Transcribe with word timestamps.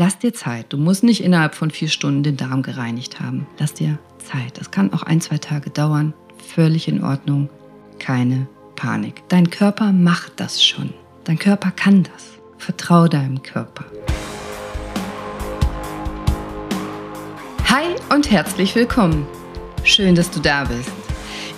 Lass 0.00 0.18
dir 0.18 0.32
Zeit. 0.32 0.72
Du 0.72 0.78
musst 0.78 1.02
nicht 1.02 1.22
innerhalb 1.22 1.54
von 1.54 1.70
vier 1.70 1.88
Stunden 1.88 2.22
den 2.22 2.38
Darm 2.38 2.62
gereinigt 2.62 3.20
haben. 3.20 3.46
Lass 3.58 3.74
dir 3.74 3.98
Zeit. 4.16 4.58
Das 4.58 4.70
kann 4.70 4.94
auch 4.94 5.02
ein, 5.02 5.20
zwei 5.20 5.36
Tage 5.36 5.68
dauern. 5.68 6.14
Völlig 6.54 6.88
in 6.88 7.04
Ordnung. 7.04 7.50
Keine 7.98 8.46
Panik. 8.76 9.22
Dein 9.28 9.50
Körper 9.50 9.92
macht 9.92 10.32
das 10.36 10.64
schon. 10.64 10.94
Dein 11.24 11.38
Körper 11.38 11.70
kann 11.70 12.04
das. 12.04 12.28
Vertrau 12.56 13.08
deinem 13.08 13.42
Körper. 13.42 13.84
Hi 17.66 17.84
und 18.08 18.30
herzlich 18.30 18.74
willkommen. 18.74 19.26
Schön, 19.84 20.14
dass 20.14 20.30
du 20.30 20.40
da 20.40 20.64
bist. 20.64 20.90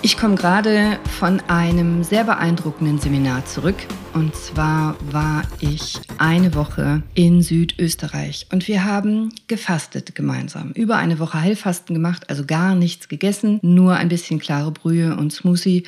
Ich 0.01 0.17
komme 0.17 0.35
gerade 0.35 0.99
von 1.17 1.39
einem 1.47 2.03
sehr 2.03 2.25
beeindruckenden 2.25 2.99
Seminar 2.99 3.45
zurück. 3.45 3.77
Und 4.13 4.35
zwar 4.35 4.95
war 5.11 5.43
ich 5.59 5.99
eine 6.19 6.53
Woche 6.53 7.01
in 7.15 7.41
Südösterreich 7.41 8.45
und 8.51 8.67
wir 8.67 8.85
haben 8.85 9.33
gefastet 9.47 10.13
gemeinsam. 10.13 10.71
Über 10.73 10.97
eine 10.97 11.17
Woche 11.17 11.41
Heilfasten 11.41 11.95
gemacht, 11.95 12.29
also 12.29 12.45
gar 12.45 12.75
nichts 12.75 13.09
gegessen, 13.09 13.59
nur 13.63 13.95
ein 13.95 14.09
bisschen 14.09 14.39
klare 14.39 14.71
Brühe 14.71 15.15
und 15.15 15.33
Smoothie 15.33 15.83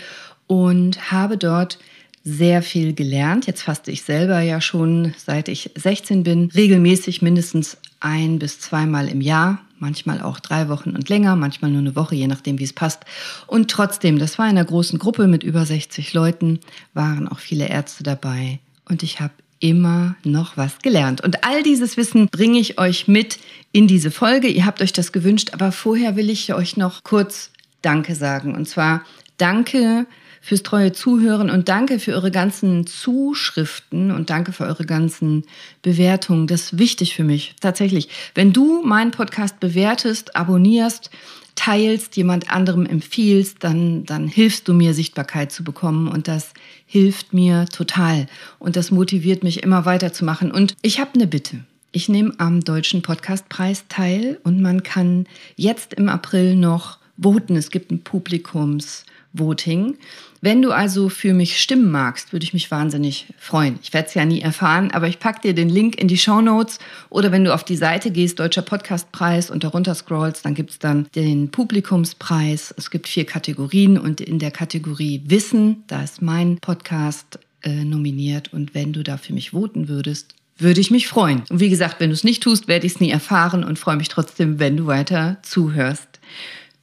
und 0.48 1.12
habe 1.12 1.38
dort 1.38 1.78
sehr 2.24 2.64
viel 2.64 2.94
gelernt. 2.94 3.46
Jetzt 3.46 3.62
faste 3.62 3.92
ich 3.92 4.02
selber 4.02 4.40
ja 4.42 4.60
schon, 4.60 5.14
seit 5.18 5.48
ich 5.48 5.70
16 5.76 6.24
bin, 6.24 6.50
regelmäßig 6.56 7.22
mindestens 7.22 7.78
ein 8.00 8.40
bis 8.40 8.60
zweimal 8.60 9.08
im 9.08 9.22
Jahr, 9.22 9.62
manchmal 9.80 10.22
auch 10.22 10.40
drei 10.40 10.70
Wochen 10.70 10.92
und 10.92 11.10
länger, 11.10 11.36
manchmal 11.36 11.72
nur 11.72 11.82
eine 11.82 11.96
Woche, 11.96 12.16
je 12.16 12.28
nachdem, 12.28 12.60
wie 12.60 12.64
es 12.64 12.74
passt. 12.74 13.04
Und 13.48 13.70
trotzdem, 13.70 14.20
das 14.20 14.38
war 14.38 14.46
in 14.46 14.58
einer 14.58 14.66
großen 14.66 15.00
Gruppe 15.00 15.28
mit 15.28 15.44
über 15.44 15.66
60 15.66 16.14
Leuten, 16.14 16.60
waren 16.94 17.28
auch 17.28 17.40
viele 17.40 17.68
Ärzte 17.68 18.04
dabei 18.04 18.60
und 18.88 19.04
ich 19.04 19.20
habe 19.20 19.34
immer 19.60 20.16
noch 20.24 20.58
was 20.58 20.80
gelernt. 20.80 21.22
Und 21.22 21.44
all 21.44 21.64
dieses 21.64 21.98
Wissen 21.98 22.28
bringe 22.28 22.60
ich 22.60 22.78
euch 22.78 23.08
mit 23.08 23.40
in 23.72 23.88
diese 23.88 24.12
Folge. 24.12 24.48
Ihr 24.48 24.66
habt 24.66 24.82
euch 24.82 24.94
das 24.94 25.12
gewünscht, 25.12 25.52
aber 25.54 25.72
vorher 25.72 26.16
will 26.16 26.30
ich 26.30 26.54
euch 26.54 26.78
noch 26.78 27.04
kurz 27.04 27.52
Danke 27.82 28.16
sagen. 28.16 28.56
Und 28.56 28.68
zwar 28.68 29.04
Danke 29.38 30.06
fürs 30.46 30.62
treue 30.62 30.92
Zuhören 30.92 31.50
und 31.50 31.70
danke 31.70 31.98
für 31.98 32.14
eure 32.14 32.30
ganzen 32.30 32.86
Zuschriften 32.86 34.12
und 34.12 34.30
danke 34.30 34.52
für 34.52 34.66
eure 34.66 34.86
ganzen 34.86 35.44
Bewertungen. 35.82 36.46
Das 36.46 36.66
ist 36.66 36.78
wichtig 36.78 37.16
für 37.16 37.24
mich, 37.24 37.56
tatsächlich. 37.62 38.10
Wenn 38.36 38.54
du 38.54 38.84
meinen 38.84 39.10
Podcast 39.10 39.60
bewertest, 39.60 40.36
abonnierst, 40.36 41.10
teilst, 41.56 42.16
jemand 42.16 42.52
anderem 42.52 42.86
empfiehlst, 42.86 43.64
dann, 43.64 44.06
dann 44.06 44.28
hilfst 44.28 44.68
du 44.68 44.76
mir, 44.76 44.94
Sichtbarkeit 44.94 45.52
zu 45.52 45.64
bekommen. 45.64 46.08
Und 46.08 46.28
das 46.28 46.54
hilft 46.86 47.34
mir 47.34 47.66
total. 47.66 48.28
Und 48.60 48.76
das 48.76 48.92
motiviert 48.92 49.44
mich 49.44 49.64
immer 49.64 49.86
weiterzumachen. 49.86 50.52
Und 50.52 50.76
ich 50.84 51.00
habe 51.00 51.16
eine 51.16 51.26
Bitte. 51.26 51.62
Ich 51.92 52.08
nehme 52.08 52.34
am 52.38 52.60
Deutschen 52.60 53.02
Podcastpreis 53.02 53.86
teil 53.90 54.40
und 54.44 54.62
man 54.62 54.84
kann 54.84 55.26
jetzt 55.56 55.96
im 55.96 56.08
April 56.08 56.56
noch 56.56 57.00
voten. 57.20 57.56
Es 57.56 57.72
gibt 57.72 57.90
ein 57.90 58.04
Publikums- 58.04 59.06
Voting. 59.38 59.98
Wenn 60.42 60.62
du 60.62 60.72
also 60.72 61.10
für 61.10 61.34
mich 61.34 61.60
stimmen 61.60 61.90
magst, 61.90 62.32
würde 62.32 62.44
ich 62.44 62.54
mich 62.54 62.70
wahnsinnig 62.70 63.28
freuen. 63.38 63.80
Ich 63.82 63.94
werde 63.94 64.08
es 64.08 64.14
ja 64.14 64.26
nie 64.26 64.42
erfahren, 64.42 64.92
aber 64.92 65.08
ich 65.08 65.20
packe 65.20 65.42
dir 65.42 65.54
den 65.54 65.70
Link 65.70 66.00
in 66.00 66.08
die 66.08 66.18
Show 66.18 66.42
Notes 66.42 66.80
oder 67.10 67.32
wenn 67.32 67.44
du 67.44 67.54
auf 67.54 67.64
die 67.64 67.76
Seite 67.76 68.12
gehst, 68.12 68.40
Deutscher 68.40 68.62
Podcastpreis 68.62 69.50
und 69.50 69.64
darunter 69.64 69.96
scrollst, 69.96 70.46
dann 70.46 70.54
gibt 70.54 70.72
es 70.72 70.80
dann 70.80 71.08
den 71.16 71.50
Publikumspreis. 71.50 72.74
Es 72.78 72.92
gibt 72.92 73.08
vier 73.08 73.26
Kategorien 73.26 73.98
und 73.98 74.22
in 74.22 74.40
der 74.40 74.52
Kategorie 74.52 75.24
Wissen, 75.26 75.84
da 75.88 76.04
ist 76.04 76.22
mein 76.22 76.60
Podcast 76.60 77.40
äh, 77.64 77.84
nominiert 77.84 78.54
und 78.54 78.76
wenn 78.76 78.94
du 78.94 79.04
da 79.04 79.18
für 79.18 79.34
mich 79.34 79.52
voten 79.52 79.88
würdest, 79.88 80.36
würde 80.58 80.80
ich 80.80 80.92
mich 80.92 81.08
freuen. 81.08 81.44
Und 81.50 81.60
wie 81.60 81.70
gesagt, 81.70 82.00
wenn 82.00 82.10
du 82.10 82.14
es 82.14 82.24
nicht 82.24 82.44
tust, 82.44 82.68
werde 82.68 82.86
ich 82.86 82.94
es 82.94 83.00
nie 83.00 83.10
erfahren 83.10 83.64
und 83.64 83.80
freue 83.80 83.98
mich 83.98 84.10
trotzdem, 84.10 84.60
wenn 84.60 84.78
du 84.78 84.86
weiter 84.86 85.38
zuhörst 85.42 86.20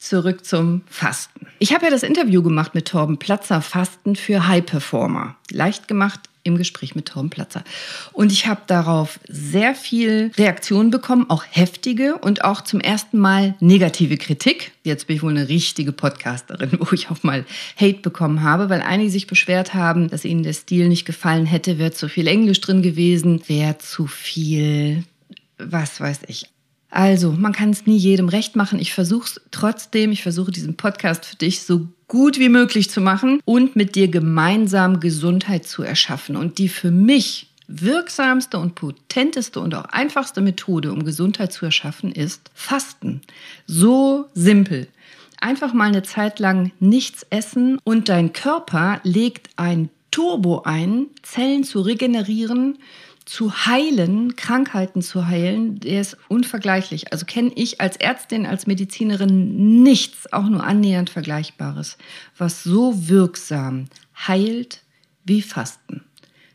zurück 0.03 0.45
zum 0.45 0.83
Fasten. 0.89 1.47
Ich 1.59 1.73
habe 1.73 1.85
ja 1.85 1.91
das 1.91 2.03
Interview 2.03 2.43
gemacht 2.43 2.75
mit 2.75 2.89
Torben 2.89 3.19
Platzer, 3.19 3.63
Fasten 3.63 4.17
für 4.17 4.49
High 4.49 4.67
Performer. 4.67 5.37
Leicht 5.51 5.87
gemacht 5.87 6.21
im 6.45 6.57
Gespräch 6.59 6.97
mit 6.97 7.07
Torben 7.07 7.31
Platzer. 7.31 7.63
Und 8.13 8.33
ich 8.33 8.49
habe 8.49 8.63
darauf 8.67 9.21
sehr 9.29 9.77
viel 9.77 10.33
Reaktionen 10.37 10.91
bekommen, 10.91 11.27
auch 11.29 11.45
heftige 11.49 12.19
und 12.19 12.45
auch 12.45 12.63
zum 12.63 12.81
ersten 12.81 13.19
Mal 13.19 13.55
negative 13.61 14.17
Kritik. 14.17 14.73
Jetzt 14.83 15.07
bin 15.07 15.17
ich 15.17 15.23
wohl 15.23 15.31
eine 15.31 15.49
richtige 15.49 15.93
Podcasterin, 15.93 16.73
wo 16.81 16.93
ich 16.93 17.11
auch 17.11 17.23
mal 17.23 17.45
Hate 17.81 18.01
bekommen 18.01 18.43
habe, 18.43 18.71
weil 18.71 18.83
einige 18.83 19.11
sich 19.11 19.29
beschwert 19.29 19.73
haben, 19.73 20.11
dass 20.11 20.25
ihnen 20.25 20.43
der 20.43 20.53
Stil 20.53 20.89
nicht 20.89 21.05
gefallen 21.05 21.47
hätte, 21.47 21.79
wäre 21.79 21.93
zu 21.93 22.09
viel 22.09 22.27
Englisch 22.27 22.61
drin 22.61 22.83
gewesen, 22.83 23.43
wäre 23.47 23.79
zu 23.79 24.09
viel 24.09 25.05
was 25.71 26.01
weiß 26.01 26.21
ich, 26.27 26.47
also, 26.95 27.33
man 27.33 27.55
kann 27.55 27.71
es 27.71 27.87
nie 27.87 27.97
jedem 27.97 28.29
recht 28.29 28.55
machen. 28.55 28.79
Ich 28.79 28.93
versuche 28.93 29.25
es 29.25 29.41
trotzdem. 29.51 30.13
Ich 30.13 30.23
versuche 30.23 30.53
diesen 30.53 30.77
Podcast 30.77 31.25
für 31.25 31.37
dich 31.37 31.63
so 31.63 31.89
gut 32.07 32.39
wie 32.39 32.51
möglich 32.51 32.91
zu 32.91 33.01
machen 33.01 33.41
und 33.47 33.77
mit 33.77 33.95
dir 33.95 34.09
gemeinsam 34.09 35.01
Gesundheit 35.01 35.67
zu 35.67 35.83
erschaffen. 35.83 36.37
Und 36.37 36.59
die 36.59 36.69
für 36.69 36.91
mich 36.91 37.49
wirksamste 37.67 38.59
und 38.59 38.75
potenteste 38.75 39.59
und 39.59 39.75
auch 39.75 39.87
einfachste 39.87 40.43
Methode, 40.43 40.93
um 40.93 41.03
Gesundheit 41.03 41.55
zu 41.55 41.65
erschaffen, 41.65 42.13
ist 42.13 42.51
Fasten. 42.53 43.23
So 43.67 44.27
simpel. 44.35 44.87
Einfach 45.41 45.73
mal 45.73 45.89
eine 45.89 46.03
Zeit 46.03 46.41
lang 46.41 46.73
nichts 46.79 47.25
essen 47.31 47.79
und 47.85 48.11
dein 48.11 48.35
Körper 48.35 49.01
legt 49.03 49.49
ein 49.57 49.89
Turbo 50.11 50.61
ein, 50.67 51.07
Zellen 51.23 51.65
zu 51.65 51.81
regenerieren, 51.81 52.77
zu 53.33 53.65
heilen, 53.65 54.37
Krankheiten 54.37 55.01
zu 55.01 55.27
heilen, 55.27 55.81
der 55.81 56.03
ist 56.03 56.19
unvergleichlich. 56.29 57.13
Also 57.13 57.25
kenne 57.25 57.51
ich 57.55 57.81
als 57.81 57.97
Ärztin, 57.97 58.45
als 58.45 58.67
Medizinerin 58.67 59.83
nichts, 59.83 60.31
auch 60.35 60.45
nur 60.45 60.63
annähernd 60.63 61.09
Vergleichbares, 61.09 61.97
was 62.37 62.63
so 62.63 63.09
wirksam 63.09 63.87
heilt 64.29 64.83
wie 65.25 65.41
Fasten. 65.41 66.05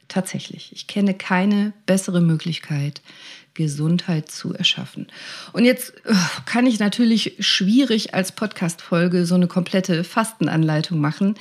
Tatsächlich. 0.08 0.72
Ich 0.72 0.86
kenne 0.86 1.16
keine 1.16 1.74
bessere 1.88 2.22
Möglichkeit, 2.22 3.02
Gesundheit 3.56 4.30
zu 4.30 4.54
erschaffen. 4.54 5.08
Und 5.54 5.66
jetzt 5.66 5.96
äh, 6.06 6.14
kann 6.46 6.68
ich 6.68 6.78
natürlich 6.78 7.38
schwierig 7.40 8.14
als 8.14 8.32
Podcast-Folge 8.32 9.26
so 9.26 9.34
eine 9.34 9.48
komplette 9.48 10.04
Fastenanleitung 10.04 11.02
machen. 11.02 11.34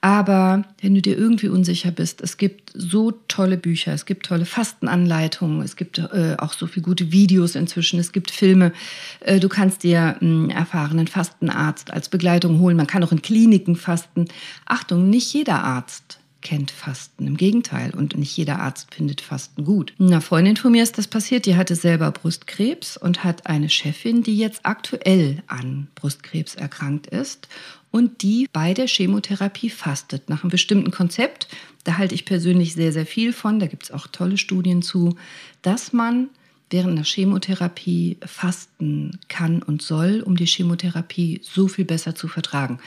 Aber 0.00 0.64
wenn 0.80 0.94
du 0.94 1.02
dir 1.02 1.18
irgendwie 1.18 1.48
unsicher 1.48 1.90
bist, 1.90 2.20
es 2.20 2.36
gibt 2.36 2.70
so 2.74 3.10
tolle 3.26 3.56
Bücher, 3.56 3.92
es 3.92 4.06
gibt 4.06 4.26
tolle 4.26 4.44
Fastenanleitungen, 4.44 5.60
es 5.62 5.74
gibt 5.74 5.98
äh, 5.98 6.36
auch 6.38 6.52
so 6.52 6.68
viele 6.68 6.84
gute 6.84 7.10
Videos 7.10 7.56
inzwischen, 7.56 7.98
es 7.98 8.12
gibt 8.12 8.30
Filme. 8.30 8.72
Äh, 9.20 9.40
du 9.40 9.48
kannst 9.48 9.82
dir 9.82 10.16
einen 10.20 10.50
erfahrenen 10.50 11.08
Fastenarzt 11.08 11.92
als 11.92 12.08
Begleitung 12.08 12.60
holen. 12.60 12.76
Man 12.76 12.86
kann 12.86 13.02
auch 13.02 13.10
in 13.10 13.22
Kliniken 13.22 13.74
fasten. 13.74 14.26
Achtung, 14.66 15.10
nicht 15.10 15.32
jeder 15.32 15.64
Arzt 15.64 16.17
kennt 16.40 16.70
Fasten. 16.70 17.26
Im 17.26 17.36
Gegenteil. 17.36 17.92
Und 17.94 18.16
nicht 18.16 18.36
jeder 18.36 18.60
Arzt 18.60 18.94
findet 18.94 19.20
Fasten 19.20 19.64
gut. 19.64 19.92
Einer 19.98 20.20
Freundin 20.20 20.56
von 20.56 20.72
mir 20.72 20.82
ist 20.82 20.98
das 20.98 21.08
passiert. 21.08 21.46
Die 21.46 21.56
hatte 21.56 21.74
selber 21.74 22.10
Brustkrebs 22.10 22.96
und 22.96 23.24
hat 23.24 23.46
eine 23.46 23.68
Chefin, 23.68 24.22
die 24.22 24.36
jetzt 24.36 24.60
aktuell 24.64 25.42
an 25.46 25.88
Brustkrebs 25.94 26.54
erkrankt 26.54 27.06
ist 27.08 27.48
und 27.90 28.22
die 28.22 28.48
bei 28.52 28.74
der 28.74 28.86
Chemotherapie 28.86 29.70
fastet. 29.70 30.28
Nach 30.28 30.42
einem 30.42 30.50
bestimmten 30.50 30.90
Konzept. 30.90 31.48
Da 31.84 31.98
halte 31.98 32.14
ich 32.14 32.24
persönlich 32.24 32.74
sehr, 32.74 32.92
sehr 32.92 33.06
viel 33.06 33.32
von. 33.32 33.58
Da 33.58 33.66
gibt 33.66 33.84
es 33.84 33.90
auch 33.90 34.06
tolle 34.06 34.36
Studien 34.36 34.82
zu, 34.82 35.16
dass 35.62 35.92
man 35.92 36.28
während 36.70 36.98
der 36.98 37.04
Chemotherapie 37.04 38.18
fasten 38.24 39.18
kann 39.28 39.62
und 39.62 39.82
soll, 39.82 40.20
um 40.20 40.36
die 40.36 40.46
Chemotherapie 40.46 41.40
so 41.42 41.68
viel 41.68 41.84
besser 41.84 42.14
zu 42.14 42.28
vertragen. 42.28 42.78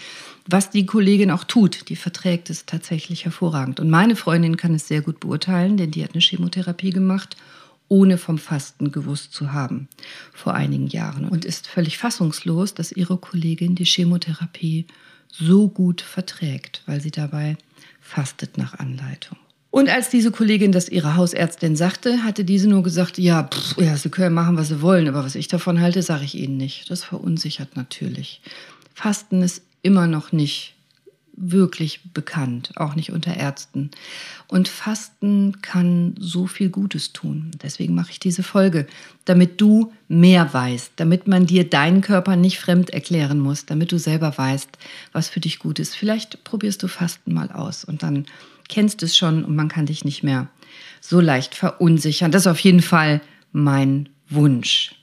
Was 0.48 0.70
die 0.70 0.86
Kollegin 0.86 1.32
auch 1.32 1.44
tut, 1.44 1.90
die 1.90 1.96
verträgt 1.96 2.50
es 2.50 2.66
tatsächlich 2.66 3.26
hervorragend. 3.26 3.80
Und 3.80 3.90
meine 3.90 4.16
Freundin 4.16 4.58
kann 4.58 4.76
es 4.76 4.88
sehr 4.88 5.02
gut 5.02 5.20
beurteilen, 5.20 5.78
denn 5.78 5.92
die 5.92 6.04
hat 6.04 6.14
eine 6.14 6.22
Chemotherapie 6.22 6.92
gemacht, 6.92 7.38
ohne 7.88 8.18
vom 8.18 8.38
Fasten 8.38 8.92
gewusst 8.92 9.34
zu 9.34 9.52
haben, 9.52 9.90
vor 10.34 10.54
einigen 10.54 10.88
Jahren. 10.88 11.28
Und 11.28 11.44
ist 11.44 11.68
völlig 11.68 11.98
fassungslos, 11.98 12.74
dass 12.74 12.92
ihre 12.92 13.18
Kollegin 13.18 13.76
die 13.76 13.86
Chemotherapie 13.86 14.86
so 15.30 15.68
gut 15.68 16.02
verträgt, 16.02 16.84
weil 16.86 17.02
sie 17.02 17.12
dabei 17.12 17.58
fastet 18.00 18.58
nach 18.58 18.80
Anleitung. 18.80 19.38
Und 19.72 19.90
als 19.90 20.10
diese 20.10 20.32
Kollegin 20.32 20.74
das 20.74 20.90
ihrer 20.90 21.16
Hausärztin 21.16 21.78
sagte, 21.78 22.24
hatte 22.24 22.44
diese 22.44 22.68
nur 22.68 22.84
gesagt, 22.84 23.18
ja, 23.18 23.44
pff, 23.44 23.78
ja, 23.78 23.96
sie 23.96 24.10
können 24.10 24.36
machen, 24.36 24.58
was 24.58 24.68
sie 24.68 24.82
wollen, 24.82 25.08
aber 25.08 25.24
was 25.24 25.36
ich 25.36 25.48
davon 25.48 25.80
halte, 25.80 26.04
sage 26.04 26.26
ich 26.26 26.36
ihnen 26.36 26.58
nicht. 26.58 26.92
Das 26.92 27.06
verunsichert 27.06 27.78
natürlich. 27.78 28.42
Fasten 28.94 29.42
ist 29.42 29.64
immer 29.82 30.08
noch 30.08 30.34
nicht 30.34 30.76
wirklich 31.34 32.02
bekannt, 32.14 32.72
auch 32.76 32.96
nicht 32.96 33.12
unter 33.12 33.36
Ärzten. 33.36 33.92
Und 34.48 34.68
Fasten 34.68 35.62
kann 35.62 36.16
so 36.20 36.48
viel 36.48 36.70
Gutes 36.70 37.14
tun. 37.14 37.52
Deswegen 37.64 37.96
mache 37.96 38.12
ich 38.12 38.20
diese 38.20 38.44
Folge, 38.44 38.86
damit 39.24 39.62
du 39.62 39.94
mehr 40.10 40.54
weißt, 40.54 40.94
damit 40.98 41.28
man 41.28 41.46
dir 41.46 41.68
deinen 41.68 42.02
Körper 42.02 42.36
nicht 42.36 42.60
fremd 42.60 42.90
erklären 42.90 43.40
muss, 43.40 43.66
damit 43.66 43.92
du 43.92 43.98
selber 43.98 44.38
weißt, 44.38 44.70
was 45.14 45.30
für 45.30 45.40
dich 45.40 45.60
gut 45.60 45.80
ist. 45.80 45.96
Vielleicht 45.96 46.44
probierst 46.44 46.84
du 46.84 46.88
Fasten 46.88 47.34
mal 47.34 47.52
aus 47.52 47.86
und 47.86 48.04
dann 48.04 48.26
kennst 48.72 49.04
es 49.04 49.16
schon 49.16 49.46
und 49.46 49.56
man 49.56 49.68
kann 49.68 49.86
dich 49.86 50.04
nicht 50.04 50.24
mehr 50.24 50.48
so 51.00 51.20
leicht 51.20 51.54
verunsichern. 51.54 52.32
Das 52.32 52.44
ist 52.44 52.48
auf 52.48 52.60
jeden 52.60 52.82
Fall 52.82 53.22
mein 53.52 54.10
Wunsch. 54.30 54.96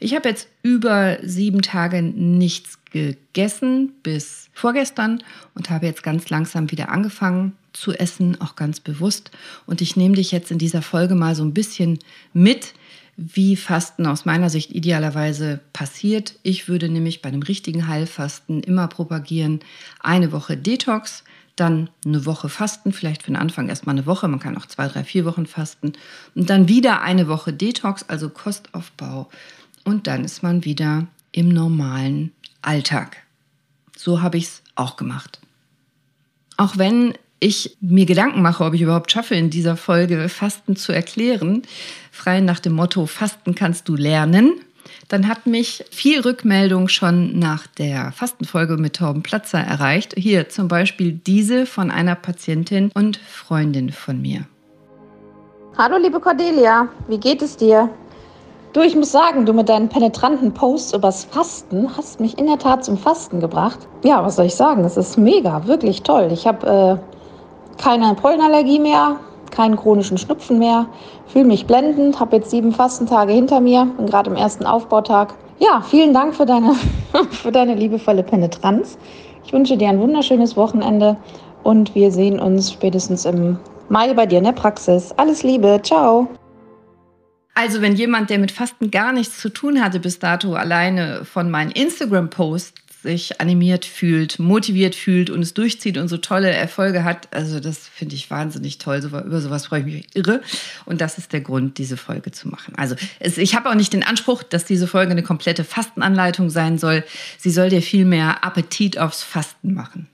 Ich 0.00 0.14
habe 0.14 0.28
jetzt 0.28 0.48
über 0.62 1.18
sieben 1.22 1.62
Tage 1.62 2.02
nichts 2.02 2.78
gegessen 2.90 3.92
bis 4.02 4.48
vorgestern 4.52 5.22
und 5.54 5.70
habe 5.70 5.86
jetzt 5.86 6.02
ganz 6.02 6.28
langsam 6.30 6.70
wieder 6.70 6.88
angefangen 6.88 7.52
zu 7.72 7.92
essen, 7.92 8.40
auch 8.40 8.56
ganz 8.56 8.80
bewusst. 8.80 9.30
Und 9.66 9.80
ich 9.80 9.96
nehme 9.96 10.16
dich 10.16 10.32
jetzt 10.32 10.50
in 10.50 10.58
dieser 10.58 10.82
Folge 10.82 11.14
mal 11.14 11.34
so 11.34 11.44
ein 11.44 11.54
bisschen 11.54 11.98
mit, 12.32 12.74
wie 13.16 13.54
Fasten 13.54 14.06
aus 14.06 14.24
meiner 14.24 14.50
Sicht 14.50 14.72
idealerweise 14.72 15.60
passiert. 15.72 16.36
Ich 16.42 16.68
würde 16.68 16.88
nämlich 16.88 17.22
bei 17.22 17.28
einem 17.28 17.42
richtigen 17.42 17.86
Heilfasten 17.86 18.62
immer 18.62 18.88
propagieren, 18.88 19.60
eine 20.00 20.32
Woche 20.32 20.56
Detox, 20.56 21.22
dann 21.60 21.90
eine 22.04 22.26
Woche 22.26 22.48
Fasten, 22.48 22.92
vielleicht 22.92 23.22
für 23.22 23.30
den 23.30 23.36
Anfang 23.36 23.68
erstmal 23.68 23.94
eine 23.94 24.06
Woche, 24.06 24.28
man 24.28 24.40
kann 24.40 24.56
auch 24.56 24.66
zwei, 24.66 24.88
drei, 24.88 25.04
vier 25.04 25.24
Wochen 25.24 25.46
fasten 25.46 25.92
und 26.34 26.50
dann 26.50 26.68
wieder 26.68 27.02
eine 27.02 27.28
Woche 27.28 27.52
Detox, 27.52 28.04
also 28.08 28.30
Kostaufbau 28.30 29.28
und 29.84 30.06
dann 30.06 30.24
ist 30.24 30.42
man 30.42 30.64
wieder 30.64 31.06
im 31.32 31.48
normalen 31.48 32.32
Alltag. 32.62 33.18
So 33.96 34.22
habe 34.22 34.38
ich 34.38 34.44
es 34.44 34.62
auch 34.74 34.96
gemacht. 34.96 35.40
Auch 36.56 36.78
wenn 36.78 37.14
ich 37.38 37.76
mir 37.80 38.06
Gedanken 38.06 38.42
mache, 38.42 38.64
ob 38.64 38.74
ich 38.74 38.82
überhaupt 38.82 39.10
schaffe, 39.10 39.34
in 39.34 39.50
dieser 39.50 39.76
Folge 39.76 40.28
Fasten 40.28 40.76
zu 40.76 40.92
erklären, 40.92 41.62
frei 42.12 42.40
nach 42.40 42.60
dem 42.60 42.74
Motto 42.74 43.06
Fasten 43.06 43.54
kannst 43.54 43.88
du 43.88 43.96
lernen, 43.96 44.60
dann 45.08 45.28
hat 45.28 45.46
mich 45.46 45.84
viel 45.90 46.20
Rückmeldung 46.20 46.88
schon 46.88 47.38
nach 47.38 47.66
der 47.66 48.12
Fastenfolge 48.12 48.76
mit 48.76 48.96
Torben 48.96 49.22
Platzer 49.22 49.60
erreicht. 49.60 50.14
Hier 50.16 50.48
zum 50.48 50.68
Beispiel 50.68 51.12
diese 51.12 51.66
von 51.66 51.90
einer 51.90 52.14
Patientin 52.14 52.90
und 52.94 53.16
Freundin 53.16 53.90
von 53.90 54.20
mir. 54.20 54.46
Hallo 55.76 55.96
liebe 55.96 56.20
Cordelia, 56.20 56.88
wie 57.08 57.18
geht 57.18 57.42
es 57.42 57.56
dir? 57.56 57.88
Du, 58.72 58.82
ich 58.82 58.94
muss 58.94 59.10
sagen, 59.10 59.46
du 59.46 59.52
mit 59.52 59.68
deinen 59.68 59.88
penetranten 59.88 60.54
Posts 60.54 60.94
übers 60.94 61.24
Fasten 61.24 61.88
hast 61.96 62.20
mich 62.20 62.38
in 62.38 62.46
der 62.46 62.58
Tat 62.58 62.84
zum 62.84 62.96
Fasten 62.96 63.40
gebracht. 63.40 63.80
Ja, 64.04 64.24
was 64.24 64.36
soll 64.36 64.46
ich 64.46 64.54
sagen? 64.54 64.84
Es 64.84 64.96
ist 64.96 65.18
mega, 65.18 65.66
wirklich 65.66 66.02
toll. 66.02 66.28
Ich 66.32 66.46
habe 66.46 67.00
äh, 67.00 67.82
keine 67.82 68.14
Pollenallergie 68.14 68.78
mehr, 68.78 69.16
keinen 69.50 69.76
chronischen 69.76 70.18
Schnupfen 70.18 70.58
mehr, 70.58 70.86
fühle 71.26 71.46
mich 71.46 71.66
blendend, 71.66 72.20
habe 72.20 72.36
jetzt 72.36 72.50
sieben 72.50 72.72
Fastentage 72.72 73.32
hinter 73.32 73.60
mir, 73.60 73.86
bin 73.96 74.06
gerade 74.06 74.30
im 74.30 74.36
ersten 74.36 74.66
Aufbautag. 74.66 75.34
Ja, 75.58 75.82
vielen 75.82 76.14
Dank 76.14 76.34
für 76.34 76.46
deine, 76.46 76.74
für 77.30 77.52
deine 77.52 77.74
liebevolle 77.74 78.22
Penetranz. 78.22 78.98
Ich 79.44 79.52
wünsche 79.52 79.76
dir 79.76 79.88
ein 79.88 80.00
wunderschönes 80.00 80.56
Wochenende 80.56 81.16
und 81.62 81.94
wir 81.94 82.10
sehen 82.10 82.40
uns 82.40 82.72
spätestens 82.72 83.24
im 83.24 83.58
Mai 83.88 84.14
bei 84.14 84.26
dir 84.26 84.38
in 84.38 84.44
der 84.44 84.52
Praxis. 84.52 85.12
Alles 85.16 85.42
Liebe, 85.42 85.80
ciao. 85.82 86.28
Also 87.54 87.82
wenn 87.82 87.94
jemand, 87.94 88.30
der 88.30 88.38
mit 88.38 88.52
Fasten 88.52 88.90
gar 88.90 89.12
nichts 89.12 89.38
zu 89.40 89.48
tun 89.50 89.82
hatte 89.84 90.00
bis 90.00 90.18
dato, 90.18 90.54
alleine 90.54 91.24
von 91.24 91.50
meinen 91.50 91.72
Instagram-Posts 91.72 92.89
sich 93.02 93.40
animiert 93.40 93.84
fühlt, 93.84 94.38
motiviert 94.38 94.94
fühlt 94.94 95.30
und 95.30 95.42
es 95.42 95.54
durchzieht 95.54 95.96
und 95.96 96.08
so 96.08 96.18
tolle 96.18 96.50
Erfolge 96.50 97.04
hat, 97.04 97.28
also 97.32 97.60
das 97.60 97.88
finde 97.88 98.14
ich 98.14 98.30
wahnsinnig 98.30 98.78
toll. 98.78 98.98
Über 98.98 99.40
sowas 99.40 99.66
freue 99.66 99.80
ich 99.80 99.86
mich 99.86 100.06
irre. 100.14 100.42
Und 100.84 101.00
das 101.00 101.18
ist 101.18 101.32
der 101.32 101.40
Grund, 101.40 101.78
diese 101.78 101.96
Folge 101.96 102.30
zu 102.30 102.48
machen. 102.48 102.74
Also 102.76 102.96
es, 103.18 103.38
ich 103.38 103.54
habe 103.54 103.70
auch 103.70 103.74
nicht 103.74 103.92
den 103.92 104.02
Anspruch, 104.02 104.42
dass 104.42 104.64
diese 104.64 104.86
Folge 104.86 105.12
eine 105.12 105.22
komplette 105.22 105.64
Fastenanleitung 105.64 106.50
sein 106.50 106.78
soll. 106.78 107.04
Sie 107.38 107.50
soll 107.50 107.70
dir 107.70 107.82
viel 107.82 108.04
mehr 108.04 108.44
Appetit 108.44 108.98
aufs 108.98 109.22
Fasten 109.22 109.74
machen. 109.74 110.08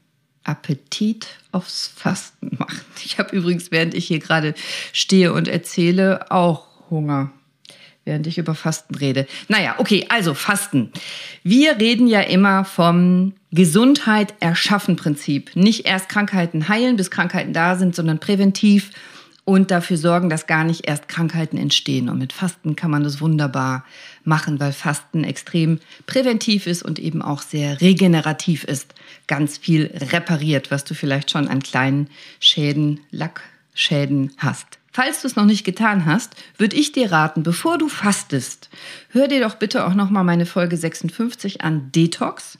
Appetit 0.45 1.27
aufs 1.51 1.91
Fasten 1.95 2.57
machen. 2.59 2.81
Ich 3.05 3.19
habe 3.19 3.35
übrigens, 3.37 3.71
während 3.71 3.95
ich 3.95 4.07
hier 4.07 4.21
gerade 4.21 4.55
stehe 4.93 5.33
und 5.33 5.49
erzähle, 5.49 6.31
auch 6.31 6.67
Hunger, 6.91 7.33
während 8.07 8.27
ich 8.27 8.39
über 8.39 8.55
Fasten 8.55 8.95
rede. 8.95 9.27
Naja, 9.49 9.75
okay, 9.79 10.07
also 10.09 10.33
Fasten. 10.33 10.91
Wir 11.43 11.79
reden 11.79 12.07
ja 12.07 12.21
immer 12.21 12.65
vom 12.65 13.35
Gesundheit 13.51 14.33
erschaffen 14.41 14.97
Prinzip. 14.97 15.55
Nicht 15.55 15.85
erst 15.85 16.09
Krankheiten 16.09 16.69
heilen, 16.69 16.97
bis 16.97 17.11
Krankheiten 17.11 17.53
da 17.53 17.77
sind, 17.77 17.95
sondern 17.95 18.19
präventiv 18.19 18.93
und 19.45 19.71
dafür 19.71 19.97
sorgen, 19.97 20.29
dass 20.29 20.47
gar 20.47 20.65
nicht 20.65 20.89
erst 20.89 21.09
Krankheiten 21.09 21.57
entstehen. 21.57 22.09
Und 22.09 22.19
mit 22.19 22.33
Fasten 22.33 22.75
kann 22.75 22.91
man 22.91 23.05
das 23.05 23.21
wunderbar 23.21 23.85
machen, 24.25 24.59
weil 24.59 24.73
Fasten 24.73 25.25
extrem 25.25 25.79
präventiv 26.07 26.67
ist 26.67 26.83
und 26.83 26.99
eben 26.99 27.23
auch 27.23 27.43
sehr 27.43 27.81
regenerativ 27.81 28.65
ist. 28.65 28.95
Ganz 29.27 29.59
viel 29.59 29.91
repariert, 30.13 30.71
was 30.71 30.85
du 30.85 30.95
vielleicht 30.95 31.31
schon 31.31 31.49
an 31.49 31.63
kleinen 31.63 32.09
Schäden, 32.41 33.01
Lackschäden 33.11 34.33
hast. 34.39 34.79
Falls 34.97 35.21
du 35.21 35.27
es 35.27 35.37
noch 35.37 35.45
nicht 35.45 35.65
getan 35.65 36.07
hast, 36.07 36.35
würde 36.57 36.75
ich 36.75 36.91
dir 36.91 37.13
raten, 37.13 37.43
bevor 37.43 37.77
du 37.77 37.87
fastest, 37.87 38.71
hör 39.11 39.29
dir 39.29 39.41
doch 39.41 39.57
bitte 39.57 39.87
auch 39.87 39.93
noch 39.93 40.09
mal 40.09 40.25
meine 40.25 40.47
Folge 40.47 40.79
56 40.79 41.61
an 41.61 41.93
Detox. 41.93 42.57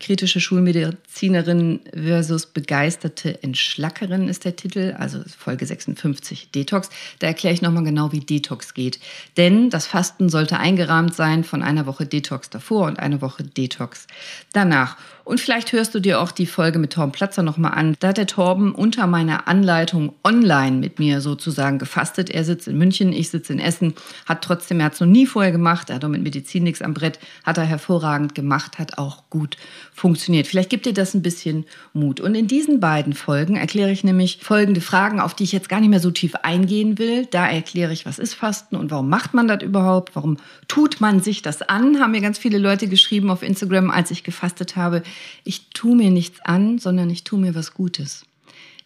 Kritische 0.00 0.40
Schulmedizinerin 0.40 1.78
versus 1.94 2.46
begeisterte 2.46 3.40
Entschlackerin 3.40 4.26
ist 4.26 4.44
der 4.44 4.56
Titel, 4.56 4.96
also 4.98 5.20
Folge 5.38 5.64
56 5.64 6.50
Detox. 6.50 6.90
Da 7.20 7.28
erkläre 7.28 7.54
ich 7.54 7.62
nochmal 7.62 7.84
genau, 7.84 8.10
wie 8.10 8.18
Detox 8.18 8.74
geht. 8.74 8.98
Denn 9.36 9.70
das 9.70 9.86
Fasten 9.86 10.28
sollte 10.28 10.58
eingerahmt 10.58 11.14
sein 11.14 11.44
von 11.44 11.62
einer 11.62 11.86
Woche 11.86 12.04
Detox 12.04 12.50
davor 12.50 12.88
und 12.88 12.98
einer 12.98 13.20
Woche 13.20 13.44
Detox 13.44 14.08
danach. 14.52 14.96
Und 15.26 15.40
vielleicht 15.40 15.72
hörst 15.72 15.92
du 15.92 15.98
dir 15.98 16.20
auch 16.20 16.30
die 16.30 16.46
Folge 16.46 16.78
mit 16.78 16.92
Torben 16.92 17.10
Platzer 17.10 17.42
nochmal 17.42 17.74
an. 17.74 17.96
Da 17.98 18.08
hat 18.08 18.16
der 18.16 18.28
Torben 18.28 18.72
unter 18.72 19.08
meiner 19.08 19.48
Anleitung 19.48 20.14
online 20.22 20.76
mit 20.76 21.00
mir 21.00 21.20
sozusagen 21.20 21.80
gefastet. 21.80 22.30
Er 22.30 22.44
sitzt 22.44 22.68
in 22.68 22.78
München, 22.78 23.12
ich 23.12 23.30
sitze 23.30 23.52
in 23.52 23.58
Essen, 23.58 23.94
hat 24.24 24.42
trotzdem, 24.42 24.78
er 24.78 24.86
hat 24.86 24.94
es 24.94 25.00
noch 25.00 25.08
nie 25.08 25.26
vorher 25.26 25.50
gemacht, 25.50 25.90
er 25.90 25.96
hat 25.96 26.04
auch 26.04 26.10
mit 26.10 26.22
Medizin 26.22 26.62
nichts 26.62 26.80
am 26.80 26.94
Brett, 26.94 27.18
hat 27.42 27.58
er 27.58 27.64
hervorragend 27.64 28.36
gemacht, 28.36 28.78
hat 28.78 28.98
auch 28.98 29.28
gut 29.28 29.56
funktioniert. 29.92 30.46
Vielleicht 30.46 30.70
gibt 30.70 30.86
dir 30.86 30.94
das 30.94 31.12
ein 31.12 31.22
bisschen 31.22 31.64
Mut. 31.92 32.20
Und 32.20 32.36
in 32.36 32.46
diesen 32.46 32.78
beiden 32.78 33.12
Folgen 33.12 33.56
erkläre 33.56 33.90
ich 33.90 34.04
nämlich 34.04 34.38
folgende 34.42 34.80
Fragen, 34.80 35.18
auf 35.18 35.34
die 35.34 35.42
ich 35.42 35.50
jetzt 35.50 35.68
gar 35.68 35.80
nicht 35.80 35.90
mehr 35.90 35.98
so 35.98 36.12
tief 36.12 36.36
eingehen 36.36 36.98
will. 36.98 37.26
Da 37.26 37.48
erkläre 37.48 37.92
ich, 37.92 38.06
was 38.06 38.20
ist 38.20 38.34
Fasten 38.34 38.76
und 38.76 38.92
warum 38.92 39.08
macht 39.08 39.34
man 39.34 39.48
das 39.48 39.64
überhaupt? 39.64 40.14
Warum 40.14 40.36
tut 40.68 41.00
man 41.00 41.18
sich 41.18 41.42
das 41.42 41.62
an? 41.62 41.98
Haben 41.98 42.12
mir 42.12 42.20
ganz 42.20 42.38
viele 42.38 42.58
Leute 42.58 42.86
geschrieben 42.86 43.28
auf 43.28 43.42
Instagram, 43.42 43.90
als 43.90 44.12
ich 44.12 44.22
gefastet 44.22 44.76
habe. 44.76 45.02
Ich 45.44 45.68
tue 45.70 45.96
mir 45.96 46.10
nichts 46.10 46.40
an, 46.40 46.78
sondern 46.78 47.10
ich 47.10 47.24
tue 47.24 47.38
mir 47.38 47.54
was 47.54 47.74
Gutes. 47.74 48.24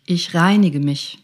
Ich 0.06 0.34
reinige 0.34 0.80
mich. 0.80 1.18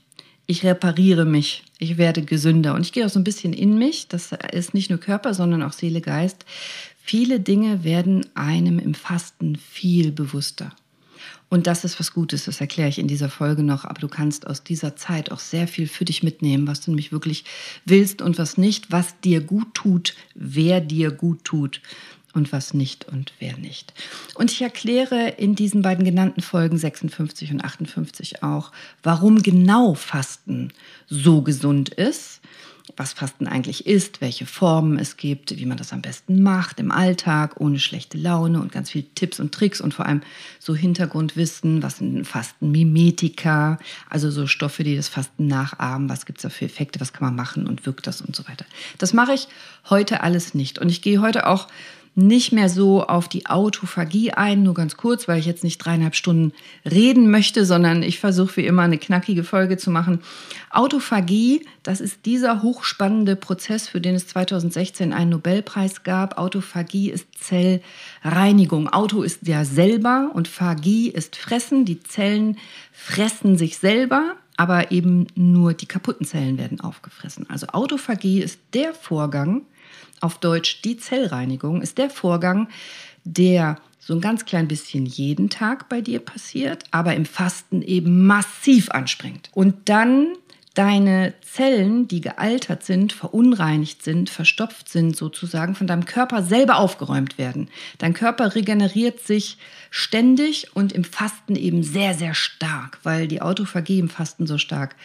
Ich 0.46 0.64
repariere 0.64 1.24
mich. 1.24 1.64
Ich 1.78 1.98
werde 1.98 2.22
gesünder. 2.22 2.74
Und 2.74 2.82
ich 2.82 2.92
gehe 2.92 3.04
auch 3.04 3.10
so 3.10 3.18
ein 3.18 3.24
bisschen 3.24 3.52
in 3.52 3.78
mich. 3.78 4.08
Das 4.08 4.30
ist 4.52 4.74
nicht 4.74 4.90
nur 4.90 5.00
Körper, 5.00 5.34
sondern 5.34 5.62
auch 5.62 5.72
Seele, 5.72 6.00
Geist. 6.00 6.44
Viele 7.02 7.40
Dinge 7.40 7.84
werden 7.84 8.26
einem 8.34 8.78
im 8.78 8.94
Fasten 8.94 9.56
viel 9.56 10.12
bewusster. 10.12 10.74
Und 11.48 11.68
das 11.68 11.84
ist 11.84 12.00
was 12.00 12.12
Gutes, 12.12 12.46
das 12.46 12.60
erkläre 12.60 12.88
ich 12.88 12.98
in 12.98 13.06
dieser 13.06 13.28
Folge 13.28 13.62
noch. 13.62 13.84
Aber 13.84 14.00
du 14.00 14.08
kannst 14.08 14.46
aus 14.46 14.64
dieser 14.64 14.96
Zeit 14.96 15.30
auch 15.30 15.38
sehr 15.38 15.68
viel 15.68 15.86
für 15.86 16.04
dich 16.04 16.22
mitnehmen, 16.22 16.66
was 16.66 16.80
du 16.80 16.90
nämlich 16.90 17.12
wirklich 17.12 17.44
willst 17.84 18.20
und 18.20 18.38
was 18.38 18.58
nicht, 18.58 18.90
was 18.90 19.20
dir 19.20 19.40
gut 19.40 19.74
tut, 19.74 20.14
wer 20.34 20.80
dir 20.80 21.12
gut 21.12 21.44
tut 21.44 21.80
und 22.36 22.52
was 22.52 22.74
nicht 22.74 23.06
und 23.08 23.32
wer 23.40 23.56
nicht. 23.56 23.92
Und 24.34 24.52
ich 24.52 24.62
erkläre 24.62 25.30
in 25.30 25.54
diesen 25.54 25.82
beiden 25.82 26.04
genannten 26.04 26.42
Folgen 26.42 26.78
56 26.78 27.50
und 27.50 27.64
58 27.64 28.42
auch, 28.42 28.70
warum 29.02 29.42
genau 29.42 29.94
Fasten 29.94 30.72
so 31.08 31.42
gesund 31.42 31.88
ist 31.88 32.40
was 32.96 33.12
Fasten 33.12 33.48
eigentlich 33.48 33.86
ist, 33.86 34.20
welche 34.20 34.46
Formen 34.46 34.98
es 34.98 35.16
gibt, 35.16 35.56
wie 35.56 35.66
man 35.66 35.76
das 35.76 35.92
am 35.92 36.02
besten 36.02 36.42
macht 36.42 36.78
im 36.78 36.92
Alltag, 36.92 37.60
ohne 37.60 37.80
schlechte 37.80 38.16
Laune 38.16 38.60
und 38.60 38.70
ganz 38.70 38.90
viele 38.90 39.06
Tipps 39.14 39.40
und 39.40 39.52
Tricks 39.52 39.80
und 39.80 39.92
vor 39.92 40.06
allem 40.06 40.22
so 40.60 40.74
Hintergrundwissen, 40.74 41.82
was 41.82 41.98
sind 41.98 42.24
Fastenmimetika, 42.24 43.78
also 44.08 44.30
so 44.30 44.46
Stoffe, 44.46 44.84
die 44.84 44.94
das 44.94 45.08
Fasten 45.08 45.48
nachahmen, 45.48 46.08
was 46.08 46.26
gibt 46.26 46.38
es 46.38 46.42
da 46.42 46.48
für 46.48 46.66
Effekte, 46.66 47.00
was 47.00 47.12
kann 47.12 47.26
man 47.26 47.34
machen 47.34 47.66
und 47.66 47.86
wirkt 47.86 48.06
das 48.06 48.20
und 48.20 48.36
so 48.36 48.46
weiter. 48.48 48.64
Das 48.98 49.12
mache 49.12 49.32
ich 49.32 49.48
heute 49.90 50.20
alles 50.22 50.54
nicht 50.54 50.78
und 50.78 50.88
ich 50.88 51.02
gehe 51.02 51.20
heute 51.20 51.46
auch 51.48 51.66
nicht 52.16 52.50
mehr 52.50 52.70
so 52.70 53.04
auf 53.04 53.28
die 53.28 53.44
Autophagie 53.44 54.32
ein, 54.32 54.62
nur 54.62 54.72
ganz 54.72 54.96
kurz, 54.96 55.28
weil 55.28 55.38
ich 55.38 55.44
jetzt 55.44 55.62
nicht 55.62 55.76
dreieinhalb 55.78 56.14
Stunden 56.14 56.52
reden 56.84 57.30
möchte, 57.30 57.66
sondern 57.66 58.02
ich 58.02 58.18
versuche 58.18 58.56
wie 58.56 58.66
immer 58.66 58.82
eine 58.82 58.96
knackige 58.96 59.44
Folge 59.44 59.76
zu 59.76 59.90
machen. 59.90 60.22
Autophagie, 60.70 61.66
das 61.82 62.00
ist 62.00 62.24
dieser 62.24 62.62
hochspannende 62.62 63.36
Prozess, 63.36 63.86
für 63.86 64.00
den 64.00 64.14
es 64.14 64.26
2016 64.28 65.12
einen 65.12 65.30
Nobelpreis 65.30 66.04
gab. 66.04 66.38
Autophagie 66.38 67.10
ist 67.10 67.26
Zellreinigung. 67.38 68.88
Auto 68.88 69.22
ist 69.22 69.46
ja 69.46 69.66
selber 69.66 70.30
und 70.32 70.48
Phagie 70.48 71.10
ist 71.10 71.36
fressen. 71.36 71.84
Die 71.84 72.02
Zellen 72.02 72.56
fressen 72.92 73.58
sich 73.58 73.76
selber 73.76 74.36
aber 74.56 74.90
eben 74.90 75.26
nur 75.34 75.74
die 75.74 75.86
kaputten 75.86 76.26
Zellen 76.26 76.56
werden 76.58 76.80
aufgefressen. 76.80 77.48
Also 77.50 77.66
Autophagie 77.68 78.40
ist 78.40 78.58
der 78.72 78.94
Vorgang, 78.94 79.66
auf 80.20 80.38
Deutsch 80.38 80.82
die 80.82 80.96
Zellreinigung, 80.96 81.82
ist 81.82 81.98
der 81.98 82.10
Vorgang, 82.10 82.68
der 83.24 83.76
so 83.98 84.14
ein 84.14 84.20
ganz 84.20 84.44
klein 84.44 84.68
bisschen 84.68 85.04
jeden 85.04 85.50
Tag 85.50 85.88
bei 85.88 86.00
dir 86.00 86.20
passiert, 86.20 86.84
aber 86.92 87.14
im 87.14 87.24
Fasten 87.24 87.82
eben 87.82 88.26
massiv 88.26 88.90
anspringt. 88.90 89.50
Und 89.52 89.88
dann 89.88 90.28
deine 90.76 91.32
Zellen, 91.40 92.06
die 92.06 92.20
gealtert 92.20 92.84
sind, 92.84 93.12
verunreinigt 93.12 94.02
sind, 94.02 94.28
verstopft 94.28 94.90
sind, 94.90 95.16
sozusagen 95.16 95.74
von 95.74 95.86
deinem 95.86 96.04
Körper 96.04 96.42
selber 96.42 96.76
aufgeräumt 96.76 97.38
werden. 97.38 97.68
Dein 97.98 98.12
Körper 98.12 98.54
regeneriert 98.54 99.20
sich 99.20 99.56
ständig 99.90 100.76
und 100.76 100.92
im 100.92 101.02
Fasten 101.02 101.56
eben 101.56 101.82
sehr, 101.82 102.12
sehr 102.12 102.34
stark, 102.34 102.98
weil 103.04 103.26
die 103.26 103.40
Autophagie 103.40 103.98
im 103.98 104.10
Fasten 104.10 104.46
so 104.46 104.58
stark 104.58 104.96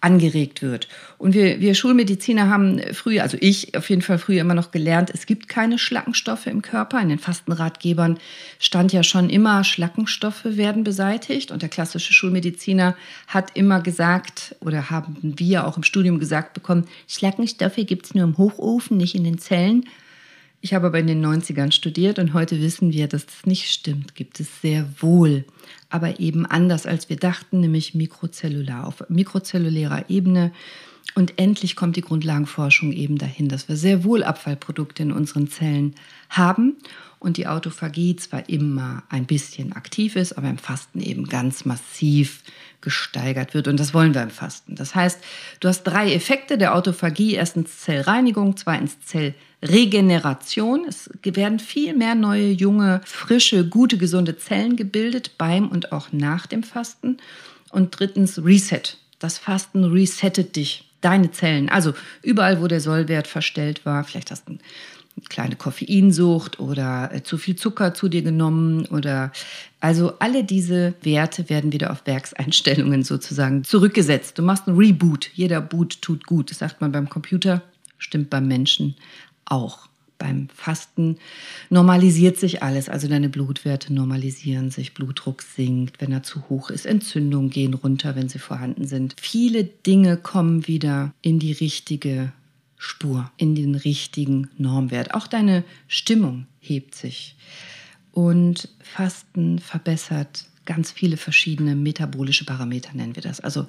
angeregt 0.00 0.62
wird. 0.62 0.88
Und 1.18 1.34
wir, 1.34 1.60
wir 1.60 1.74
Schulmediziner 1.74 2.48
haben 2.48 2.80
früher, 2.92 3.22
also 3.22 3.36
ich 3.40 3.76
auf 3.76 3.90
jeden 3.90 4.02
Fall 4.02 4.18
früher 4.18 4.40
immer 4.40 4.54
noch 4.54 4.70
gelernt, 4.70 5.10
es 5.12 5.26
gibt 5.26 5.48
keine 5.48 5.78
Schlackenstoffe 5.78 6.46
im 6.46 6.62
Körper. 6.62 7.00
In 7.00 7.08
den 7.08 7.18
Fastenratgebern 7.18 8.18
stand 8.58 8.92
ja 8.92 9.02
schon 9.02 9.28
immer, 9.28 9.64
Schlackenstoffe 9.64 10.44
werden 10.44 10.84
beseitigt. 10.84 11.50
Und 11.50 11.62
der 11.62 11.68
klassische 11.68 12.12
Schulmediziner 12.12 12.96
hat 13.26 13.56
immer 13.56 13.80
gesagt, 13.80 14.54
oder 14.60 14.90
haben 14.90 15.16
wir 15.20 15.66
auch 15.66 15.76
im 15.76 15.82
Studium 15.82 16.18
gesagt 16.18 16.54
bekommen, 16.54 16.86
Schlackenstoffe 17.08 17.76
gibt 17.76 18.06
es 18.06 18.14
nur 18.14 18.24
im 18.24 18.38
Hochofen, 18.38 18.96
nicht 18.96 19.14
in 19.14 19.24
den 19.24 19.38
Zellen. 19.38 19.84
Ich 20.60 20.74
habe 20.74 20.88
aber 20.88 20.98
in 20.98 21.06
den 21.06 21.24
90ern 21.24 21.70
studiert 21.70 22.18
und 22.18 22.34
heute 22.34 22.60
wissen 22.60 22.92
wir, 22.92 23.06
dass 23.06 23.26
das 23.26 23.46
nicht 23.46 23.70
stimmt. 23.70 24.16
Gibt 24.16 24.40
es 24.40 24.60
sehr 24.60 24.88
wohl, 25.00 25.44
aber 25.88 26.18
eben 26.18 26.46
anders 26.46 26.84
als 26.84 27.08
wir 27.08 27.16
dachten, 27.16 27.60
nämlich 27.60 27.94
mikrozellular, 27.94 28.86
auf 28.86 29.04
mikrozellulärer 29.08 30.10
Ebene. 30.10 30.52
Und 31.14 31.38
endlich 31.38 31.76
kommt 31.76 31.96
die 31.96 32.02
Grundlagenforschung 32.02 32.92
eben 32.92 33.18
dahin, 33.18 33.48
dass 33.48 33.68
wir 33.68 33.76
sehr 33.76 34.04
wohl 34.04 34.22
Abfallprodukte 34.24 35.02
in 35.02 35.12
unseren 35.12 35.48
Zellen 35.48 35.94
haben 36.28 36.76
und 37.20 37.36
die 37.36 37.46
Autophagie 37.46 38.16
zwar 38.16 38.48
immer 38.48 39.02
ein 39.08 39.26
bisschen 39.26 39.72
aktiv 39.72 40.16
ist, 40.16 40.34
aber 40.38 40.48
im 40.48 40.58
Fasten 40.58 41.00
eben 41.00 41.24
ganz 41.26 41.64
massiv 41.64 42.42
gesteigert 42.80 43.54
wird. 43.54 43.66
Und 43.66 43.80
das 43.80 43.92
wollen 43.92 44.14
wir 44.14 44.22
im 44.22 44.30
Fasten. 44.30 44.76
Das 44.76 44.94
heißt, 44.94 45.20
du 45.60 45.68
hast 45.68 45.82
drei 45.82 46.12
Effekte 46.12 46.58
der 46.58 46.74
Autophagie. 46.74 47.34
Erstens 47.34 47.80
Zellreinigung, 47.80 48.56
zweitens 48.56 48.98
Zellregeneration. 49.00 50.84
Es 50.88 51.10
werden 51.22 51.58
viel 51.58 51.94
mehr 51.94 52.14
neue, 52.14 52.50
junge, 52.50 53.00
frische, 53.04 53.68
gute, 53.68 53.98
gesunde 53.98 54.38
Zellen 54.38 54.76
gebildet 54.76 55.32
beim 55.38 55.68
und 55.68 55.92
auch 55.92 56.12
nach 56.12 56.46
dem 56.46 56.62
Fasten. 56.62 57.16
Und 57.70 57.98
drittens 57.98 58.44
Reset. 58.44 58.96
Das 59.18 59.38
Fasten 59.38 59.84
resettet 59.84 60.54
dich 60.54 60.88
deine 61.00 61.30
Zellen. 61.30 61.68
Also 61.68 61.94
überall, 62.22 62.60
wo 62.60 62.66
der 62.66 62.80
Sollwert 62.80 63.26
verstellt 63.26 63.84
war, 63.84 64.04
vielleicht 64.04 64.30
hast 64.30 64.46
du 64.46 64.52
einen 64.52 64.60
kleine 65.28 65.56
Koffeinsucht 65.56 66.60
oder 66.60 67.10
äh, 67.12 67.22
zu 67.22 67.38
viel 67.38 67.56
Zucker 67.56 67.94
zu 67.94 68.08
dir 68.08 68.22
genommen 68.22 68.86
oder 68.86 69.32
also 69.80 70.14
alle 70.18 70.44
diese 70.44 70.94
Werte 71.02 71.48
werden 71.48 71.72
wieder 71.72 71.90
auf 71.90 72.06
Werkseinstellungen 72.06 73.02
sozusagen 73.02 73.64
zurückgesetzt. 73.64 74.38
Du 74.38 74.42
machst 74.42 74.66
einen 74.66 74.76
Reboot. 74.76 75.30
Jeder 75.34 75.60
Boot 75.60 76.02
tut 76.02 76.26
gut. 76.26 76.50
Das 76.50 76.58
sagt 76.58 76.80
man 76.80 76.92
beim 76.92 77.08
Computer, 77.08 77.62
stimmt 77.98 78.30
beim 78.30 78.48
Menschen 78.48 78.96
auch. 79.44 79.88
Beim 80.18 80.48
Fasten 80.52 81.16
normalisiert 81.70 82.38
sich 82.38 82.60
alles, 82.60 82.88
also 82.88 83.06
deine 83.06 83.28
Blutwerte 83.28 83.94
normalisieren 83.94 84.70
sich, 84.72 84.92
Blutdruck 84.92 85.42
sinkt, 85.42 86.00
wenn 86.00 86.10
er 86.10 86.24
zu 86.24 86.48
hoch 86.48 86.70
ist, 86.70 86.86
Entzündungen 86.86 87.50
gehen 87.50 87.74
runter, 87.74 88.16
wenn 88.16 88.28
sie 88.28 88.40
vorhanden 88.40 88.88
sind. 88.88 89.14
Viele 89.20 89.62
Dinge 89.62 90.16
kommen 90.16 90.66
wieder 90.66 91.14
in 91.22 91.38
die 91.38 91.52
richtige 91.52 92.32
Spur, 92.78 93.30
in 93.36 93.54
den 93.54 93.74
richtigen 93.74 94.48
Normwert. 94.56 95.14
Auch 95.14 95.26
deine 95.26 95.64
Stimmung 95.88 96.46
hebt 96.60 96.94
sich. 96.94 97.36
Und 98.12 98.68
Fasten 98.80 99.58
verbessert 99.58 100.46
ganz 100.68 100.92
viele 100.92 101.16
verschiedene 101.16 101.74
metabolische 101.74 102.44
Parameter, 102.44 102.90
nennen 102.92 103.16
wir 103.16 103.22
das. 103.22 103.40
Also 103.40 103.66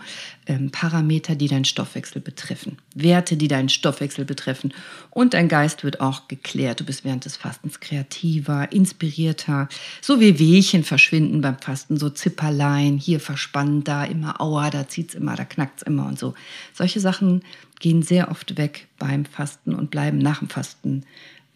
ähm, 0.48 0.70
Parameter, 0.70 1.34
die 1.34 1.48
deinen 1.48 1.64
Stoffwechsel 1.64 2.22
betreffen, 2.22 2.78
Werte, 2.94 3.38
die 3.38 3.48
deinen 3.48 3.70
Stoffwechsel 3.70 4.26
betreffen. 4.26 4.74
Und 5.10 5.34
dein 5.34 5.48
Geist 5.48 5.86
wird 5.86 6.02
auch 6.02 6.28
geklärt. 6.28 6.82
Du 6.82 6.84
bist 6.84 7.06
während 7.06 7.24
des 7.24 7.38
Fastens 7.38 7.80
kreativer, 7.80 8.74
inspirierter. 8.74 9.70
So 10.02 10.20
wie 10.20 10.40
Wehchen 10.40 10.84
verschwinden 10.84 11.40
beim 11.40 11.58
Fasten, 11.58 11.96
so 11.96 12.10
Zipperlein, 12.10 12.98
hier 12.98 13.22
verspannt, 13.22 13.88
da 13.88 14.04
immer 14.04 14.42
Aua, 14.42 14.70
da 14.70 14.90
zieht 14.90 15.10
es 15.10 15.16
immer, 15.16 15.38
da 15.38 15.46
knackt 15.46 15.78
es 15.78 15.88
immer 15.88 16.06
und 16.06 16.20
so. 16.20 16.34
Solche 16.74 17.00
Sachen 17.00 17.44
gehen 17.80 18.04
sehr 18.04 18.30
oft 18.30 18.58
weg 18.58 18.90
beim 18.98 19.24
Fasten 19.24 19.74
und 19.74 19.90
bleiben 19.90 20.18
nach 20.18 20.40
dem 20.40 20.50
Fasten 20.50 21.06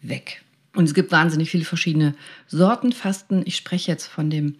weg. 0.00 0.43
Und 0.74 0.84
es 0.84 0.94
gibt 0.94 1.12
wahnsinnig 1.12 1.50
viele 1.50 1.64
verschiedene 1.64 2.14
Sorten 2.48 2.92
Fasten. 2.92 3.42
Ich 3.44 3.56
spreche 3.56 3.90
jetzt 3.90 4.06
von 4.06 4.28
dem 4.28 4.56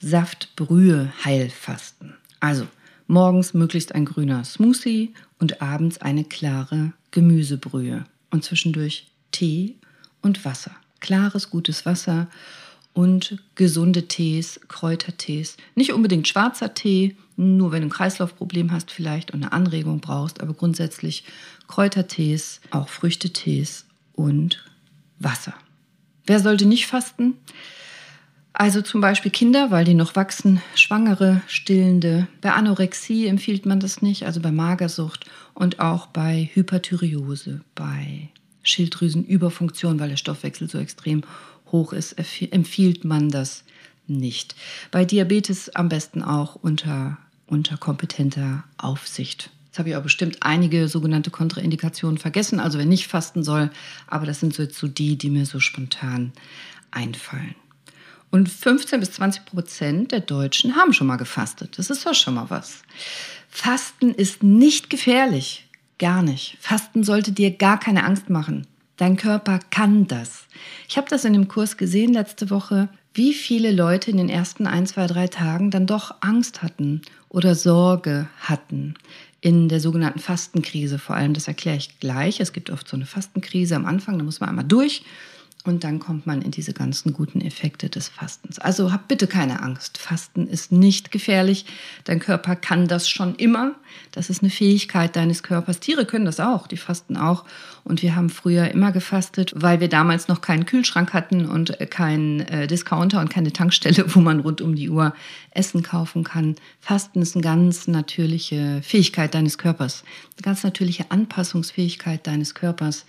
Saftbrühe-Heilfasten. 0.00 2.14
Also 2.40 2.66
morgens 3.06 3.54
möglichst 3.54 3.94
ein 3.94 4.04
grüner 4.04 4.44
Smoothie 4.44 5.14
und 5.38 5.62
abends 5.62 5.98
eine 5.98 6.24
klare 6.24 6.92
Gemüsebrühe. 7.10 8.04
Und 8.30 8.44
zwischendurch 8.44 9.06
Tee 9.32 9.76
und 10.20 10.44
Wasser. 10.44 10.72
Klares, 11.00 11.50
gutes 11.50 11.86
Wasser 11.86 12.28
und 12.92 13.38
gesunde 13.54 14.06
Tees, 14.06 14.60
Kräutertees. 14.68 15.56
Nicht 15.74 15.92
unbedingt 15.92 16.28
schwarzer 16.28 16.74
Tee, 16.74 17.16
nur 17.36 17.72
wenn 17.72 17.82
du 17.82 17.88
ein 17.88 17.90
Kreislaufproblem 17.90 18.70
hast 18.70 18.90
vielleicht 18.90 19.32
und 19.32 19.42
eine 19.42 19.52
Anregung 19.52 20.00
brauchst, 20.00 20.40
aber 20.40 20.54
grundsätzlich 20.54 21.24
Kräutertees, 21.68 22.60
auch 22.70 22.88
Früchtetees 22.88 23.86
und 24.14 24.64
Wasser. 25.18 25.54
Wer 26.26 26.40
sollte 26.40 26.66
nicht 26.66 26.86
fasten? 26.86 27.34
Also 28.52 28.82
zum 28.82 29.00
Beispiel 29.00 29.32
Kinder, 29.32 29.72
weil 29.72 29.84
die 29.84 29.94
noch 29.94 30.14
wachsen, 30.14 30.62
Schwangere, 30.76 31.42
Stillende. 31.48 32.28
Bei 32.40 32.52
Anorexie 32.52 33.26
empfiehlt 33.26 33.66
man 33.66 33.80
das 33.80 34.00
nicht, 34.00 34.26
also 34.26 34.40
bei 34.40 34.52
Magersucht 34.52 35.26
und 35.54 35.80
auch 35.80 36.06
bei 36.06 36.50
Hyperthyreose, 36.54 37.62
bei 37.74 38.28
Schilddrüsenüberfunktion, 38.62 39.98
weil 39.98 40.10
der 40.10 40.16
Stoffwechsel 40.16 40.70
so 40.70 40.78
extrem 40.78 41.22
hoch 41.72 41.92
ist, 41.92 42.12
empfiehlt 42.12 43.04
man 43.04 43.28
das 43.28 43.64
nicht. 44.06 44.54
Bei 44.92 45.04
Diabetes 45.04 45.74
am 45.74 45.88
besten 45.88 46.22
auch 46.22 46.54
unter, 46.54 47.18
unter 47.46 47.76
kompetenter 47.76 48.62
Aufsicht. 48.78 49.50
Jetzt 49.74 49.80
habe 49.80 49.88
ich 49.88 49.96
auch 49.96 50.04
bestimmt 50.04 50.36
einige 50.38 50.86
sogenannte 50.86 51.32
Kontraindikationen 51.32 52.16
vergessen, 52.16 52.60
also 52.60 52.78
wenn 52.78 52.88
nicht 52.88 53.08
fasten 53.08 53.42
soll, 53.42 53.70
aber 54.06 54.24
das 54.24 54.38
sind 54.38 54.54
so, 54.54 54.64
so 54.70 54.86
die, 54.86 55.18
die 55.18 55.30
mir 55.30 55.46
so 55.46 55.58
spontan 55.58 56.30
einfallen. 56.92 57.56
Und 58.30 58.48
15 58.48 59.00
bis 59.00 59.10
20 59.10 59.46
Prozent 59.46 60.12
der 60.12 60.20
Deutschen 60.20 60.76
haben 60.76 60.92
schon 60.92 61.08
mal 61.08 61.16
gefastet. 61.16 61.76
Das 61.76 61.90
ist 61.90 62.06
doch 62.06 62.14
schon 62.14 62.34
mal 62.34 62.50
was. 62.50 62.84
Fasten 63.48 64.14
ist 64.14 64.44
nicht 64.44 64.90
gefährlich. 64.90 65.66
Gar 65.98 66.22
nicht. 66.22 66.56
Fasten 66.60 67.02
sollte 67.02 67.32
dir 67.32 67.50
gar 67.50 67.80
keine 67.80 68.04
Angst 68.04 68.30
machen. 68.30 68.68
Dein 68.96 69.16
Körper 69.16 69.58
kann 69.70 70.06
das. 70.06 70.46
Ich 70.88 70.96
habe 70.96 71.08
das 71.10 71.24
in 71.24 71.32
dem 71.32 71.48
Kurs 71.48 71.76
gesehen 71.76 72.12
letzte 72.12 72.48
Woche, 72.48 72.90
wie 73.12 73.34
viele 73.34 73.72
Leute 73.72 74.12
in 74.12 74.18
den 74.18 74.28
ersten 74.28 74.68
ein, 74.68 74.86
zwei, 74.86 75.08
drei 75.08 75.26
Tagen 75.26 75.72
dann 75.72 75.88
doch 75.88 76.14
Angst 76.20 76.62
hatten 76.62 77.02
oder 77.28 77.56
Sorge 77.56 78.28
hatten 78.38 78.94
in 79.44 79.68
der 79.68 79.78
sogenannten 79.78 80.20
Fastenkrise 80.20 80.98
vor 80.98 81.16
allem. 81.16 81.34
Das 81.34 81.48
erkläre 81.48 81.76
ich 81.76 82.00
gleich. 82.00 82.40
Es 82.40 82.54
gibt 82.54 82.70
oft 82.70 82.88
so 82.88 82.96
eine 82.96 83.04
Fastenkrise 83.04 83.76
am 83.76 83.84
Anfang, 83.84 84.16
da 84.16 84.24
muss 84.24 84.40
man 84.40 84.48
einmal 84.48 84.64
durch 84.64 85.04
und 85.64 85.84
dann 85.84 85.98
kommt 85.98 86.26
man 86.26 86.40
in 86.40 86.50
diese 86.50 86.72
ganzen 86.72 87.12
guten 87.12 87.42
Effekte 87.42 87.90
des 87.90 88.08
Fastens. 88.08 88.58
Also 88.58 88.90
hab 88.90 89.06
bitte 89.06 89.26
keine 89.26 89.62
Angst. 89.62 89.98
Fasten 89.98 90.46
ist 90.46 90.72
nicht 90.72 91.10
gefährlich. 91.10 91.66
Dein 92.04 92.20
Körper 92.20 92.56
kann 92.56 92.88
das 92.88 93.06
schon 93.06 93.34
immer. 93.34 93.74
Das 94.12 94.30
ist 94.30 94.42
eine 94.42 94.50
Fähigkeit 94.50 95.14
deines 95.14 95.42
Körpers. 95.42 95.80
Tiere 95.80 96.06
können 96.06 96.24
das 96.24 96.40
auch, 96.40 96.66
die 96.66 96.78
fasten 96.78 97.18
auch. 97.18 97.44
Und 97.84 98.00
wir 98.00 98.16
haben 98.16 98.30
früher 98.30 98.70
immer 98.70 98.92
gefastet, 98.92 99.52
weil 99.54 99.78
wir 99.78 99.88
damals 99.88 100.26
noch 100.26 100.40
keinen 100.40 100.64
Kühlschrank 100.64 101.12
hatten 101.12 101.44
und 101.44 101.78
keinen 101.90 102.40
äh, 102.40 102.66
Discounter 102.66 103.20
und 103.20 103.28
keine 103.28 103.52
Tankstelle, 103.52 104.04
wo 104.14 104.20
man 104.20 104.40
rund 104.40 104.62
um 104.62 104.74
die 104.74 104.88
Uhr 104.88 105.14
Essen 105.50 105.82
kaufen 105.82 106.24
kann. 106.24 106.56
Fasten 106.80 107.20
ist 107.20 107.36
eine 107.36 107.42
ganz 107.42 107.86
natürliche 107.86 108.80
Fähigkeit 108.82 109.34
deines 109.34 109.58
Körpers, 109.58 110.02
eine 110.36 110.42
ganz 110.42 110.64
natürliche 110.64 111.10
Anpassungsfähigkeit 111.10 112.26
deines 112.26 112.54
Körpers, 112.54 113.04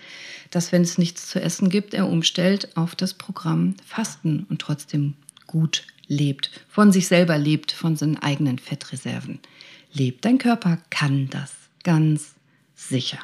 dass 0.52 0.74
wenn 0.74 0.82
es 0.82 0.98
nichts 0.98 1.30
zu 1.30 1.42
essen 1.42 1.70
gibt, 1.70 1.94
er 1.94 2.10
umstellt 2.10 2.76
auf 2.76 2.96
das 2.96 3.14
Programm 3.14 3.76
Fasten 3.86 4.46
und 4.50 4.60
trotzdem 4.60 5.14
gut 5.48 5.84
lebt, 6.08 6.52
von 6.68 6.92
sich 6.92 7.08
selber 7.08 7.38
lebt, 7.38 7.72
von 7.72 7.96
seinen 7.96 8.18
eigenen 8.18 8.60
Fettreserven 8.60 9.40
lebt. 9.94 10.26
Dein 10.26 10.38
Körper 10.38 10.80
kann 10.90 11.30
das 11.30 11.54
ganz 11.84 12.36
sicher. 12.76 13.20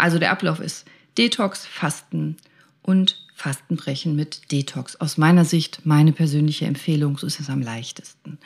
Also 0.00 0.18
der 0.18 0.30
Ablauf 0.30 0.60
ist 0.60 0.86
Detox, 1.18 1.66
Fasten 1.66 2.36
und 2.82 3.16
Fastenbrechen 3.34 4.16
mit 4.16 4.52
Detox. 4.52 4.96
Aus 4.96 5.16
meiner 5.16 5.44
Sicht 5.44 5.80
meine 5.84 6.12
persönliche 6.12 6.66
Empfehlung, 6.66 7.16
so 7.16 7.26
ist 7.26 7.40
es 7.40 7.48
am 7.48 7.62
leichtesten. 7.62 8.38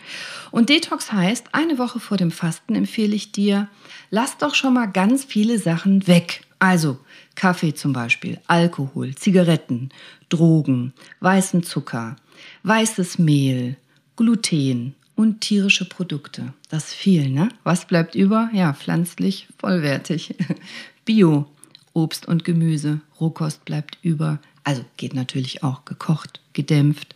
Und 0.50 0.68
Detox 0.68 1.12
heißt, 1.12 1.49
eine 1.52 1.78
Woche 1.78 2.00
vor 2.00 2.16
dem 2.16 2.30
Fasten 2.30 2.75
empfehle 2.75 3.14
ich 3.14 3.32
dir, 3.32 3.68
lass 4.11 4.38
doch 4.38 4.54
schon 4.54 4.75
mal 4.75 4.87
ganz 4.87 5.25
viele 5.25 5.58
Sachen 5.58 6.06
weg. 6.06 6.42
Also 6.58 6.99
Kaffee 7.34 7.75
zum 7.75 7.92
Beispiel, 7.92 8.40
Alkohol, 8.46 9.14
Zigaretten, 9.14 9.90
Drogen, 10.28 10.92
weißen 11.20 11.62
Zucker, 11.64 12.16
weißes 12.62 13.18
Mehl, 13.18 13.76
Gluten 14.16 14.94
und 15.16 15.40
tierische 15.40 15.88
Produkte. 15.88 16.52
Das 16.68 16.92
viel, 16.94 17.30
ne? 17.30 17.49
Was 17.64 17.87
bleibt 17.87 18.14
über? 18.14 18.49
Ja, 18.52 18.73
pflanzlich, 18.73 19.49
vollwertig. 19.58 20.34
Bio, 21.04 21.46
Obst 21.92 22.26
und 22.26 22.44
Gemüse, 22.44 23.00
Rohkost 23.20 23.64
bleibt 23.64 23.99
über. 24.02 24.38
Also 24.64 24.84
geht 24.96 25.14
natürlich 25.14 25.62
auch 25.62 25.84
gekocht, 25.84 26.40
gedämpft. 26.52 27.14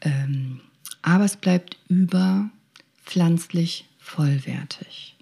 Ähm, 0.00 0.60
aber 1.02 1.24
es 1.24 1.36
bleibt 1.36 1.76
über 1.88 2.50
pflanzlich 3.04 3.86
vollwertig. 3.98 5.16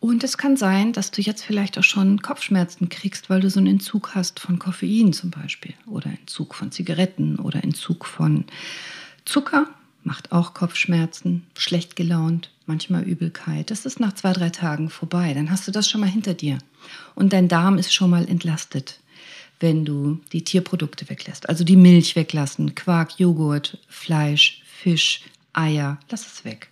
Und 0.00 0.22
es 0.22 0.36
kann 0.36 0.58
sein, 0.58 0.92
dass 0.92 1.10
du 1.12 1.22
jetzt 1.22 1.42
vielleicht 1.42 1.78
auch 1.78 1.82
schon 1.82 2.20
Kopfschmerzen 2.20 2.90
kriegst, 2.90 3.30
weil 3.30 3.40
du 3.40 3.48
so 3.48 3.58
einen 3.58 3.68
Entzug 3.68 4.14
hast 4.14 4.38
von 4.38 4.58
Koffein 4.58 5.14
zum 5.14 5.30
Beispiel 5.30 5.72
oder 5.86 6.10
Entzug 6.10 6.54
von 6.54 6.70
Zigaretten 6.70 7.38
oder 7.38 7.64
Entzug 7.64 8.04
von 8.04 8.44
Zucker. 9.24 9.66
Macht 10.04 10.32
auch 10.32 10.54
Kopfschmerzen, 10.54 11.46
schlecht 11.56 11.96
gelaunt, 11.96 12.50
manchmal 12.66 13.02
Übelkeit. 13.02 13.70
Das 13.70 13.86
ist 13.86 14.00
nach 14.00 14.12
zwei, 14.12 14.32
drei 14.32 14.50
Tagen 14.50 14.90
vorbei. 14.90 15.32
Dann 15.34 15.50
hast 15.50 15.66
du 15.66 15.72
das 15.72 15.88
schon 15.88 16.02
mal 16.02 16.10
hinter 16.10 16.34
dir. 16.34 16.58
Und 17.14 17.32
dein 17.32 17.48
Darm 17.48 17.78
ist 17.78 17.92
schon 17.92 18.10
mal 18.10 18.28
entlastet, 18.28 19.00
wenn 19.60 19.86
du 19.86 20.20
die 20.32 20.44
Tierprodukte 20.44 21.08
weglässt. 21.08 21.48
Also 21.48 21.64
die 21.64 21.76
Milch 21.76 22.16
weglassen, 22.16 22.74
Quark, 22.74 23.18
Joghurt, 23.18 23.78
Fleisch, 23.88 24.62
Fisch, 24.66 25.22
Eier. 25.54 25.98
Lass 26.10 26.26
es 26.26 26.44
weg. 26.44 26.68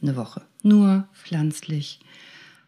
Eine 0.00 0.16
Woche. 0.16 0.40
Nur 0.62 1.06
pflanzlich 1.14 2.00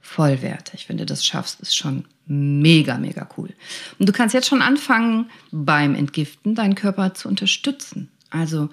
vollwertig. 0.03 0.89
Wenn 0.89 0.99
du 0.99 1.07
das 1.07 1.25
schaffst, 1.25 1.61
ist 1.61 1.75
schon 1.75 2.05
mega, 2.27 2.99
mega 2.99 3.29
cool. 3.37 3.51
Und 3.99 4.09
du 4.09 4.13
kannst 4.13 4.35
jetzt 4.35 4.49
schon 4.49 4.63
anfangen, 4.63 5.31
beim 5.51 5.95
Entgiften 5.95 6.55
deinen 6.55 6.75
Körper 6.75 7.15
zu 7.15 7.29
unterstützen. 7.29 8.11
Also 8.31 8.69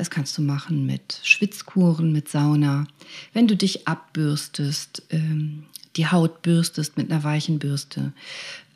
das 0.00 0.08
kannst 0.08 0.38
du 0.38 0.40
machen 0.40 0.86
mit 0.86 1.20
Schwitzkuren, 1.24 2.10
mit 2.10 2.26
Sauna. 2.26 2.86
Wenn 3.34 3.46
du 3.46 3.54
dich 3.54 3.86
abbürstest, 3.86 5.02
ähm, 5.10 5.64
die 5.96 6.06
Haut 6.06 6.40
bürstest 6.40 6.96
mit 6.96 7.10
einer 7.10 7.22
weichen 7.22 7.58
Bürste. 7.58 8.14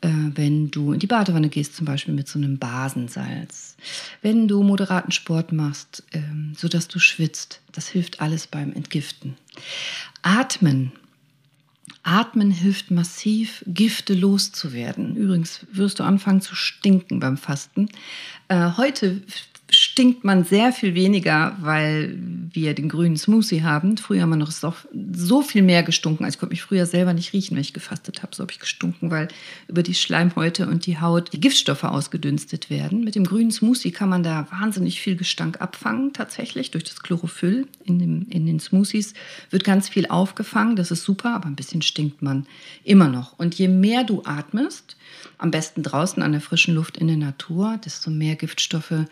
Äh, 0.01 0.09
wenn 0.35 0.69
du 0.69 0.93
in 0.93 0.99
die 0.99 1.07
Badewanne 1.07 1.49
gehst, 1.49 1.75
zum 1.75 1.87
Beispiel 1.87 2.13
mit 2.13 2.27
so 2.27 2.37
einem 2.37 2.59
Basensalz. 2.59 3.75
Wenn 4.21 4.47
du 4.47 4.61
moderaten 4.61 5.11
Sport 5.11 5.51
machst, 5.51 6.03
ähm, 6.11 6.53
sodass 6.55 6.87
du 6.87 6.99
schwitzt. 6.99 7.59
Das 7.71 7.87
hilft 7.87 8.21
alles 8.21 8.45
beim 8.45 8.71
Entgiften. 8.71 9.33
Atmen 10.21 10.91
Atmen 12.03 12.51
hilft 12.51 12.91
massiv, 12.91 13.63
Gifte 13.65 14.13
loszuwerden. 14.13 15.15
Übrigens 15.15 15.65
wirst 15.71 15.99
du 15.99 16.03
anfangen 16.03 16.39
zu 16.39 16.55
stinken 16.55 17.19
beim 17.19 17.35
Fasten. 17.35 17.89
Äh, 18.47 18.73
heute 18.77 19.23
stinkt 19.95 20.25
man 20.25 20.43
sehr 20.43 20.73
viel 20.73 20.93
weniger, 20.93 21.55
weil 21.61 22.19
wir 22.51 22.73
den 22.73 22.89
grünen 22.89 23.15
Smoothie 23.15 23.63
haben. 23.63 23.95
Früher 23.95 24.23
haben 24.23 24.31
wir 24.31 24.35
noch 24.35 24.51
so 24.51 25.41
viel 25.41 25.61
mehr 25.61 25.83
gestunken. 25.83 26.25
Also 26.25 26.35
ich 26.35 26.39
konnte 26.41 26.51
mich 26.51 26.63
früher 26.63 26.85
selber 26.85 27.13
nicht 27.13 27.31
riechen, 27.31 27.55
wenn 27.55 27.61
ich 27.61 27.71
gefastet 27.71 28.21
habe. 28.21 28.35
So 28.35 28.43
habe 28.43 28.51
ich 28.51 28.59
gestunken, 28.59 29.09
weil 29.09 29.29
über 29.69 29.83
die 29.83 29.93
Schleimhäute 29.93 30.67
und 30.67 30.85
die 30.85 30.99
Haut 30.99 31.31
die 31.31 31.39
Giftstoffe 31.39 31.85
ausgedünstet 31.85 32.69
werden. 32.69 33.05
Mit 33.05 33.15
dem 33.15 33.23
grünen 33.23 33.51
Smoothie 33.51 33.91
kann 33.91 34.09
man 34.09 34.21
da 34.21 34.47
wahnsinnig 34.51 34.99
viel 34.99 35.15
Gestank 35.15 35.61
abfangen, 35.61 36.11
tatsächlich 36.11 36.71
durch 36.71 36.83
das 36.83 37.01
Chlorophyll 37.01 37.65
in, 37.85 37.97
dem, 37.97 38.27
in 38.29 38.45
den 38.45 38.59
Smoothies. 38.59 39.13
Wird 39.49 39.63
ganz 39.63 39.87
viel 39.87 40.07
aufgefangen, 40.07 40.75
das 40.75 40.91
ist 40.91 41.05
super, 41.05 41.35
aber 41.35 41.47
ein 41.47 41.55
bisschen 41.55 41.81
stinkt 41.81 42.21
man 42.21 42.47
immer 42.83 43.07
noch. 43.07 43.39
Und 43.39 43.55
je 43.55 43.69
mehr 43.69 44.03
du 44.03 44.23
atmest, 44.25 44.97
am 45.37 45.51
besten 45.51 45.83
draußen 45.83 46.21
an 46.21 46.33
der 46.33 46.41
frischen 46.41 46.75
Luft 46.75 46.97
in 46.97 47.07
der 47.07 47.17
Natur, 47.17 47.79
desto 47.83 48.09
mehr 48.09 48.35
Giftstoffe 48.35 49.05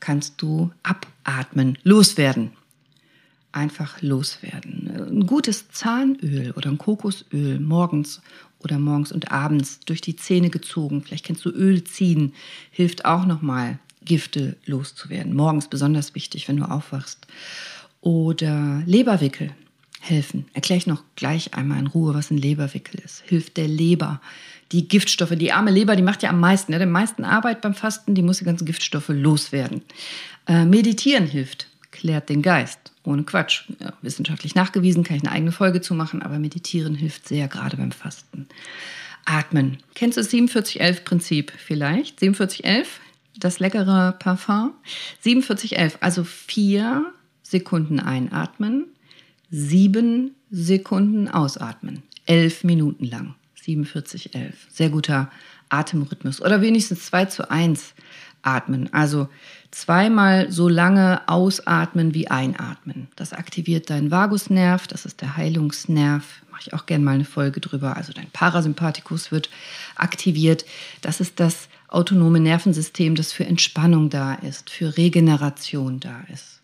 kannst 0.00 0.42
du 0.42 0.70
abatmen, 0.82 1.78
loswerden. 1.82 2.52
Einfach 3.52 4.00
loswerden. 4.00 4.90
Ein 5.10 5.26
gutes 5.26 5.68
Zahnöl 5.70 6.52
oder 6.56 6.70
ein 6.70 6.78
Kokosöl 6.78 7.58
morgens 7.58 8.22
oder 8.60 8.78
morgens 8.78 9.12
und 9.12 9.32
abends 9.32 9.80
durch 9.80 10.00
die 10.00 10.16
Zähne 10.16 10.50
gezogen. 10.50 11.02
Vielleicht 11.02 11.24
kennst 11.24 11.44
du 11.44 11.50
Öl 11.50 11.82
ziehen, 11.84 12.32
hilft 12.70 13.04
auch 13.04 13.26
nochmal, 13.26 13.78
Gifte 14.04 14.56
loszuwerden. 14.66 15.34
Morgens 15.34 15.68
besonders 15.68 16.14
wichtig, 16.14 16.48
wenn 16.48 16.56
du 16.56 16.64
aufwachst. 16.64 17.26
Oder 18.00 18.82
Leberwickel 18.86 19.52
helfen. 20.00 20.46
Erkläre 20.54 20.78
ich 20.78 20.86
noch 20.86 21.04
gleich 21.14 21.54
einmal 21.54 21.78
in 21.78 21.86
Ruhe, 21.86 22.14
was 22.14 22.30
ein 22.30 22.38
Leberwickel 22.38 23.00
ist. 23.00 23.22
Hilft 23.26 23.56
der 23.56 23.68
Leber, 23.68 24.20
die 24.72 24.88
Giftstoffe. 24.88 25.36
Die 25.36 25.52
arme 25.52 25.70
Leber, 25.70 25.94
die 25.94 26.02
macht 26.02 26.22
ja 26.22 26.30
am 26.30 26.40
meisten, 26.40 26.72
ja, 26.72 26.78
die 26.78 26.86
meisten 26.86 27.24
Arbeit 27.24 27.60
beim 27.60 27.74
Fasten, 27.74 28.14
die 28.14 28.22
muss 28.22 28.38
die 28.38 28.44
ganzen 28.44 28.64
Giftstoffe 28.64 29.10
loswerden. 29.10 29.82
Äh, 30.48 30.64
meditieren 30.64 31.26
hilft, 31.26 31.68
klärt 31.90 32.28
den 32.28 32.42
Geist. 32.42 32.78
Ohne 33.04 33.24
Quatsch. 33.24 33.64
Ja, 33.78 33.92
wissenschaftlich 34.02 34.54
nachgewiesen, 34.54 35.04
kann 35.04 35.16
ich 35.16 35.22
eine 35.22 35.32
eigene 35.32 35.52
Folge 35.52 35.80
zu 35.80 35.94
machen, 35.94 36.22
aber 36.22 36.38
meditieren 36.38 36.94
hilft 36.94 37.28
sehr, 37.28 37.48
gerade 37.48 37.76
beim 37.76 37.92
Fasten. 37.92 38.46
Atmen. 39.24 39.78
Kennst 39.94 40.16
du 40.16 40.22
das 40.22 40.32
4711-Prinzip 40.32 41.52
vielleicht? 41.56 42.20
4711, 42.20 43.00
das 43.38 43.58
leckere 43.58 44.12
Parfum. 44.18 44.72
4711, 45.20 45.98
also 46.00 46.24
vier 46.24 47.12
Sekunden 47.42 48.00
einatmen, 48.00 48.86
sieben 49.50 50.34
Sekunden 50.50 51.28
ausatmen. 51.28 52.02
Elf 52.26 52.64
Minuten 52.64 53.04
lang. 53.04 53.34
4711. 53.54 54.54
Sehr 54.70 54.90
guter 54.90 55.30
Atemrhythmus. 55.68 56.40
Oder 56.40 56.60
wenigstens 56.60 57.06
2 57.06 57.26
zu 57.26 57.50
1 57.50 57.94
atmen. 58.42 58.92
Also 58.92 59.28
zweimal 59.70 60.50
so 60.50 60.68
lange 60.68 61.28
ausatmen 61.28 62.14
wie 62.14 62.28
einatmen. 62.28 63.08
Das 63.16 63.32
aktiviert 63.32 63.90
deinen 63.90 64.10
Vagusnerv, 64.10 64.86
das 64.86 65.04
ist 65.04 65.20
der 65.20 65.36
Heilungsnerv. 65.36 66.24
Mache 66.50 66.62
ich 66.66 66.74
auch 66.74 66.86
gerne 66.86 67.04
mal 67.04 67.14
eine 67.14 67.24
Folge 67.24 67.60
drüber. 67.60 67.96
Also 67.96 68.12
dein 68.12 68.30
Parasympathikus 68.30 69.30
wird 69.30 69.50
aktiviert. 69.96 70.64
Das 71.02 71.20
ist 71.20 71.38
das 71.38 71.68
autonome 71.88 72.40
Nervensystem, 72.40 73.14
das 73.14 73.32
für 73.32 73.44
Entspannung 73.44 74.10
da 74.10 74.34
ist, 74.34 74.70
für 74.70 74.96
Regeneration 74.96 76.00
da 76.00 76.22
ist. 76.32 76.59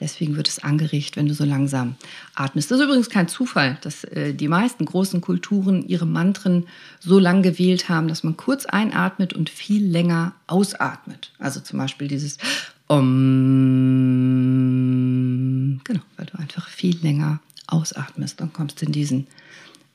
Deswegen 0.00 0.36
wird 0.36 0.48
es 0.48 0.60
angeregt, 0.60 1.16
wenn 1.16 1.26
du 1.26 1.34
so 1.34 1.44
langsam 1.44 1.96
atmest. 2.34 2.70
Das 2.70 2.78
ist 2.78 2.84
übrigens 2.84 3.10
kein 3.10 3.26
Zufall, 3.28 3.78
dass 3.82 4.04
äh, 4.04 4.32
die 4.32 4.48
meisten 4.48 4.84
großen 4.84 5.20
Kulturen 5.20 5.86
ihre 5.88 6.06
Mantren 6.06 6.66
so 7.00 7.18
lang 7.18 7.42
gewählt 7.42 7.88
haben, 7.88 8.06
dass 8.08 8.22
man 8.22 8.36
kurz 8.36 8.64
einatmet 8.66 9.32
und 9.32 9.50
viel 9.50 9.84
länger 9.84 10.34
ausatmet. 10.46 11.32
Also 11.38 11.60
zum 11.60 11.78
Beispiel 11.78 12.06
dieses 12.08 12.38
Om. 12.86 13.08
Genau, 15.84 16.02
weil 16.16 16.26
du 16.26 16.38
einfach 16.38 16.68
viel 16.68 16.96
länger 16.98 17.40
ausatmest 17.66 18.40
und 18.40 18.52
kommst 18.52 18.82
in 18.82 18.92
diesen 18.92 19.26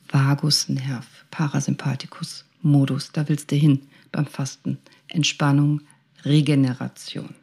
Vagusnerv, 0.09 1.05
Parasympathikus-Modus. 1.31 3.11
Da 3.13 3.27
willst 3.29 3.51
du 3.51 3.55
hin 3.55 3.81
beim 4.11 4.27
Fasten. 4.27 4.77
Entspannung, 5.07 5.81
Regeneration. 6.23 7.33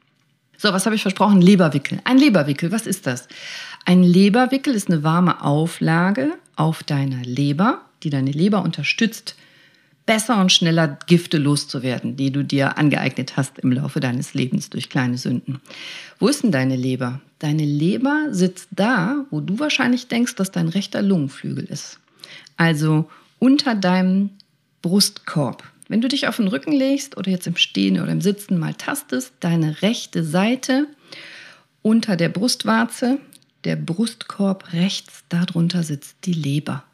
So, 0.62 0.74
was 0.74 0.84
habe 0.84 0.94
ich 0.94 1.00
versprochen? 1.00 1.40
Leberwickel. 1.40 2.02
Ein 2.04 2.18
Leberwickel, 2.18 2.70
was 2.70 2.86
ist 2.86 3.06
das? 3.06 3.28
Ein 3.86 4.02
Leberwickel 4.02 4.74
ist 4.74 4.90
eine 4.90 5.02
warme 5.02 5.42
Auflage 5.42 6.34
auf 6.54 6.82
deiner 6.82 7.22
Leber, 7.22 7.80
die 8.02 8.10
deine 8.10 8.30
Leber 8.30 8.62
unterstützt, 8.62 9.36
besser 10.04 10.38
und 10.38 10.52
schneller 10.52 10.98
Gifte 11.06 11.38
loszuwerden, 11.38 12.16
die 12.16 12.30
du 12.30 12.44
dir 12.44 12.76
angeeignet 12.76 13.38
hast 13.38 13.58
im 13.60 13.72
Laufe 13.72 14.00
deines 14.00 14.34
Lebens 14.34 14.68
durch 14.68 14.90
kleine 14.90 15.16
Sünden. 15.16 15.62
Wo 16.18 16.28
ist 16.28 16.42
denn 16.42 16.52
deine 16.52 16.76
Leber? 16.76 17.22
Deine 17.38 17.64
Leber 17.64 18.26
sitzt 18.30 18.68
da, 18.72 19.24
wo 19.30 19.40
du 19.40 19.60
wahrscheinlich 19.60 20.08
denkst, 20.08 20.34
dass 20.34 20.50
dein 20.50 20.68
rechter 20.68 21.00
Lungenflügel 21.00 21.64
ist. 21.64 22.00
Also 22.58 23.08
unter 23.38 23.74
deinem 23.74 24.28
Brustkorb. 24.82 25.64
Wenn 25.90 26.00
du 26.00 26.06
dich 26.06 26.28
auf 26.28 26.36
den 26.36 26.46
Rücken 26.46 26.70
legst 26.70 27.16
oder 27.16 27.32
jetzt 27.32 27.48
im 27.48 27.56
Stehen 27.56 28.00
oder 28.00 28.12
im 28.12 28.20
Sitzen 28.20 28.60
mal 28.60 28.74
tastest, 28.74 29.32
deine 29.40 29.82
rechte 29.82 30.22
Seite 30.22 30.86
unter 31.82 32.14
der 32.14 32.28
Brustwarze, 32.28 33.18
der 33.64 33.74
Brustkorb 33.74 34.72
rechts, 34.72 35.24
darunter 35.30 35.82
sitzt 35.82 36.14
die 36.26 36.32
Leber. 36.32 36.84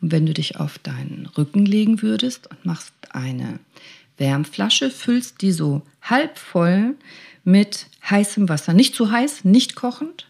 Und 0.00 0.12
wenn 0.12 0.24
du 0.24 0.32
dich 0.32 0.60
auf 0.60 0.78
deinen 0.78 1.26
Rücken 1.36 1.66
legen 1.66 2.00
würdest 2.00 2.48
und 2.48 2.64
machst 2.64 2.92
eine 3.10 3.58
Wärmflasche, 4.18 4.92
füllst 4.92 5.42
die 5.42 5.50
so 5.50 5.82
halb 6.00 6.38
voll 6.38 6.94
mit 7.42 7.88
heißem 8.08 8.48
Wasser. 8.48 8.72
Nicht 8.72 8.94
zu 8.94 9.10
heiß, 9.10 9.44
nicht 9.44 9.74
kochend, 9.74 10.28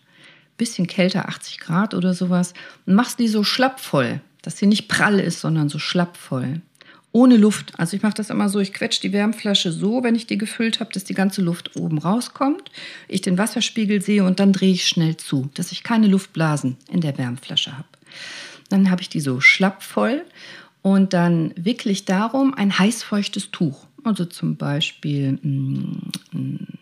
bisschen 0.57 0.87
kälter, 0.87 1.29
80 1.29 1.59
Grad 1.59 1.93
oder 1.93 2.15
sowas. 2.15 2.55
Und 2.87 2.95
machst 2.95 3.19
die 3.19 3.29
so 3.29 3.45
schlapp 3.45 3.81
voll, 3.81 4.23
dass 4.41 4.57
sie 4.57 4.67
nicht 4.67 4.89
prall 4.89 5.21
ist, 5.21 5.43
sondern 5.43 5.69
so 5.69 5.79
schlapp 5.79 6.17
voll 6.17 6.63
ohne 7.13 7.37
Luft. 7.37 7.79
Also 7.79 7.97
ich 7.97 8.03
mache 8.03 8.15
das 8.15 8.31
immer 8.31 8.49
so, 8.49 8.59
ich 8.59 8.73
quetsche 8.73 9.01
die 9.01 9.13
Wärmflasche 9.13 9.71
so, 9.71 10.03
wenn 10.03 10.15
ich 10.15 10.27
die 10.27 10.39
gefüllt 10.39 10.81
habe, 10.81 10.93
dass 10.93 11.05
die 11.05 11.15
ganze 11.15 11.43
Luft 11.43 11.77
oben 11.77 11.99
rauskommt, 11.99 12.71
ich 13.09 13.21
den 13.21 13.39
Wasserspiegel 13.39 14.01
sehe 14.01 14.25
und 14.25 14.41
dann 14.41 14.53
drehe 14.53 14.73
ich 14.73 14.89
schnell 14.89 15.17
zu, 15.17 15.51
dass 15.55 15.73
ich 15.73 15.83
keine 15.83 16.07
Luftblasen 16.07 16.77
in 16.91 17.01
der 17.01 17.19
Wärmflasche 17.19 17.77
habe. 17.77 17.89
Dann 18.71 18.91
habe 18.91 19.03
ich 19.03 19.11
die 19.11 19.21
so 19.21 19.41
schlapp 19.41 19.83
voll 19.83 20.25
und 20.81 21.13
dann 21.13 21.53
wickle 21.57 21.93
ich 21.93 22.07
darum 22.07 22.55
ein 22.55 22.79
heißfeuchtes 22.79 23.51
Tuch. 23.51 23.87
Also 24.05 24.25
zum 24.25 24.57
Beispiel 24.57 25.33
mm, 25.43 26.11
mm, 26.33 26.79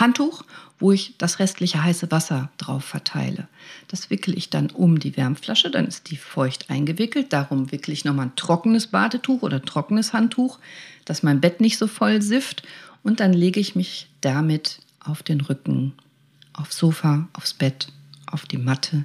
Handtuch, 0.00 0.44
wo 0.78 0.92
ich 0.92 1.14
das 1.18 1.38
restliche 1.38 1.82
heiße 1.82 2.10
Wasser 2.10 2.50
drauf 2.56 2.84
verteile. 2.84 3.48
Das 3.88 4.10
wickel 4.10 4.36
ich 4.36 4.50
dann 4.50 4.70
um 4.70 4.98
die 4.98 5.16
Wärmflasche, 5.16 5.70
dann 5.70 5.86
ist 5.86 6.10
die 6.10 6.16
feucht 6.16 6.70
eingewickelt. 6.70 7.32
Darum 7.32 7.70
wickle 7.70 7.92
ich 7.92 8.04
nochmal 8.04 8.26
ein 8.26 8.36
trockenes 8.36 8.88
Badetuch 8.88 9.42
oder 9.42 9.62
trockenes 9.62 10.12
Handtuch, 10.12 10.58
dass 11.04 11.22
mein 11.22 11.40
Bett 11.40 11.60
nicht 11.60 11.78
so 11.78 11.86
voll 11.86 12.22
sifft. 12.22 12.62
Und 13.02 13.20
dann 13.20 13.32
lege 13.32 13.60
ich 13.60 13.76
mich 13.76 14.08
damit 14.20 14.80
auf 15.00 15.22
den 15.22 15.40
Rücken, 15.40 15.92
aufs 16.52 16.76
Sofa, 16.76 17.28
aufs 17.32 17.54
Bett, 17.54 17.88
auf 18.26 18.46
die 18.46 18.58
Matte 18.58 19.04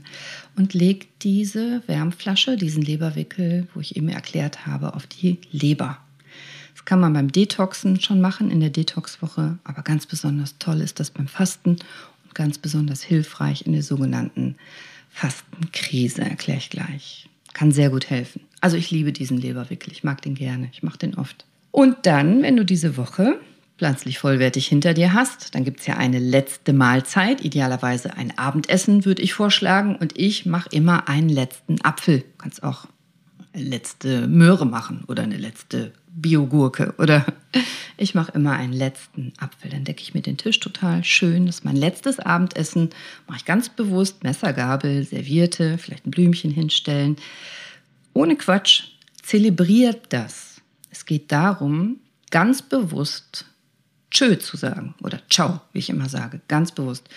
und 0.56 0.74
lege 0.74 1.08
diese 1.22 1.82
Wärmflasche, 1.88 2.58
diesen 2.58 2.84
Leberwickel, 2.84 3.68
wo 3.74 3.80
ich 3.80 3.96
eben 3.96 4.10
erklärt 4.10 4.66
habe, 4.66 4.94
auf 4.94 5.08
die 5.08 5.40
Leber 5.52 5.98
kann 6.86 7.00
man 7.00 7.14
beim 7.14 7.32
Detoxen 7.32 8.00
schon 8.00 8.22
machen 8.22 8.52
in 8.52 8.60
der 8.60 8.70
Detoxwoche, 8.70 9.58
aber 9.64 9.82
ganz 9.82 10.06
besonders 10.06 10.58
toll 10.60 10.82
ist 10.82 11.00
das 11.00 11.12
beim 11.12 11.28
Fasten 11.28 11.72
und 12.24 12.36
ganz 12.36 12.58
besonders 12.58 13.04
hilfreich 13.04 13.66
in 13.66 13.74
der 13.74 13.84
sogenannten 13.84 14.56
Fastenkrise, 15.10 16.22
erkläre 16.22 16.60
ich 16.60 16.70
gleich. 16.70 17.30
Kann 17.54 17.72
sehr 17.72 17.90
gut 17.90 18.10
helfen. 18.10 18.42
Also 18.62 18.78
ich 18.78 18.92
liebe 18.92 19.12
diesen 19.12 19.38
Leberwickel, 19.38 19.92
ich 19.92 20.04
mag 20.04 20.22
den 20.22 20.36
gerne, 20.36 20.70
ich 20.72 20.84
mache 20.84 20.98
den 20.98 21.16
oft. 21.16 21.46
Und 21.72 21.98
dann, 22.04 22.42
wenn 22.42 22.58
du 22.58 22.66
diese 22.66 22.98
Woche 22.98 23.40
pflanzlich 23.78 24.20
vollwertig 24.20 24.68
hinter 24.68 24.94
dir 24.94 25.14
hast, 25.14 25.54
dann 25.56 25.66
gibt 25.66 25.82
es 25.82 25.88
ja 25.88 25.98
eine 25.98 26.20
letzte 26.20 26.74
Mahlzeit, 26.74 27.44
idealerweise 27.44 28.16
ein 28.16 28.38
Abendessen, 28.38 29.06
würde 29.06 29.22
ich 29.22 29.34
vorschlagen. 29.34 29.96
Und 29.96 30.18
ich 30.18 30.46
mache 30.46 30.70
immer 30.72 31.10
einen 31.10 31.30
letzten 31.30 31.82
Apfel. 31.82 32.20
Du 32.20 32.38
kannst 32.38 32.64
auch 32.64 32.88
eine 33.54 33.64
letzte 33.64 34.28
Möhre 34.28 34.66
machen 34.66 35.04
oder 35.08 35.24
eine 35.24 35.38
letzte 35.38 35.92
Biogurke 36.16 36.94
oder 36.98 37.26
ich 37.98 38.16
mache 38.16 38.32
immer 38.34 38.54
einen 38.54 38.74
letzten 38.74 39.34
Apfel. 39.38 39.70
Dann 39.70 39.84
decke 39.84 40.02
ich 40.02 40.14
mir 40.14 40.22
den 40.22 40.38
Tisch 40.38 40.60
total 40.60 41.04
schön. 41.04 41.46
Das 41.46 41.58
ist 41.58 41.66
mein 41.66 41.76
letztes 41.76 42.20
Abendessen. 42.20 42.90
Mache 43.28 43.40
ich 43.40 43.46
ganz 43.46 43.70
bewusst 43.70 44.24
Messer, 44.24 44.54
Gabel, 44.54 45.04
Servierte, 45.04 45.78
vielleicht 45.78 46.06
ein 46.06 46.12
Blümchen 46.12 46.52
hinstellen. 46.52 47.18
Ohne 48.14 48.36
Quatsch. 48.36 48.84
Zelebriert 49.22 50.02
das. 50.10 50.62
Es 50.92 51.06
geht 51.06 51.32
darum, 51.32 51.98
ganz 52.30 52.62
bewusst 52.62 53.46
Tschö 54.12 54.38
zu 54.38 54.56
sagen 54.56 54.94
oder 55.02 55.20
Ciao, 55.30 55.62
wie 55.74 55.80
ich 55.80 55.90
immer 55.90 56.08
sage, 56.10 56.42
ganz 56.48 56.72
bewusst. 56.72 57.10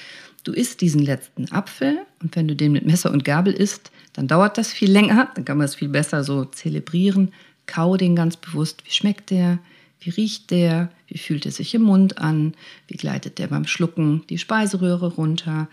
Du 0.42 0.52
isst 0.52 0.80
diesen 0.80 1.02
letzten 1.02 1.52
Apfel 1.52 1.98
und 2.22 2.34
wenn 2.34 2.48
du 2.48 2.56
den 2.56 2.72
mit 2.72 2.86
Messer 2.86 3.10
und 3.10 3.24
Gabel 3.24 3.52
isst, 3.52 3.90
dann 4.14 4.26
dauert 4.26 4.56
das 4.56 4.72
viel 4.72 4.90
länger, 4.90 5.30
dann 5.34 5.44
kann 5.44 5.58
man 5.58 5.66
es 5.66 5.74
viel 5.74 5.90
besser 5.90 6.24
so 6.24 6.44
zelebrieren. 6.44 7.32
Kau 7.68 7.96
den 7.96 8.16
ganz 8.16 8.36
bewusst. 8.36 8.84
Wie 8.84 8.90
schmeckt 8.90 9.30
der? 9.30 9.60
Wie 10.00 10.10
riecht 10.10 10.50
der? 10.50 10.90
Wie 11.06 11.18
fühlt 11.18 11.46
er 11.46 11.52
sich 11.52 11.72
im 11.74 11.82
Mund 11.82 12.18
an? 12.18 12.54
Wie 12.88 12.96
gleitet 12.96 13.38
der 13.38 13.46
beim 13.46 13.66
Schlucken 13.66 14.24
die 14.28 14.38
Speiseröhre 14.38 15.12
runter? 15.14 15.68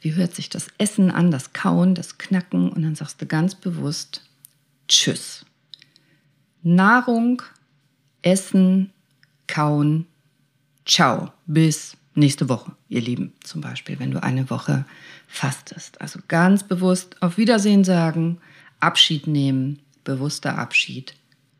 Wie 0.00 0.14
hört 0.14 0.34
sich 0.34 0.48
das 0.48 0.68
Essen 0.78 1.12
an, 1.12 1.30
das 1.30 1.52
Kauen, 1.52 1.94
das 1.94 2.18
Knacken? 2.18 2.70
Und 2.70 2.82
dann 2.82 2.96
sagst 2.96 3.22
du 3.22 3.26
ganz 3.26 3.54
bewusst 3.54 4.22
Tschüss. 4.88 5.44
Nahrung, 6.62 7.42
Essen, 8.22 8.90
Kauen, 9.46 10.06
Ciao. 10.86 11.32
Bis 11.46 11.96
nächste 12.14 12.48
Woche, 12.48 12.72
ihr 12.88 13.00
Lieben. 13.00 13.32
Zum 13.42 13.60
Beispiel, 13.60 13.98
wenn 13.98 14.10
du 14.10 14.22
eine 14.22 14.50
Woche 14.50 14.84
fastest. 15.26 16.00
Also 16.00 16.20
ganz 16.28 16.62
bewusst 16.62 17.20
auf 17.22 17.38
Wiedersehen 17.38 17.84
sagen, 17.84 18.38
Abschied 18.80 19.26
nehmen, 19.26 19.80
bewusster 20.04 20.58
Abschied 20.58 21.14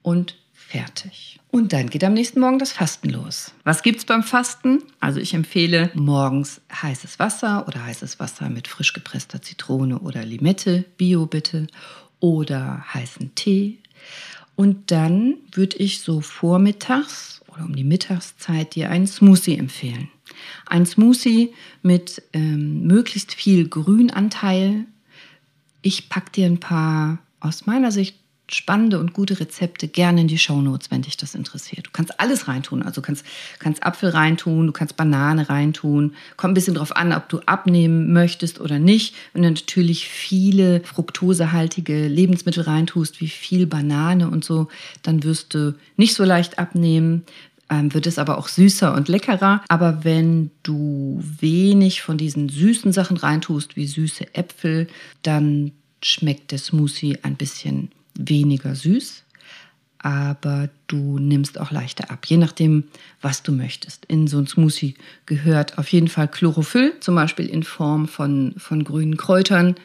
und 0.05 0.37
fertig. 0.53 1.41
Und 1.51 1.73
dann 1.73 1.89
geht 1.89 2.05
am 2.05 2.15
nächsten 2.15 2.41
Morgen 2.41 2.59
das 2.59 2.73
Fasten 2.73 3.09
los. 3.11 3.53
Was 3.65 3.83
gibt 3.83 3.99
es 3.99 4.05
beim 4.05 4.23
Fasten? 4.23 4.83
Also 5.01 5.19
ich 5.19 5.35
empfehle 5.35 5.91
morgens 5.95 6.61
heißes 6.71 7.19
Wasser 7.19 7.67
oder 7.67 7.85
heißes 7.85 8.21
Wasser 8.21 8.49
mit 8.49 8.69
frisch 8.69 8.93
gepresster 8.93 9.43
Zitrone 9.43 9.99
oder 9.99 10.25
Limette, 10.25 10.85
Bio 10.97 11.27
bitte, 11.27 11.67
oder 12.21 12.85
heißen 12.93 13.35
Tee. 13.35 13.79
Und 14.57 14.91
dann 14.91 15.37
würde 15.53 15.77
ich 15.79 16.01
so 16.01 16.21
vormittags 16.21 17.41
oder 17.49 17.65
um 17.65 17.75
die 17.75 17.85
Mittagszeit 17.85 18.75
dir 18.75 18.91
einen 18.91 19.07
Smoothie 19.07 19.59
empfehlen. 19.59 20.09
Ein 20.67 20.87
Smoothie 20.87 21.55
mit 21.83 22.23
ähm, 22.33 22.87
möglichst 22.87 23.33
viel 23.33 23.69
Grünanteil. 23.69 24.87
Ich 25.83 26.09
packe 26.09 26.33
dir 26.33 26.47
ein 26.47 26.61
paar 26.61 27.19
aus 27.41 27.67
meiner 27.67 27.93
Sicht 27.93 28.24
spannende 28.51 28.99
und 28.99 29.15
gute 29.15 29.41
Rezepte 29.41 29.89
gerne 29.89 30.21
in 30.21 30.29
die 30.29 30.39
Shownotes, 30.39 30.91
wenn 30.91 31.03
dich 31.03 31.17
das 31.17 31.35
interessiert. 31.35 31.87
Du 31.87 31.91
kannst 31.93 32.21
alles 32.21 32.47
reintun. 32.47 32.83
Also 32.83 33.01
du 33.01 33.07
kannst, 33.07 33.25
kannst 33.59 33.83
Apfel 33.83 34.11
reintun, 34.11 34.67
du 34.67 34.73
kannst 34.73 34.97
Banane 34.97 35.49
reintun. 35.49 36.15
Kommt 36.37 36.53
ein 36.53 36.55
bisschen 36.55 36.75
drauf 36.75 36.95
an, 36.95 37.13
ob 37.13 37.29
du 37.29 37.41
abnehmen 37.47 38.13
möchtest 38.13 38.61
oder 38.61 38.79
nicht. 38.79 39.15
Wenn 39.33 39.43
du 39.43 39.51
natürlich 39.51 40.09
viele 40.09 40.81
fruktosehaltige 40.81 42.07
Lebensmittel 42.07 42.65
reintust, 42.65 43.21
wie 43.21 43.29
viel 43.29 43.67
Banane 43.67 44.29
und 44.29 44.45
so, 44.45 44.69
dann 45.03 45.23
wirst 45.25 45.55
du 45.55 45.75
nicht 45.97 46.15
so 46.15 46.25
leicht 46.25 46.59
abnehmen 46.59 47.25
ähm, 47.71 47.95
wird 47.95 48.07
es 48.07 48.19
aber 48.19 48.37
auch 48.37 48.49
süßer 48.49 48.95
und 48.95 49.09
leckerer. 49.09 49.63
Aber 49.69 50.05
wenn 50.05 50.51
du 50.63 51.19
wenig 51.41 52.03
von 52.03 52.19
diesen 52.19 52.51
süßen 52.51 52.93
Sachen 52.93 53.17
reintust, 53.17 53.75
wie 53.75 53.87
süße 53.87 54.35
Äpfel, 54.35 54.87
dann 55.23 55.73
schmeckt 56.03 56.53
der 56.53 56.59
Smoothie 56.59 57.19
ein 57.23 57.37
bisschen 57.37 57.91
weniger 58.19 58.75
süß, 58.75 59.25
aber 59.99 60.69
du 60.87 61.19
nimmst 61.19 61.59
auch 61.59 61.71
leichter 61.71 62.11
ab, 62.11 62.27
je 62.27 62.37
nachdem, 62.37 62.85
was 63.23 63.43
du 63.43 63.53
möchtest. 63.53 64.05
In 64.05 64.27
so 64.27 64.39
ein 64.39 64.47
Smoothie 64.47 64.95
gehört 65.27 65.79
auf 65.79 65.89
jeden 65.89 66.09
Fall 66.09 66.29
Chlorophyll, 66.29 66.93
zum 67.01 67.15
Beispiel 67.15 67.47
in 67.47 67.63
Form 67.63 68.07
von, 68.07 68.55
von 68.59 68.85
grünen 68.85 69.17
Kräutern 69.17 69.77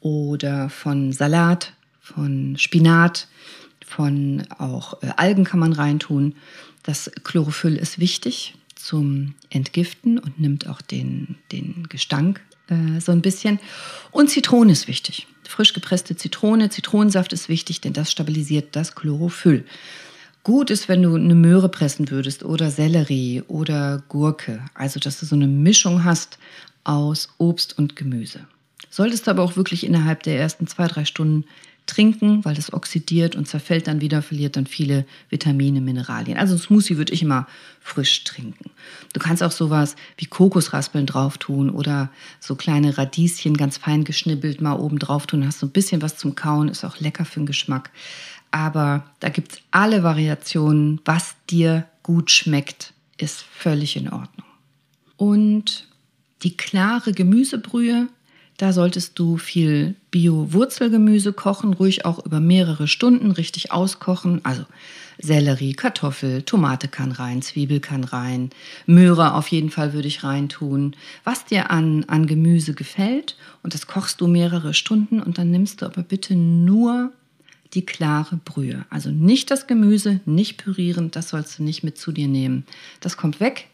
oder 0.00 0.68
von 0.68 1.12
Salat, 1.12 1.74
von 2.00 2.56
Spinat, 2.58 3.28
von 3.86 4.44
auch 4.58 5.02
äh, 5.02 5.10
Algen 5.16 5.44
kann 5.44 5.60
man 5.60 5.72
reintun. 5.72 6.34
Das 6.82 7.10
Chlorophyll 7.24 7.76
ist 7.76 7.98
wichtig 7.98 8.54
zum 8.74 9.34
Entgiften 9.50 10.18
und 10.18 10.40
nimmt 10.40 10.68
auch 10.68 10.80
den, 10.80 11.36
den 11.52 11.86
Gestank 11.88 12.40
äh, 12.68 13.00
so 13.00 13.12
ein 13.12 13.22
bisschen. 13.22 13.58
Und 14.10 14.30
Zitrone 14.30 14.72
ist 14.72 14.88
wichtig 14.88 15.26
frisch 15.48 15.72
gepresste 15.72 16.14
Zitrone. 16.14 16.68
Zitronensaft 16.68 17.32
ist 17.32 17.48
wichtig, 17.48 17.80
denn 17.80 17.94
das 17.94 18.12
stabilisiert 18.12 18.76
das 18.76 18.94
Chlorophyll. 18.94 19.64
Gut 20.44 20.70
ist, 20.70 20.88
wenn 20.88 21.02
du 21.02 21.14
eine 21.14 21.34
Möhre 21.34 21.68
pressen 21.68 22.10
würdest 22.10 22.44
oder 22.44 22.70
Sellerie 22.70 23.42
oder 23.48 24.02
Gurke. 24.08 24.60
Also, 24.74 25.00
dass 25.00 25.20
du 25.20 25.26
so 25.26 25.34
eine 25.34 25.46
Mischung 25.46 26.04
hast 26.04 26.38
aus 26.84 27.30
Obst 27.38 27.78
und 27.78 27.96
Gemüse. 27.96 28.46
Solltest 28.90 29.26
du 29.26 29.30
aber 29.30 29.42
auch 29.42 29.56
wirklich 29.56 29.84
innerhalb 29.84 30.22
der 30.22 30.38
ersten 30.38 30.66
zwei, 30.66 30.86
drei 30.86 31.04
Stunden 31.04 31.44
trinken, 31.88 32.44
weil 32.44 32.54
das 32.54 32.72
oxidiert 32.72 33.34
und 33.34 33.48
zerfällt 33.48 33.88
dann 33.88 34.00
wieder, 34.00 34.22
verliert 34.22 34.56
dann 34.56 34.66
viele 34.66 35.04
Vitamine, 35.30 35.80
Mineralien. 35.80 36.38
Also 36.38 36.54
ein 36.54 36.58
Smoothie 36.60 36.96
würde 36.96 37.12
ich 37.12 37.22
immer 37.22 37.48
frisch 37.80 38.22
trinken. 38.24 38.70
Du 39.12 39.20
kannst 39.20 39.42
auch 39.42 39.50
sowas 39.50 39.96
wie 40.16 40.26
Kokosraspeln 40.26 41.06
drauf 41.06 41.38
tun 41.38 41.70
oder 41.70 42.10
so 42.38 42.54
kleine 42.54 42.96
Radieschen 42.96 43.56
ganz 43.56 43.78
fein 43.78 44.04
geschnibbelt 44.04 44.60
mal 44.60 44.74
oben 44.74 44.98
drauf 44.98 45.26
tun. 45.26 45.44
Hast 45.46 45.60
so 45.60 45.66
ein 45.66 45.72
bisschen 45.72 46.02
was 46.02 46.16
zum 46.16 46.34
Kauen, 46.34 46.68
ist 46.68 46.84
auch 46.84 47.00
lecker 47.00 47.24
für 47.24 47.40
den 47.40 47.46
Geschmack. 47.46 47.90
Aber 48.50 49.04
da 49.20 49.28
gibt 49.28 49.52
es 49.52 49.58
alle 49.70 50.02
Variationen. 50.02 51.00
Was 51.04 51.34
dir 51.50 51.86
gut 52.02 52.30
schmeckt, 52.30 52.92
ist 53.16 53.40
völlig 53.42 53.96
in 53.96 54.10
Ordnung. 54.10 54.46
Und 55.16 55.88
die 56.42 56.56
klare 56.56 57.12
Gemüsebrühe 57.12 58.08
da 58.58 58.72
solltest 58.72 59.18
du 59.18 59.36
viel 59.38 59.94
Bio-Wurzelgemüse 60.10 61.32
kochen, 61.32 61.72
ruhig 61.72 62.04
auch 62.04 62.24
über 62.26 62.40
mehrere 62.40 62.88
Stunden 62.88 63.30
richtig 63.30 63.70
auskochen. 63.70 64.40
Also 64.44 64.64
Sellerie, 65.18 65.74
Kartoffel, 65.74 66.42
Tomate 66.42 66.88
kann 66.88 67.12
rein, 67.12 67.40
Zwiebel 67.40 67.78
kann 67.78 68.02
rein, 68.02 68.50
Möhre 68.84 69.34
auf 69.34 69.48
jeden 69.48 69.70
Fall 69.70 69.92
würde 69.92 70.08
ich 70.08 70.24
reintun. 70.24 70.96
Was 71.22 71.44
dir 71.44 71.70
an, 71.70 72.04
an 72.08 72.26
Gemüse 72.26 72.74
gefällt 72.74 73.36
und 73.62 73.74
das 73.74 73.86
kochst 73.86 74.20
du 74.20 74.26
mehrere 74.26 74.74
Stunden 74.74 75.22
und 75.22 75.38
dann 75.38 75.52
nimmst 75.52 75.80
du 75.80 75.86
aber 75.86 76.02
bitte 76.02 76.34
nur 76.34 77.12
die 77.74 77.86
klare 77.86 78.40
Brühe. 78.44 78.86
Also 78.90 79.10
nicht 79.10 79.52
das 79.52 79.68
Gemüse, 79.68 80.20
nicht 80.24 80.56
pürieren, 80.56 81.12
das 81.12 81.28
sollst 81.28 81.58
du 81.58 81.62
nicht 81.62 81.84
mit 81.84 81.96
zu 81.96 82.10
dir 82.10 82.26
nehmen. 82.26 82.64
Das 83.00 83.16
kommt 83.16 83.38
weg, 83.38 83.68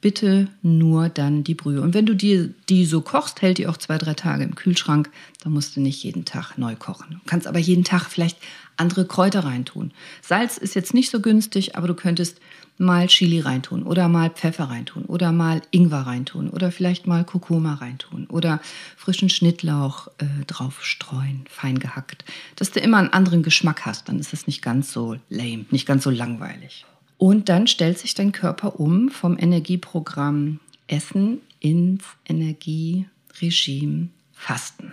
bitte 0.00 0.48
nur 0.62 1.08
dann 1.08 1.42
die 1.44 1.54
Brühe. 1.54 1.80
Und 1.80 1.94
wenn 1.94 2.06
du 2.06 2.14
die, 2.14 2.52
die 2.68 2.84
so 2.86 3.00
kochst, 3.00 3.42
hält 3.42 3.58
die 3.58 3.66
auch 3.66 3.76
zwei, 3.76 3.98
drei 3.98 4.14
Tage 4.14 4.44
im 4.44 4.54
Kühlschrank. 4.54 5.10
Da 5.42 5.50
musst 5.50 5.76
du 5.76 5.80
nicht 5.80 6.02
jeden 6.02 6.24
Tag 6.24 6.58
neu 6.58 6.76
kochen. 6.76 7.06
Du 7.10 7.18
kannst 7.26 7.46
aber 7.46 7.58
jeden 7.58 7.84
Tag 7.84 8.06
vielleicht 8.06 8.38
andere 8.76 9.06
Kräuter 9.06 9.40
reintun. 9.40 9.92
Salz 10.22 10.58
ist 10.58 10.74
jetzt 10.74 10.94
nicht 10.94 11.10
so 11.10 11.20
günstig, 11.20 11.76
aber 11.76 11.88
du 11.88 11.94
könntest 11.94 12.40
mal 12.78 13.06
Chili 13.06 13.40
reintun 13.40 13.84
oder 13.84 14.08
mal 14.08 14.30
Pfeffer 14.30 14.64
reintun 14.64 15.04
oder 15.06 15.32
mal 15.32 15.62
Ingwer 15.70 16.06
reintun 16.06 16.50
oder 16.50 16.70
vielleicht 16.70 17.06
mal 17.06 17.24
Kurkuma 17.24 17.74
reintun 17.74 18.26
oder 18.26 18.60
frischen 18.96 19.30
Schnittlauch 19.30 20.08
äh, 20.18 20.44
drauf 20.46 20.84
streuen, 20.84 21.44
fein 21.48 21.78
gehackt. 21.78 22.24
Dass 22.56 22.70
du 22.70 22.80
immer 22.80 22.98
einen 22.98 23.12
anderen 23.12 23.42
Geschmack 23.42 23.86
hast, 23.86 24.08
dann 24.08 24.18
ist 24.18 24.34
es 24.34 24.46
nicht 24.46 24.60
ganz 24.60 24.92
so 24.92 25.16
lame, 25.30 25.64
nicht 25.70 25.86
ganz 25.86 26.04
so 26.04 26.10
langweilig. 26.10 26.84
Und 27.18 27.48
dann 27.48 27.66
stellt 27.66 27.98
sich 27.98 28.14
dein 28.14 28.32
Körper 28.32 28.78
um 28.78 29.10
vom 29.10 29.38
Energieprogramm 29.38 30.60
Essen 30.86 31.40
ins 31.60 32.04
Energieregime 32.26 34.08
Fasten. 34.32 34.92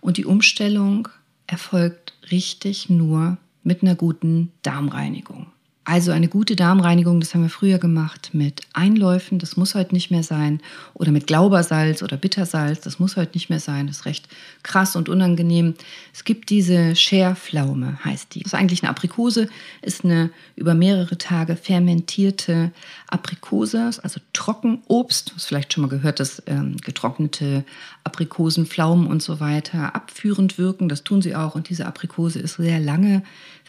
Und 0.00 0.16
die 0.16 0.24
Umstellung 0.24 1.08
erfolgt 1.46 2.14
richtig 2.30 2.88
nur 2.88 3.36
mit 3.62 3.82
einer 3.82 3.94
guten 3.94 4.52
Darmreinigung. 4.62 5.46
Also 5.86 6.12
eine 6.12 6.28
gute 6.28 6.56
Darmreinigung, 6.56 7.20
das 7.20 7.34
haben 7.34 7.42
wir 7.42 7.50
früher 7.50 7.78
gemacht 7.78 8.30
mit 8.32 8.62
Einläufen, 8.72 9.38
das 9.38 9.58
muss 9.58 9.74
heute 9.74 9.92
nicht 9.92 10.10
mehr 10.10 10.22
sein. 10.22 10.62
Oder 10.94 11.12
mit 11.12 11.26
Glaubersalz 11.26 12.02
oder 12.02 12.16
Bittersalz, 12.16 12.80
das 12.80 12.98
muss 12.98 13.16
heute 13.18 13.32
nicht 13.34 13.50
mehr 13.50 13.60
sein. 13.60 13.86
Das 13.86 13.98
ist 13.98 14.06
recht 14.06 14.26
krass 14.62 14.96
und 14.96 15.10
unangenehm. 15.10 15.74
Es 16.14 16.24
gibt 16.24 16.48
diese 16.48 16.96
Scherpflaume, 16.96 18.02
heißt 18.02 18.34
die. 18.34 18.40
Das 18.40 18.54
ist 18.54 18.58
eigentlich 18.58 18.82
eine 18.82 18.88
Aprikose, 18.88 19.50
ist 19.82 20.04
eine 20.04 20.30
über 20.56 20.72
mehrere 20.72 21.18
Tage 21.18 21.54
fermentierte 21.54 22.72
Aprikose, 23.08 23.90
also 24.02 24.20
Trockenobst. 24.32 25.30
Du 25.30 25.34
hast 25.34 25.44
vielleicht 25.44 25.74
schon 25.74 25.82
mal 25.82 25.90
gehört, 25.90 26.18
dass 26.18 26.42
ähm, 26.46 26.78
getrocknete 26.78 27.62
Aprikosen, 28.04 28.64
Pflaumen 28.64 29.06
und 29.06 29.22
so 29.22 29.38
weiter 29.38 29.94
abführend 29.94 30.56
wirken. 30.56 30.88
Das 30.88 31.04
tun 31.04 31.20
sie 31.20 31.36
auch. 31.36 31.54
Und 31.54 31.68
diese 31.68 31.84
Aprikose 31.84 32.38
ist 32.38 32.54
sehr 32.54 32.80
lange 32.80 33.22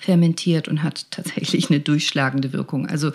fermentiert 0.05 0.67
und 0.67 0.83
hat 0.83 1.11
tatsächlich 1.11 1.69
eine 1.69 1.79
durchschlagende 1.79 2.53
Wirkung. 2.53 2.87
Also 2.87 3.11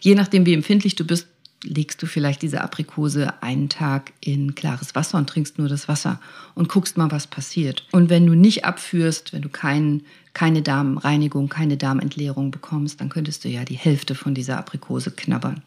je 0.00 0.14
nachdem, 0.14 0.46
wie 0.46 0.54
empfindlich 0.54 0.94
du 0.96 1.04
bist, 1.04 1.26
legst 1.62 2.02
du 2.02 2.06
vielleicht 2.06 2.42
diese 2.42 2.60
Aprikose 2.60 3.42
einen 3.42 3.70
Tag 3.70 4.12
in 4.20 4.54
klares 4.54 4.94
Wasser 4.94 5.16
und 5.16 5.28
trinkst 5.28 5.58
nur 5.58 5.68
das 5.68 5.88
Wasser 5.88 6.20
und 6.54 6.68
guckst 6.68 6.98
mal, 6.98 7.10
was 7.10 7.26
passiert. 7.26 7.86
Und 7.90 8.10
wenn 8.10 8.26
du 8.26 8.34
nicht 8.34 8.64
abführst, 8.66 9.32
wenn 9.32 9.42
du 9.42 9.48
kein, 9.48 10.02
keine 10.34 10.60
Darmreinigung, 10.60 11.48
keine 11.48 11.78
Darmentleerung 11.78 12.50
bekommst, 12.50 13.00
dann 13.00 13.08
könntest 13.08 13.44
du 13.44 13.48
ja 13.48 13.64
die 13.64 13.78
Hälfte 13.78 14.14
von 14.14 14.34
dieser 14.34 14.58
Aprikose 14.58 15.10
knabbern. 15.10 15.62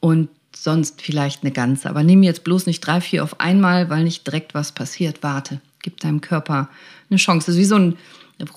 Und 0.00 0.28
sonst 0.54 1.00
vielleicht 1.00 1.42
eine 1.42 1.52
ganze. 1.52 1.88
Aber 1.88 2.02
nimm 2.02 2.22
jetzt 2.22 2.44
bloß 2.44 2.66
nicht 2.66 2.80
drei, 2.80 3.00
vier 3.00 3.22
auf 3.22 3.40
einmal, 3.40 3.88
weil 3.88 4.04
nicht 4.04 4.26
direkt 4.26 4.54
was 4.54 4.72
passiert. 4.72 5.22
Warte, 5.22 5.60
gib 5.82 6.00
deinem 6.00 6.20
Körper 6.20 6.68
eine 7.08 7.18
Chance. 7.18 7.46
Das 7.46 7.54
ist 7.54 7.60
wie 7.60 7.64
so 7.66 7.76
ein 7.76 7.96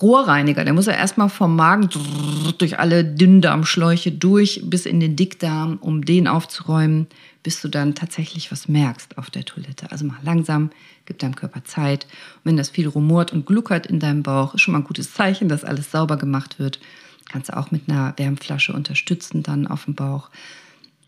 Rohrreiniger, 0.00 0.64
der 0.64 0.72
muss 0.72 0.86
ja 0.86 0.92
erstmal 0.92 1.28
vom 1.28 1.56
Magen 1.56 1.88
durch 2.58 2.78
alle 2.78 3.04
Dünndarmschläuche 3.04 4.12
durch 4.12 4.62
bis 4.64 4.86
in 4.86 5.00
den 5.00 5.16
Dickdarm, 5.16 5.78
um 5.80 6.04
den 6.04 6.26
aufzuräumen, 6.26 7.06
bis 7.42 7.60
du 7.60 7.68
dann 7.68 7.94
tatsächlich 7.94 8.50
was 8.50 8.68
merkst 8.68 9.18
auf 9.18 9.30
der 9.30 9.44
Toilette. 9.44 9.92
Also 9.92 10.06
mach 10.06 10.22
langsam, 10.22 10.70
gib 11.04 11.18
deinem 11.18 11.36
Körper 11.36 11.64
Zeit. 11.64 12.04
Und 12.36 12.44
wenn 12.44 12.56
das 12.56 12.70
viel 12.70 12.88
rumort 12.88 13.32
und 13.32 13.46
gluckert 13.46 13.86
in 13.86 14.00
deinem 14.00 14.22
Bauch, 14.22 14.54
ist 14.54 14.62
schon 14.62 14.72
mal 14.72 14.78
ein 14.78 14.84
gutes 14.84 15.12
Zeichen, 15.12 15.48
dass 15.48 15.64
alles 15.64 15.90
sauber 15.90 16.16
gemacht 16.16 16.58
wird. 16.58 16.80
Kannst 17.30 17.50
du 17.50 17.56
auch 17.56 17.70
mit 17.70 17.88
einer 17.88 18.14
Wärmflasche 18.16 18.72
unterstützen 18.72 19.42
dann 19.42 19.66
auf 19.66 19.84
dem 19.84 19.94
Bauch. 19.94 20.30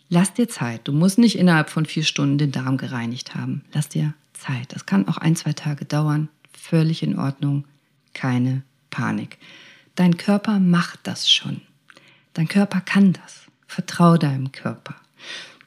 Lass 0.08 0.34
dir 0.34 0.48
Zeit. 0.48 0.82
Du 0.84 0.92
musst 0.92 1.18
nicht 1.18 1.38
innerhalb 1.38 1.70
von 1.70 1.86
vier 1.86 2.04
Stunden 2.04 2.38
den 2.38 2.52
Darm 2.52 2.76
gereinigt 2.76 3.34
haben. 3.34 3.62
Lass 3.72 3.88
dir 3.88 4.14
Zeit. 4.34 4.72
Das 4.74 4.86
kann 4.86 5.08
auch 5.08 5.16
ein, 5.16 5.36
zwei 5.36 5.52
Tage 5.52 5.84
dauern. 5.84 6.28
Völlig 6.52 7.02
in 7.02 7.18
Ordnung 7.18 7.64
keine 8.16 8.62
Panik. 8.90 9.38
Dein 9.94 10.16
Körper 10.16 10.58
macht 10.58 11.00
das 11.04 11.30
schon. 11.30 11.60
Dein 12.32 12.48
Körper 12.48 12.80
kann 12.80 13.12
das. 13.12 13.42
Vertrau 13.66 14.16
deinem 14.16 14.52
Körper. 14.52 14.96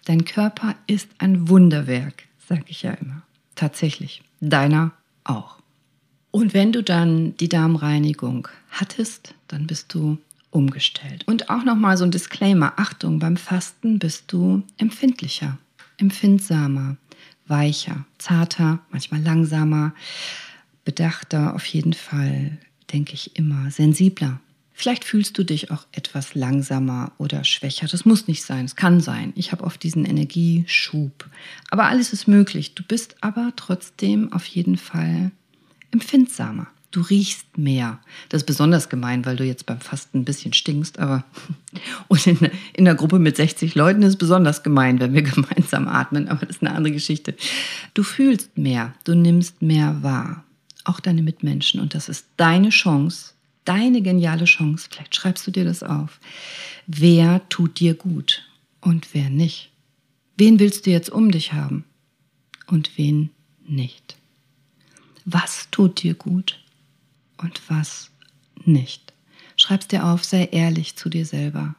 Dein 0.05 0.25
Körper 0.25 0.75
ist 0.87 1.07
ein 1.19 1.47
Wunderwerk, 1.47 2.23
sage 2.47 2.65
ich 2.67 2.81
ja 2.81 2.91
immer. 2.91 3.21
Tatsächlich. 3.55 4.23
Deiner 4.41 4.91
auch. 5.23 5.57
Und 6.31 6.53
wenn 6.53 6.71
du 6.71 6.83
dann 6.83 7.37
die 7.37 7.49
Darmreinigung 7.49 8.47
hattest, 8.71 9.35
dann 9.47 9.67
bist 9.67 9.93
du 9.93 10.17
umgestellt. 10.51 11.27
Und 11.27 11.49
auch 11.49 11.63
nochmal 11.63 11.97
so 11.97 12.03
ein 12.03 12.11
Disclaimer. 12.11 12.73
Achtung, 12.77 13.19
beim 13.19 13.37
Fasten 13.37 13.99
bist 13.99 14.31
du 14.31 14.63
empfindlicher, 14.77 15.57
empfindsamer, 15.97 16.97
weicher, 17.47 18.05
zarter, 18.17 18.79
manchmal 18.89 19.21
langsamer 19.21 19.93
bedachter, 20.89 21.53
auf 21.53 21.65
jeden 21.67 21.93
Fall, 21.93 22.57
denke 22.91 23.13
ich 23.13 23.35
immer, 23.35 23.69
sensibler. 23.69 24.39
Vielleicht 24.73 25.03
fühlst 25.03 25.37
du 25.37 25.43
dich 25.43 25.69
auch 25.69 25.85
etwas 25.91 26.33
langsamer 26.33 27.11
oder 27.19 27.43
schwächer. 27.43 27.85
Das 27.85 28.05
muss 28.05 28.27
nicht 28.27 28.43
sein, 28.43 28.65
es 28.65 28.75
kann 28.75 28.99
sein. 28.99 29.31
Ich 29.35 29.51
habe 29.51 29.65
oft 29.65 29.83
diesen 29.83 30.03
Energieschub. 30.03 31.29
Aber 31.69 31.85
alles 31.85 32.11
ist 32.11 32.27
möglich. 32.27 32.73
Du 32.73 32.81
bist 32.81 33.17
aber 33.21 33.53
trotzdem 33.55 34.33
auf 34.33 34.47
jeden 34.47 34.77
Fall 34.77 35.29
empfindsamer. 35.91 36.65
Du 36.89 37.01
riechst 37.01 37.55
mehr. 37.55 37.99
Das 38.29 38.41
ist 38.41 38.47
besonders 38.47 38.89
gemein, 38.89 39.25
weil 39.25 39.35
du 39.35 39.43
jetzt 39.43 39.67
beim 39.67 39.79
Fasten 39.79 40.21
ein 40.21 40.25
bisschen 40.25 40.53
stinkst, 40.53 40.97
aber 40.97 41.23
und 42.07 42.25
in, 42.25 42.39
in 42.73 42.87
einer 42.87 42.95
Gruppe 42.95 43.19
mit 43.19 43.35
60 43.35 43.75
Leuten 43.75 44.01
ist 44.01 44.13
es 44.13 44.17
besonders 44.17 44.63
gemein, 44.63 44.99
wenn 44.99 45.13
wir 45.13 45.21
gemeinsam 45.33 45.87
atmen, 45.87 46.29
aber 46.29 46.47
das 46.47 46.55
ist 46.55 46.63
eine 46.63 46.73
andere 46.73 46.93
Geschichte. 46.93 47.35
Du 47.93 48.01
fühlst 48.01 48.57
mehr, 48.57 48.95
du 49.03 49.13
nimmst 49.13 49.61
mehr 49.61 50.01
wahr 50.01 50.45
auch 50.83 50.99
deine 50.99 51.21
Mitmenschen. 51.21 51.79
Und 51.79 51.95
das 51.95 52.09
ist 52.09 52.27
deine 52.37 52.69
Chance, 52.69 53.33
deine 53.65 54.01
geniale 54.01 54.45
Chance. 54.45 54.87
Vielleicht 54.89 55.15
schreibst 55.15 55.45
du 55.45 55.51
dir 55.51 55.65
das 55.65 55.83
auf. 55.83 56.19
Wer 56.87 57.47
tut 57.49 57.79
dir 57.79 57.93
gut 57.93 58.43
und 58.81 59.13
wer 59.13 59.29
nicht? 59.29 59.71
Wen 60.37 60.59
willst 60.59 60.85
du 60.85 60.91
jetzt 60.91 61.09
um 61.09 61.31
dich 61.31 61.53
haben 61.53 61.83
und 62.67 62.97
wen 62.97 63.29
nicht? 63.67 64.15
Was 65.25 65.67
tut 65.69 66.01
dir 66.01 66.13
gut 66.13 66.59
und 67.37 67.61
was 67.67 68.09
nicht? 68.65 69.13
Schreib's 69.57 69.87
dir 69.87 70.05
auf, 70.05 70.23
sei 70.23 70.45
ehrlich 70.45 70.95
zu 70.95 71.09
dir 71.09 71.25
selber. 71.25 71.75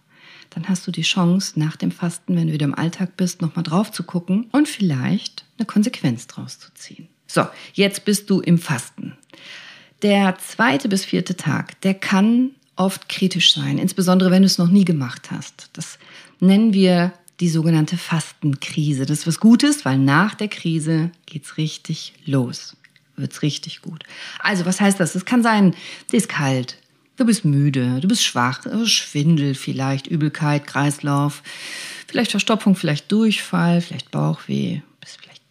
Dann 0.50 0.68
hast 0.68 0.86
du 0.86 0.90
die 0.90 1.02
Chance, 1.02 1.58
nach 1.58 1.76
dem 1.76 1.90
Fasten, 1.90 2.36
wenn 2.36 2.48
du 2.48 2.52
wieder 2.52 2.66
im 2.66 2.74
Alltag 2.74 3.16
bist, 3.16 3.40
nochmal 3.40 3.62
drauf 3.62 3.92
zu 3.92 4.02
gucken 4.02 4.48
und 4.52 4.68
vielleicht 4.68 5.44
eine 5.58 5.66
Konsequenz 5.66 6.26
draus 6.26 6.58
zu 6.58 6.72
ziehen. 6.74 7.08
So, 7.32 7.46
jetzt 7.74 8.04
bist 8.04 8.28
du 8.28 8.40
im 8.40 8.58
Fasten. 8.58 9.16
Der 10.02 10.36
zweite 10.38 10.88
bis 10.88 11.04
vierte 11.04 11.36
Tag, 11.36 11.80
der 11.82 11.94
kann 11.94 12.50
oft 12.74 13.08
kritisch 13.08 13.54
sein, 13.54 13.78
insbesondere 13.78 14.32
wenn 14.32 14.42
du 14.42 14.46
es 14.46 14.58
noch 14.58 14.68
nie 14.68 14.84
gemacht 14.84 15.30
hast. 15.30 15.70
Das 15.74 16.00
nennen 16.40 16.72
wir 16.72 17.12
die 17.38 17.48
sogenannte 17.48 17.96
Fastenkrise. 17.96 19.06
Das 19.06 19.20
ist 19.20 19.26
was 19.28 19.38
Gutes, 19.38 19.84
weil 19.84 19.96
nach 19.96 20.34
der 20.34 20.48
Krise 20.48 21.12
geht's 21.26 21.56
richtig 21.56 22.14
los. 22.24 22.76
Wird's 23.14 23.42
richtig 23.42 23.80
gut. 23.82 24.02
Also, 24.40 24.66
was 24.66 24.80
heißt 24.80 24.98
das? 24.98 25.14
Es 25.14 25.24
kann 25.24 25.44
sein, 25.44 25.76
dir 26.10 26.16
ist 26.16 26.28
kalt, 26.28 26.78
du 27.16 27.24
bist 27.24 27.44
müde, 27.44 28.00
du 28.00 28.08
bist 28.08 28.24
schwach, 28.24 28.62
Schwindel 28.86 29.54
vielleicht, 29.54 30.08
Übelkeit, 30.08 30.66
Kreislauf, 30.66 31.44
vielleicht 32.08 32.32
Verstopfung, 32.32 32.74
vielleicht 32.74 33.12
Durchfall, 33.12 33.82
vielleicht 33.82 34.10
Bauchweh, 34.10 34.80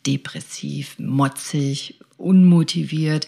depressiv, 0.05 0.97
motzig, 0.99 1.99
unmotiviert. 2.17 3.27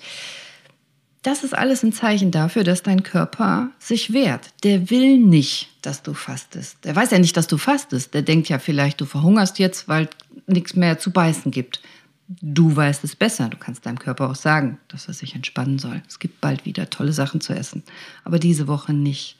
Das 1.24 1.44
ist 1.44 1.54
alles 1.54 1.84
ein 1.84 1.94
Zeichen 1.94 2.32
dafür, 2.32 2.64
dass 2.64 2.82
dein 2.82 3.04
Körper 3.04 3.70
sich 3.78 4.12
wehrt. 4.12 4.50
Der 4.64 4.90
will 4.90 5.20
nicht, 5.20 5.70
dass 5.84 6.02
du 6.02 6.14
fastest. 6.16 6.78
Der 6.84 6.96
weiß 6.96 7.12
ja 7.12 7.20
nicht, 7.20 7.38
dass 7.38 7.48
du 7.48 7.58
fastest. 7.58 8.14
Der 8.16 8.24
denkt 8.24 8.50
ja 8.50 8.58
vielleicht, 8.58 9.00
du 9.02 9.06
verhungerst 9.06 9.60
jetzt, 9.60 9.88
weil 9.88 10.10
nichts 10.48 10.76
mehr 10.76 10.98
zu 10.98 11.12
beißen 11.12 11.52
gibt. 11.52 11.80
Du 12.28 12.76
weißt 12.76 13.04
es 13.04 13.16
besser. 13.16 13.50
Du 13.50 13.58
kannst 13.58 13.86
deinem 13.86 14.00
Körper 14.00 14.32
auch 14.32 14.36
sagen, 14.36 14.80
dass 14.88 15.08
er 15.08 15.14
sich 15.14 15.36
entspannen 15.36 15.78
soll. 15.78 16.02
Es 16.08 16.18
gibt 16.18 16.42
bald 16.42 16.66
wieder 16.66 16.90
tolle 16.90 17.14
Sachen 17.14 17.40
zu 17.40 17.54
essen, 17.54 17.84
aber 18.24 18.40
diese 18.40 18.68
Woche 18.68 18.94
nicht. 18.94 19.38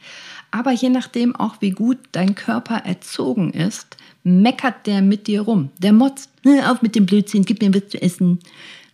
Aber 0.52 0.72
je 0.72 0.90
nachdem 0.90 1.36
auch, 1.36 1.56
wie 1.62 1.72
gut 1.72 1.98
dein 2.12 2.36
Körper 2.36 2.78
erzogen 2.86 3.52
ist, 3.54 3.98
meckert 4.24 4.86
der 4.86 5.02
mit 5.02 5.28
dir 5.28 5.42
rum. 5.42 5.70
Der 5.80 5.94
motzt, 5.94 6.30
auf 6.68 6.82
mit 6.82 6.96
dem 6.96 7.06
Blödsinn, 7.06 7.46
gib 7.46 7.62
mir 7.62 7.74
was 7.74 7.90
zu 7.90 8.02
essen. 8.02 8.40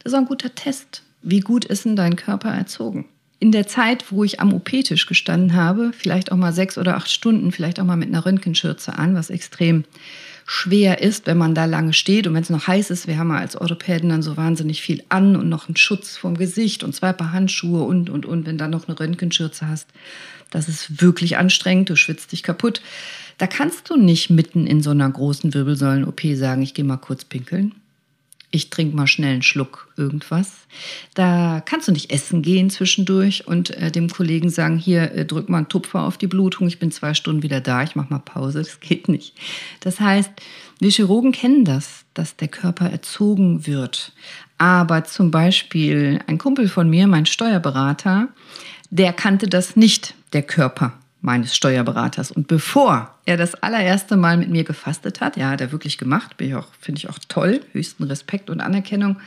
Das 0.04 0.14
ist 0.14 0.18
ein 0.18 0.26
guter 0.26 0.54
Test. 0.54 1.04
Wie 1.24 1.40
gut 1.40 1.66
ist 1.66 1.86
denn 1.86 1.96
dein 1.96 2.16
Körper 2.16 2.50
erzogen? 2.50 3.06
In 3.40 3.52
der 3.52 3.68
Zeit, 3.68 4.12
wo 4.12 4.24
ich 4.24 4.40
am 4.40 4.54
OP-Tisch 4.54 5.06
gestanden 5.06 5.54
habe, 5.54 5.92
vielleicht 5.94 6.32
auch 6.32 6.38
mal 6.38 6.54
sechs 6.54 6.78
oder 6.78 6.96
acht 6.96 7.10
Stunden, 7.10 7.52
vielleicht 7.52 7.80
auch 7.80 7.86
mal 7.86 7.98
mit 7.98 8.10
einer 8.10 8.26
Röntgenschürze 8.26 8.98
an, 8.98 9.16
was 9.16 9.30
extrem 9.30 9.84
schwer 10.50 11.02
ist, 11.02 11.28
wenn 11.28 11.38
man 11.38 11.54
da 11.54 11.66
lange 11.66 11.92
steht 11.92 12.26
und 12.26 12.34
wenn 12.34 12.42
es 12.42 12.50
noch 12.50 12.68
heiß 12.68 12.90
ist. 12.90 13.06
Wir 13.06 13.18
haben 13.18 13.30
ja 13.30 13.38
als 13.38 13.58
Orthopäden 13.58 14.10
dann 14.10 14.24
so 14.24 14.38
wahnsinnig 14.38 14.82
viel 14.82 15.04
an 15.10 15.36
und 15.36 15.50
noch 15.50 15.68
einen 15.68 15.76
Schutz 15.76 16.16
vom 16.16 16.38
Gesicht 16.38 16.86
und 16.86 16.96
zwei 16.96 17.12
Paar 17.12 17.34
Handschuhe 17.34 17.84
und, 17.84 18.10
und, 18.10 18.26
und, 18.26 18.46
wenn 18.46 18.58
dann 18.58 18.72
noch 18.72 18.88
eine 18.88 18.98
Röntgenschürze 18.98 19.68
hast. 19.68 19.90
Das 20.50 20.70
ist 20.70 21.02
wirklich 21.02 21.38
anstrengend, 21.38 21.90
du 21.90 21.98
schwitzt 21.98 22.32
dich 22.32 22.44
kaputt. 22.44 22.82
Da 23.38 23.46
kannst 23.46 23.90
du 23.90 23.98
nicht 23.98 24.30
mitten 24.30 24.66
in 24.66 24.82
so 24.82 24.92
einer 24.92 25.10
großen 25.10 25.54
Wirbelsäulen-OP 25.54 26.22
sagen, 26.36 26.62
ich 26.62 26.74
gehe 26.74 26.86
mal 26.86 26.96
kurz 26.96 27.26
pinkeln. 27.26 27.76
Ich 28.50 28.70
trinke 28.70 28.96
mal 28.96 29.08
schnell 29.08 29.34
einen 29.34 29.42
Schluck 29.42 29.90
irgendwas. 29.98 30.54
Da 31.14 31.62
kannst 31.66 31.88
du 31.88 31.92
nicht 31.92 32.12
essen 32.12 32.42
gehen 32.42 32.70
zwischendurch 32.70 33.46
und 33.46 33.72
äh, 33.72 33.92
dem 33.92 34.10
Kollegen 34.10 34.50
sagen, 34.50 34.78
hier 34.78 35.12
äh, 35.12 35.26
drück 35.26 35.50
mal 35.50 35.58
einen 35.58 35.70
Tupfer 35.70 36.04
auf 36.04 36.18
die 36.18 36.28
Blutung, 36.28 36.68
ich 36.68 36.80
bin 36.80 36.92
zwei 36.92 37.14
Stunden 37.14 37.44
wieder 37.44 37.60
da, 37.60 37.84
ich 37.84 37.96
mache 37.96 38.12
mal 38.12 38.20
Pause. 38.20 38.60
Das 38.60 38.80
geht 38.80 39.10
nicht. 39.10 39.34
Das 39.82 40.00
heißt, 40.00 40.32
wir 40.80 40.92
Chirurgen 40.92 41.34
kennen 41.34 41.66
das, 41.66 42.06
dass 42.14 42.38
der 42.38 42.48
Körper 42.48 42.90
erzogen 42.90 43.68
wird. 43.68 44.14
Aber 44.58 45.04
zum 45.04 45.30
Beispiel 45.30 46.20
ein 46.28 46.38
Kumpel 46.38 46.70
von 46.70 46.90
mir, 46.90 47.08
mein 47.08 47.26
Steuerberater, 47.26 48.30
der 48.90 49.12
kannte 49.12 49.48
das 49.48 49.76
nicht, 49.76 50.16
der 50.32 50.44
Körper 50.44 50.97
meines 51.22 51.56
Steuerberaters. 51.56 52.32
Und 52.32 52.48
bevor 52.48 53.16
er 53.26 53.38
das 53.38 53.56
allererste 53.56 54.18
Mal 54.18 54.38
mit 54.38 54.50
mir 54.50 54.64
gefastet 54.64 55.20
hat, 55.20 55.36
ja, 55.36 55.50
hat 55.50 55.62
er 55.62 55.72
wirklich 55.72 55.98
gemacht, 55.98 56.36
finde 56.38 57.00
ich 57.00 57.10
auch 57.10 57.20
toll, 57.28 57.62
höchsten 57.74 58.04
Respekt 58.04 58.50
und 58.50 58.62
Anerkennung. 58.62 59.18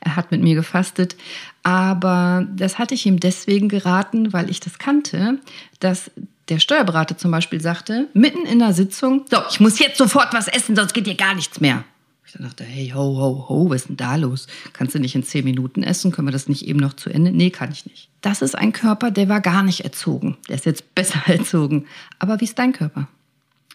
Er 0.00 0.16
hat 0.16 0.30
mit 0.30 0.42
mir 0.42 0.54
gefastet, 0.54 1.16
aber 1.62 2.46
das 2.54 2.78
hatte 2.78 2.94
ich 2.94 3.06
ihm 3.06 3.18
deswegen 3.18 3.68
geraten, 3.68 4.32
weil 4.32 4.50
ich 4.50 4.60
das 4.60 4.78
kannte, 4.78 5.38
dass 5.80 6.10
der 6.48 6.58
Steuerberater 6.58 7.18
zum 7.18 7.30
Beispiel 7.30 7.60
sagte, 7.60 8.08
mitten 8.14 8.46
in 8.46 8.58
der 8.58 8.72
Sitzung, 8.72 9.24
so, 9.30 9.38
ich 9.50 9.60
muss 9.60 9.78
jetzt 9.78 9.98
sofort 9.98 10.32
was 10.32 10.48
essen, 10.48 10.76
sonst 10.76 10.94
geht 10.94 11.06
dir 11.06 11.14
gar 11.14 11.34
nichts 11.34 11.60
mehr. 11.60 11.84
Ich 12.28 12.34
dachte, 12.38 12.62
hey, 12.62 12.92
ho, 12.94 13.16
ho, 13.16 13.46
ho, 13.48 13.70
was 13.70 13.82
ist 13.82 13.88
denn 13.88 13.96
da 13.96 14.16
los? 14.16 14.48
Kannst 14.74 14.94
du 14.94 14.98
nicht 14.98 15.14
in 15.14 15.22
zehn 15.22 15.44
Minuten 15.44 15.82
essen? 15.82 16.12
Können 16.12 16.28
wir 16.28 16.32
das 16.32 16.46
nicht 16.46 16.66
eben 16.66 16.78
noch 16.78 16.92
zu 16.92 17.08
Ende? 17.08 17.32
Nee, 17.32 17.48
kann 17.48 17.72
ich 17.72 17.86
nicht. 17.86 18.10
Das 18.20 18.42
ist 18.42 18.54
ein 18.54 18.72
Körper, 18.72 19.10
der 19.10 19.30
war 19.30 19.40
gar 19.40 19.62
nicht 19.62 19.80
erzogen. 19.80 20.36
Der 20.46 20.56
ist 20.56 20.66
jetzt 20.66 20.94
besser 20.94 21.22
erzogen. 21.26 21.86
Aber 22.18 22.38
wie 22.40 22.44
ist 22.44 22.58
dein 22.58 22.74
Körper? 22.74 23.08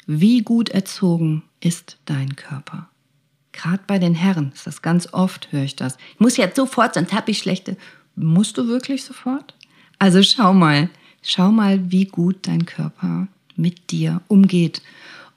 Wie 0.05 0.41
gut 0.41 0.69
erzogen 0.69 1.41
ist 1.61 1.97
dein 2.05 2.35
Körper? 2.35 2.89
Gerade 3.53 3.81
bei 3.87 3.97
den 3.97 4.13
Herren 4.13 4.51
ist 4.53 4.67
das 4.67 4.83
ganz 4.83 5.11
oft, 5.13 5.51
höre 5.51 5.63
ich 5.63 5.75
das. 5.75 5.97
Ich 6.13 6.19
muss 6.19 6.37
jetzt 6.37 6.55
sofort, 6.55 6.93
sonst 6.93 7.13
habe 7.13 7.31
ich 7.31 7.39
schlechte. 7.39 7.75
Musst 8.15 8.57
du 8.59 8.67
wirklich 8.67 9.03
sofort? 9.03 9.55
Also 9.97 10.21
schau 10.21 10.53
mal, 10.53 10.89
schau 11.23 11.51
mal, 11.51 11.91
wie 11.91 12.05
gut 12.05 12.35
dein 12.43 12.65
Körper 12.65 13.27
mit 13.55 13.89
dir 13.89 14.21
umgeht 14.27 14.83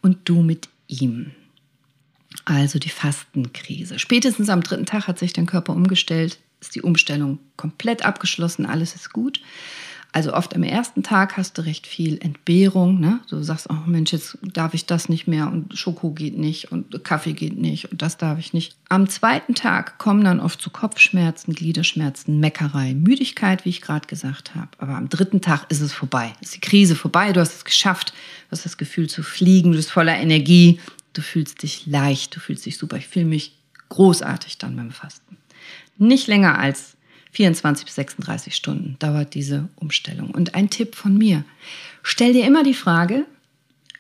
und 0.03 0.19
du 0.29 0.43
mit 0.43 0.69
ihm 0.89 1.31
also 2.47 2.79
die 2.79 2.89
Fastenkrise. 2.89 3.99
Spätestens 3.99 4.49
am 4.49 4.63
dritten 4.63 4.87
Tag 4.87 5.07
hat 5.07 5.19
sich 5.19 5.35
dein 5.35 5.47
Körper 5.47 5.75
umgestellt, 5.75 6.39
ist 6.61 6.75
die 6.75 6.81
Umstellung 6.81 7.39
komplett 7.57 8.07
abgeschlossen, 8.07 8.65
alles 8.65 8.95
ist 8.95 9.13
gut. 9.13 9.43
Also 10.17 10.33
oft 10.33 10.55
am 10.55 10.63
ersten 10.63 11.03
Tag 11.03 11.37
hast 11.37 11.59
du 11.59 11.63
recht 11.67 11.87
viel 11.87 12.17
Entbehrung. 12.23 13.01
Ne? 13.01 13.21
Du 13.29 13.43
sagst, 13.43 13.69
oh 13.69 13.77
Mensch, 13.85 14.15
jetzt 14.15 14.39
darf 14.41 14.73
ich 14.73 14.87
das 14.87 15.11
nicht 15.11 15.27
mehr 15.29 15.53
und 15.53 15.77
Schoko 15.77 16.11
geht 16.13 16.39
nicht 16.39 16.73
und 16.73 17.05
Kaffee 17.05 17.35
geht 17.35 17.59
nicht 17.59 17.93
und 17.93 18.01
das 18.01 18.17
darf 18.17 18.39
ich 18.39 18.55
nicht. 18.55 18.77
Am 18.89 19.11
zweiten 19.11 19.55
Tag 19.55 19.99
kommen 19.99 20.25
dann 20.25 20.41
oft 20.41 20.63
zu 20.63 20.71
Kopfschmerzen, 20.71 21.53
Gliederschmerzen, 21.53 22.41
Meckerei, 22.41 22.95
Müdigkeit, 22.95 23.67
wie 23.67 23.69
ich 23.69 23.83
gerade 23.83 24.07
gesagt 24.07 24.55
habe. 24.55 24.69
Aber 24.79 24.95
am 24.95 25.11
dritten 25.11 25.43
Tag 25.43 25.67
ist 25.69 25.83
es 25.83 25.93
vorbei. 25.93 26.33
Ist 26.41 26.55
die 26.55 26.61
Krise 26.61 26.95
vorbei, 26.95 27.35
du 27.35 27.41
hast 27.41 27.55
es 27.55 27.65
geschafft, 27.67 28.15
du 28.49 28.53
hast 28.53 28.65
das 28.65 28.79
Gefühl 28.79 29.11
zu 29.11 29.23
fliegen, 29.23 29.73
du 29.73 29.77
bist 29.77 29.91
voller 29.91 30.17
Energie, 30.17 30.81
du 31.17 31.23
fühlst 31.23 31.63
dich 31.63 31.87
leicht, 31.87 32.35
du 32.37 32.41
fühlst 32.41 32.67
dich 32.67 32.79
super. 32.79 32.97
Ich 32.97 33.09
fühle 33.09 33.27
mich 33.27 33.57
großartig 33.89 34.59
dann 34.59 34.77
beim 34.77 34.91
Fasten. 34.91 35.37
Nicht 35.99 36.27
länger 36.27 36.59
als 36.59 36.97
24 37.33 37.85
bis 37.85 37.95
36 37.97 38.55
Stunden 38.55 38.97
dauert 38.99 39.35
diese 39.35 39.69
Umstellung. 39.77 40.31
Und 40.31 40.55
ein 40.55 40.71
Tipp 40.71 40.95
von 40.95 41.17
mir, 41.17 41.45
stell 42.03 42.33
dir 42.33 42.47
immer 42.47 42.63
die 42.63 42.75
Frage, 42.75 43.27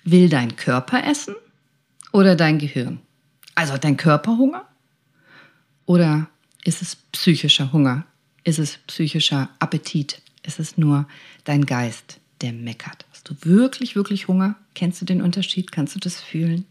will 0.04 0.28
dein 0.28 0.56
Körper 0.56 1.04
essen 1.04 1.34
oder 2.12 2.34
dein 2.34 2.58
Gehirn? 2.58 3.00
Also 3.54 3.74
hat 3.74 3.84
dein 3.84 3.96
Körper 3.96 4.38
Hunger 4.38 4.66
oder 5.84 6.28
ist 6.64 6.82
es 6.82 6.96
psychischer 7.12 7.72
Hunger? 7.72 8.04
Ist 8.44 8.58
es 8.58 8.78
psychischer 8.86 9.50
Appetit? 9.58 10.20
Ist 10.42 10.60
es 10.60 10.76
nur 10.78 11.08
dein 11.44 11.66
Geist, 11.66 12.18
der 12.40 12.52
meckert? 12.52 13.04
Hast 13.10 13.28
du 13.28 13.34
wirklich, 13.42 13.96
wirklich 13.96 14.28
Hunger? 14.28 14.56
Kennst 14.74 15.00
du 15.00 15.04
den 15.04 15.22
Unterschied? 15.22 15.72
Kannst 15.72 15.94
du 15.94 15.98
das 15.98 16.20
fühlen? 16.20 16.64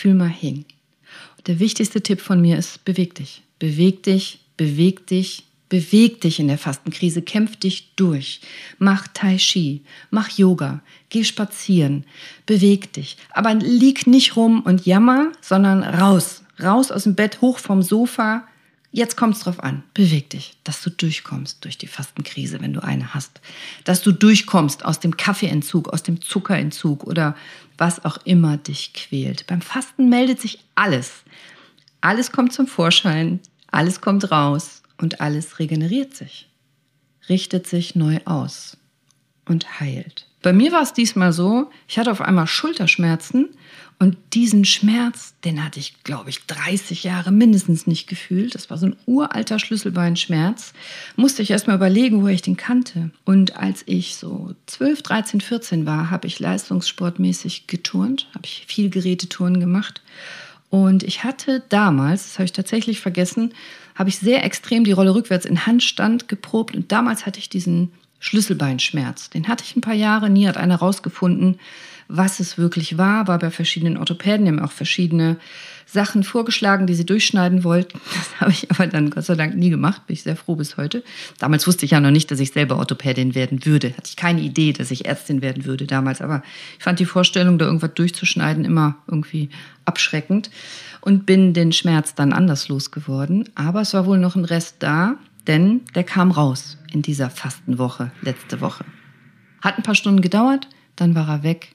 Fühl 0.00 0.14
mal 0.14 0.30
hin. 0.30 0.64
Der 1.46 1.58
wichtigste 1.58 2.00
Tipp 2.00 2.22
von 2.22 2.40
mir 2.40 2.56
ist, 2.56 2.86
beweg 2.86 3.14
dich. 3.16 3.42
Beweg 3.58 4.02
dich, 4.02 4.38
beweg 4.56 5.06
dich, 5.06 5.42
beweg 5.68 6.22
dich 6.22 6.40
in 6.40 6.48
der 6.48 6.56
Fastenkrise, 6.56 7.20
kämpf 7.20 7.56
dich 7.56 7.94
durch. 7.96 8.40
Mach 8.78 9.08
Tai 9.08 9.36
Chi, 9.36 9.82
mach 10.08 10.30
Yoga, 10.30 10.80
geh 11.10 11.22
spazieren, 11.22 12.06
beweg 12.46 12.94
dich. 12.94 13.18
Aber 13.32 13.52
lieg 13.52 14.06
nicht 14.06 14.36
rum 14.36 14.62
und 14.62 14.86
jammer, 14.86 15.32
sondern 15.42 15.84
raus. 15.84 16.44
Raus 16.58 16.90
aus 16.90 17.02
dem 17.02 17.14
Bett, 17.14 17.42
hoch 17.42 17.58
vom 17.58 17.82
Sofa, 17.82 18.48
Jetzt 18.92 19.16
kommt 19.16 19.36
es 19.36 19.42
drauf 19.42 19.62
an, 19.62 19.84
beweg 19.94 20.30
dich, 20.30 20.56
dass 20.64 20.82
du 20.82 20.90
durchkommst 20.90 21.64
durch 21.64 21.78
die 21.78 21.86
Fastenkrise, 21.86 22.60
wenn 22.60 22.72
du 22.72 22.82
eine 22.82 23.14
hast. 23.14 23.40
Dass 23.84 24.02
du 24.02 24.10
durchkommst 24.10 24.84
aus 24.84 24.98
dem 24.98 25.16
Kaffeeentzug, 25.16 25.88
aus 25.90 26.02
dem 26.02 26.20
Zuckerentzug 26.20 27.04
oder 27.04 27.36
was 27.80 28.04
auch 28.04 28.18
immer 28.24 28.58
dich 28.58 28.92
quält. 28.92 29.46
Beim 29.46 29.62
Fasten 29.62 30.08
meldet 30.10 30.40
sich 30.40 30.62
alles. 30.74 31.24
Alles 32.02 32.30
kommt 32.30 32.52
zum 32.52 32.66
Vorschein, 32.66 33.40
alles 33.70 34.00
kommt 34.00 34.30
raus 34.30 34.82
und 34.98 35.20
alles 35.20 35.58
regeneriert 35.58 36.14
sich, 36.14 36.48
richtet 37.28 37.66
sich 37.66 37.94
neu 37.94 38.20
aus 38.26 38.76
und 39.46 39.80
heilt. 39.80 40.29
Bei 40.42 40.52
mir 40.52 40.72
war 40.72 40.82
es 40.82 40.92
diesmal 40.92 41.32
so, 41.32 41.70
ich 41.86 41.98
hatte 41.98 42.10
auf 42.10 42.20
einmal 42.20 42.46
Schulterschmerzen 42.46 43.50
und 43.98 44.16
diesen 44.32 44.64
Schmerz, 44.64 45.34
den 45.44 45.62
hatte 45.62 45.78
ich, 45.78 46.02
glaube 46.04 46.30
ich, 46.30 46.46
30 46.46 47.04
Jahre 47.04 47.30
mindestens 47.30 47.86
nicht 47.86 48.06
gefühlt. 48.08 48.54
Das 48.54 48.70
war 48.70 48.78
so 48.78 48.86
ein 48.86 48.96
uralter 49.04 49.58
Schlüsselbeinschmerz. 49.58 50.72
Musste 51.16 51.42
ich 51.42 51.50
erstmal 51.50 51.76
überlegen, 51.76 52.22
wo 52.22 52.28
ich 52.28 52.40
den 52.40 52.56
kannte. 52.56 53.10
Und 53.26 53.56
als 53.56 53.82
ich 53.84 54.16
so 54.16 54.54
12, 54.64 55.02
13, 55.02 55.40
14 55.42 55.84
war, 55.84 56.08
habe 56.08 56.26
ich 56.26 56.40
leistungssportmäßig 56.40 57.66
geturnt, 57.66 58.26
habe 58.34 58.46
ich 58.46 58.64
viel 58.66 58.88
Gerätetouren 58.88 59.60
gemacht. 59.60 60.00
Und 60.70 61.02
ich 61.02 61.22
hatte 61.22 61.62
damals, 61.68 62.24
das 62.24 62.38
habe 62.38 62.44
ich 62.46 62.52
tatsächlich 62.52 63.00
vergessen, 63.00 63.52
habe 63.94 64.08
ich 64.08 64.18
sehr 64.18 64.44
extrem 64.44 64.84
die 64.84 64.92
Rolle 64.92 65.14
rückwärts 65.14 65.44
in 65.44 65.66
Handstand 65.66 66.26
geprobt. 66.26 66.74
Und 66.74 66.90
damals 66.90 67.26
hatte 67.26 67.38
ich 67.38 67.50
diesen 67.50 67.92
Schlüsselbeinschmerz. 68.20 69.30
Den 69.30 69.48
hatte 69.48 69.64
ich 69.64 69.74
ein 69.74 69.80
paar 69.80 69.94
Jahre, 69.94 70.30
nie 70.30 70.46
hat 70.46 70.56
einer 70.56 70.76
rausgefunden 70.76 71.58
was 72.12 72.40
es 72.40 72.58
wirklich 72.58 72.98
war, 72.98 73.28
war 73.28 73.38
bei 73.38 73.50
verschiedenen 73.50 73.96
Orthopäden, 73.96 74.44
die 74.44 74.50
haben 74.50 74.60
auch 74.60 74.72
verschiedene 74.72 75.36
Sachen 75.86 76.24
vorgeschlagen, 76.24 76.86
die 76.86 76.94
sie 76.94 77.06
durchschneiden 77.06 77.64
wollten. 77.64 78.00
Das 78.10 78.40
habe 78.40 78.52
ich 78.52 78.70
aber 78.70 78.86
dann 78.86 79.10
Gott 79.10 79.24
sei 79.24 79.34
Dank 79.34 79.54
nie 79.54 79.70
gemacht, 79.70 80.06
bin 80.06 80.14
ich 80.14 80.22
sehr 80.22 80.36
froh 80.36 80.56
bis 80.56 80.76
heute. 80.76 81.04
Damals 81.38 81.66
wusste 81.66 81.84
ich 81.84 81.92
ja 81.92 82.00
noch 82.00 82.10
nicht, 82.10 82.30
dass 82.30 82.40
ich 82.40 82.52
selber 82.52 82.78
Orthopädin 82.78 83.34
werden 83.34 83.64
würde. 83.64 83.90
Hatte 83.90 84.08
ich 84.08 84.16
keine 84.16 84.40
Idee, 84.40 84.72
dass 84.72 84.90
ich 84.90 85.04
Ärztin 85.04 85.42
werden 85.42 85.64
würde 85.66 85.86
damals, 85.86 86.20
aber 86.20 86.42
ich 86.78 86.84
fand 86.84 86.98
die 87.00 87.04
Vorstellung, 87.04 87.58
da 87.58 87.66
irgendwas 87.66 87.94
durchzuschneiden, 87.94 88.64
immer 88.64 88.96
irgendwie 89.06 89.50
abschreckend 89.84 90.50
und 91.00 91.26
bin 91.26 91.54
den 91.54 91.72
Schmerz 91.72 92.14
dann 92.14 92.32
anders 92.32 92.68
losgeworden. 92.68 93.48
Aber 93.54 93.82
es 93.82 93.94
war 93.94 94.06
wohl 94.06 94.18
noch 94.18 94.36
ein 94.36 94.44
Rest 94.44 94.76
da, 94.80 95.16
denn 95.46 95.82
der 95.94 96.04
kam 96.04 96.30
raus 96.30 96.78
in 96.92 97.02
dieser 97.02 97.30
Fastenwoche, 97.30 98.12
letzte 98.22 98.60
Woche. 98.60 98.84
Hat 99.60 99.76
ein 99.76 99.82
paar 99.82 99.94
Stunden 99.94 100.20
gedauert, 100.20 100.68
dann 100.96 101.14
war 101.14 101.28
er 101.28 101.42
weg 101.42 101.74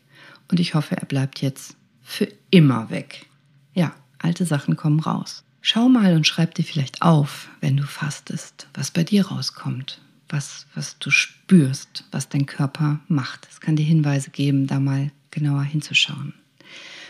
und 0.49 0.59
ich 0.59 0.75
hoffe, 0.75 0.97
er 0.97 1.05
bleibt 1.05 1.41
jetzt 1.41 1.75
für 2.01 2.27
immer 2.51 2.89
weg. 2.89 3.27
Ja, 3.73 3.95
alte 4.19 4.45
Sachen 4.45 4.75
kommen 4.75 4.99
raus. 4.99 5.43
Schau 5.61 5.89
mal 5.89 6.15
und 6.15 6.27
schreib 6.27 6.53
dir 6.53 6.63
vielleicht 6.63 7.01
auf, 7.01 7.49
wenn 7.59 7.77
du 7.77 7.83
fastest, 7.83 8.67
was 8.75 8.91
bei 8.91 9.03
dir 9.03 9.27
rauskommt, 9.27 9.99
was, 10.29 10.67
was 10.75 10.99
du 10.99 11.09
spürst, 11.09 12.03
was 12.11 12.29
dein 12.29 12.45
Körper 12.45 12.99
macht. 13.07 13.47
Es 13.49 13.59
kann 13.61 13.75
dir 13.75 13.85
Hinweise 13.85 14.29
geben, 14.29 14.67
da 14.67 14.79
mal 14.79 15.11
genauer 15.31 15.63
hinzuschauen. 15.63 16.33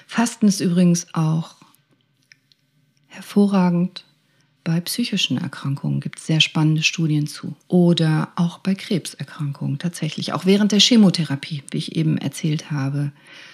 Fasten 0.07 0.47
ist 0.47 0.61
übrigens 0.61 1.13
auch 1.13 1.55
hervorragend 3.07 4.05
bei 4.65 4.81
psychischen 4.81 5.37
Erkrankungen 5.37 6.01
gibt 6.01 6.19
es 6.19 6.25
sehr 6.25 6.41
spannende 6.41 6.83
Studien 6.83 7.27
zu. 7.27 7.55
Oder 7.69 8.29
auch 8.35 8.57
bei 8.57 8.75
Krebserkrankungen 8.75 9.77
tatsächlich. 9.77 10.33
Auch 10.33 10.45
während 10.45 10.73
der 10.73 10.79
Chemotherapie, 10.79 11.63
wie 11.71 11.77
ich 11.77 11.95
eben 11.95 12.17
erzählt 12.17 12.71
habe, 12.71 13.11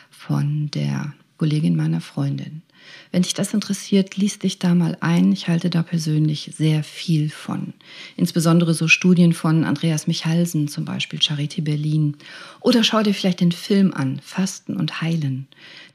von 0.10 0.71
der 0.71 1.13
Kollegin 1.38 1.76
meiner 1.76 2.02
Freundin. 2.02 2.63
Wenn 3.12 3.24
dich 3.24 3.34
das 3.34 3.54
interessiert, 3.54 4.15
lies 4.15 4.39
dich 4.39 4.58
da 4.58 4.74
mal 4.74 4.97
ein. 5.02 5.34
Ich 5.34 5.50
halte 5.50 5.69
da 5.69 5.84
persönlich 5.84 6.52
sehr 6.56 6.82
viel 6.82 7.30
von. 7.30 7.74
Insbesondere 8.15 8.74
so 8.74 8.88
Studien 8.88 9.34
von 9.34 9.65
Andreas 9.65 10.08
Michalsen, 10.08 10.69
zum 10.69 10.86
Beispiel 10.86 11.19
Charité 11.19 11.62
Berlin. 11.62 12.15
Oder 12.62 12.84
schau 12.84 13.04
dir 13.04 13.13
vielleicht 13.13 13.41
den 13.41 13.52
Film 13.52 13.93
an, 13.93 14.21
Fasten 14.24 14.78
und 14.78 15.02
Heilen. 15.02 15.47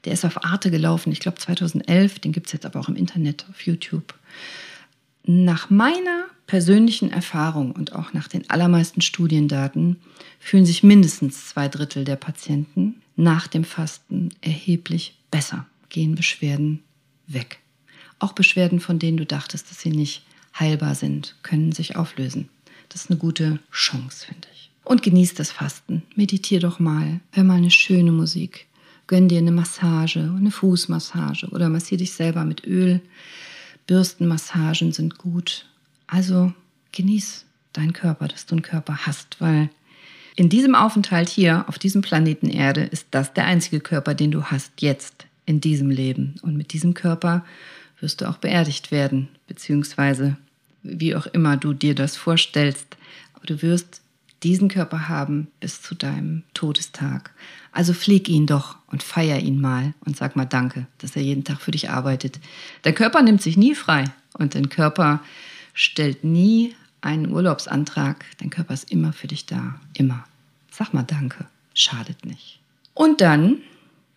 Der 0.05 0.13
ist 0.13 0.25
auf 0.25 0.45
Arte 0.45 0.69
gelaufen, 0.69 1.11
ich 1.11 1.19
glaube 1.19 1.39
2011. 1.39 2.19
Den 2.19 2.33
gibt 2.33 2.47
es 2.47 2.53
jetzt 2.53 2.67
aber 2.67 2.79
auch 2.79 2.87
im 2.89 2.95
Internet, 2.95 3.45
auf 3.49 3.61
YouTube. 3.65 4.13
Nach 5.29 5.69
meiner 5.69 6.23
persönlichen 6.47 7.11
Erfahrung 7.11 7.73
und 7.73 7.91
auch 7.91 8.13
nach 8.13 8.29
den 8.29 8.49
allermeisten 8.49 9.01
Studiendaten 9.01 9.97
fühlen 10.39 10.65
sich 10.65 10.83
mindestens 10.83 11.49
zwei 11.49 11.67
Drittel 11.67 12.05
der 12.05 12.15
Patienten 12.15 13.01
nach 13.17 13.47
dem 13.47 13.65
Fasten 13.65 14.29
erheblich 14.39 15.19
besser, 15.29 15.65
gehen 15.89 16.15
Beschwerden 16.15 16.81
weg. 17.27 17.59
Auch 18.19 18.31
Beschwerden, 18.31 18.79
von 18.79 18.99
denen 18.99 19.17
du 19.17 19.25
dachtest, 19.25 19.69
dass 19.69 19.81
sie 19.81 19.89
nicht 19.89 20.25
heilbar 20.57 20.95
sind, 20.95 21.35
können 21.43 21.73
sich 21.73 21.97
auflösen. 21.97 22.47
Das 22.87 23.01
ist 23.01 23.11
eine 23.11 23.19
gute 23.19 23.59
Chance, 23.69 24.27
finde 24.27 24.47
ich. 24.53 24.71
Und 24.85 25.03
genieß 25.03 25.33
das 25.33 25.51
Fasten. 25.51 26.03
Meditier 26.15 26.61
doch 26.61 26.79
mal. 26.79 27.19
Hör 27.31 27.43
mal 27.43 27.55
eine 27.55 27.69
schöne 27.71 28.13
Musik. 28.13 28.67
Gönn 29.07 29.27
dir 29.27 29.39
eine 29.39 29.51
Massage, 29.51 30.21
eine 30.21 30.51
Fußmassage 30.51 31.47
oder 31.47 31.67
massier 31.67 31.97
dich 31.97 32.13
selber 32.13 32.45
mit 32.45 32.65
Öl. 32.65 33.01
Bürstenmassagen 33.87 34.91
sind 34.91 35.17
gut. 35.17 35.65
Also 36.05 36.53
genieß 36.91 37.45
deinen 37.73 37.93
Körper, 37.93 38.27
dass 38.27 38.45
du 38.45 38.55
einen 38.55 38.61
Körper 38.61 39.05
hast, 39.05 39.41
weil 39.41 39.69
In 40.39 40.49
diesem 40.49 40.75
Aufenthalt 40.75 41.29
hier 41.29 41.65
auf 41.67 41.79
diesem 41.79 42.03
Planeten 42.03 42.47
Erde 42.47 42.83
ist 42.83 43.07
das 43.09 43.33
der 43.33 43.45
einzige 43.45 43.79
Körper, 43.79 44.13
den 44.13 44.29
du 44.29 44.43
hast 44.43 44.71
jetzt 44.81 45.25
in 45.47 45.61
diesem 45.61 45.89
Leben. 45.89 46.35
Und 46.43 46.55
mit 46.55 46.73
diesem 46.73 46.93
Körper 46.93 47.43
wirst 47.99 48.21
du 48.21 48.29
auch 48.29 48.37
beerdigt 48.37 48.91
werden, 48.91 49.29
beziehungsweise 49.47 50.37
wie 50.83 51.15
auch 51.15 51.25
immer 51.25 51.57
du 51.57 51.73
dir 51.73 51.95
das 51.95 52.15
vorstellst. 52.15 52.97
Aber 53.33 53.47
du 53.47 53.63
wirst 53.63 54.01
diesen 54.43 54.67
Körper 54.69 55.09
haben 55.09 55.47
bis 55.59 55.81
zu 55.81 55.95
deinem 55.95 56.43
Todestag. 56.53 57.31
Also 57.71 57.93
pfleg 57.93 58.29
ihn 58.29 58.45
doch 58.45 58.77
und 58.87 59.03
feier 59.03 59.39
ihn 59.39 59.59
mal 59.59 59.93
und 60.05 60.15
sag 60.15 60.35
mal 60.35 60.45
Danke, 60.45 60.87
dass 60.99 61.15
er 61.15 61.21
jeden 61.21 61.43
Tag 61.43 61.61
für 61.61 61.71
dich 61.71 61.89
arbeitet. 61.89 62.39
Der 62.83 62.93
Körper 62.93 63.21
nimmt 63.21 63.41
sich 63.41 63.57
nie 63.57 63.75
frei 63.75 64.05
und 64.33 64.55
dein 64.55 64.69
Körper 64.69 65.21
stellt 65.73 66.23
nie 66.23 66.75
einen 67.01 67.31
Urlaubsantrag. 67.31 68.25
Dein 68.39 68.49
Körper 68.49 68.73
ist 68.73 68.91
immer 68.91 69.13
für 69.13 69.27
dich 69.27 69.45
da. 69.45 69.79
Immer. 69.93 70.25
Sag 70.71 70.93
mal 70.93 71.03
Danke. 71.03 71.45
Schadet 71.73 72.25
nicht. 72.25 72.59
Und 72.93 73.21
dann 73.21 73.59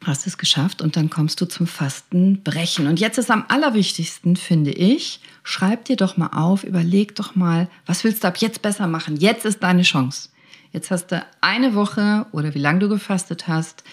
hast 0.04 0.26
es 0.26 0.38
geschafft 0.38 0.80
und 0.80 0.96
dann 0.96 1.10
kommst 1.10 1.40
du 1.40 1.46
zum 1.46 1.66
Fastenbrechen. 1.66 2.86
Und 2.86 3.00
jetzt 3.00 3.18
ist 3.18 3.30
am 3.30 3.44
allerwichtigsten, 3.48 4.36
finde 4.36 4.70
ich, 4.70 5.20
schreib 5.42 5.84
dir 5.84 5.96
doch 5.96 6.16
mal 6.16 6.28
auf, 6.28 6.64
überleg 6.64 7.14
doch 7.14 7.34
mal, 7.34 7.68
was 7.86 8.04
willst 8.04 8.24
du 8.24 8.28
ab 8.28 8.38
jetzt 8.38 8.62
besser 8.62 8.86
machen? 8.86 9.16
Jetzt 9.16 9.44
ist 9.44 9.62
deine 9.62 9.82
Chance. 9.82 10.30
Jetzt 10.72 10.90
hast 10.90 11.08
du 11.08 11.24
eine 11.40 11.74
Woche 11.74 12.26
oder 12.32 12.54
wie 12.54 12.60
lange 12.60 12.78
du 12.78 12.88
gefastet 12.88 13.48
hast, 13.48 13.84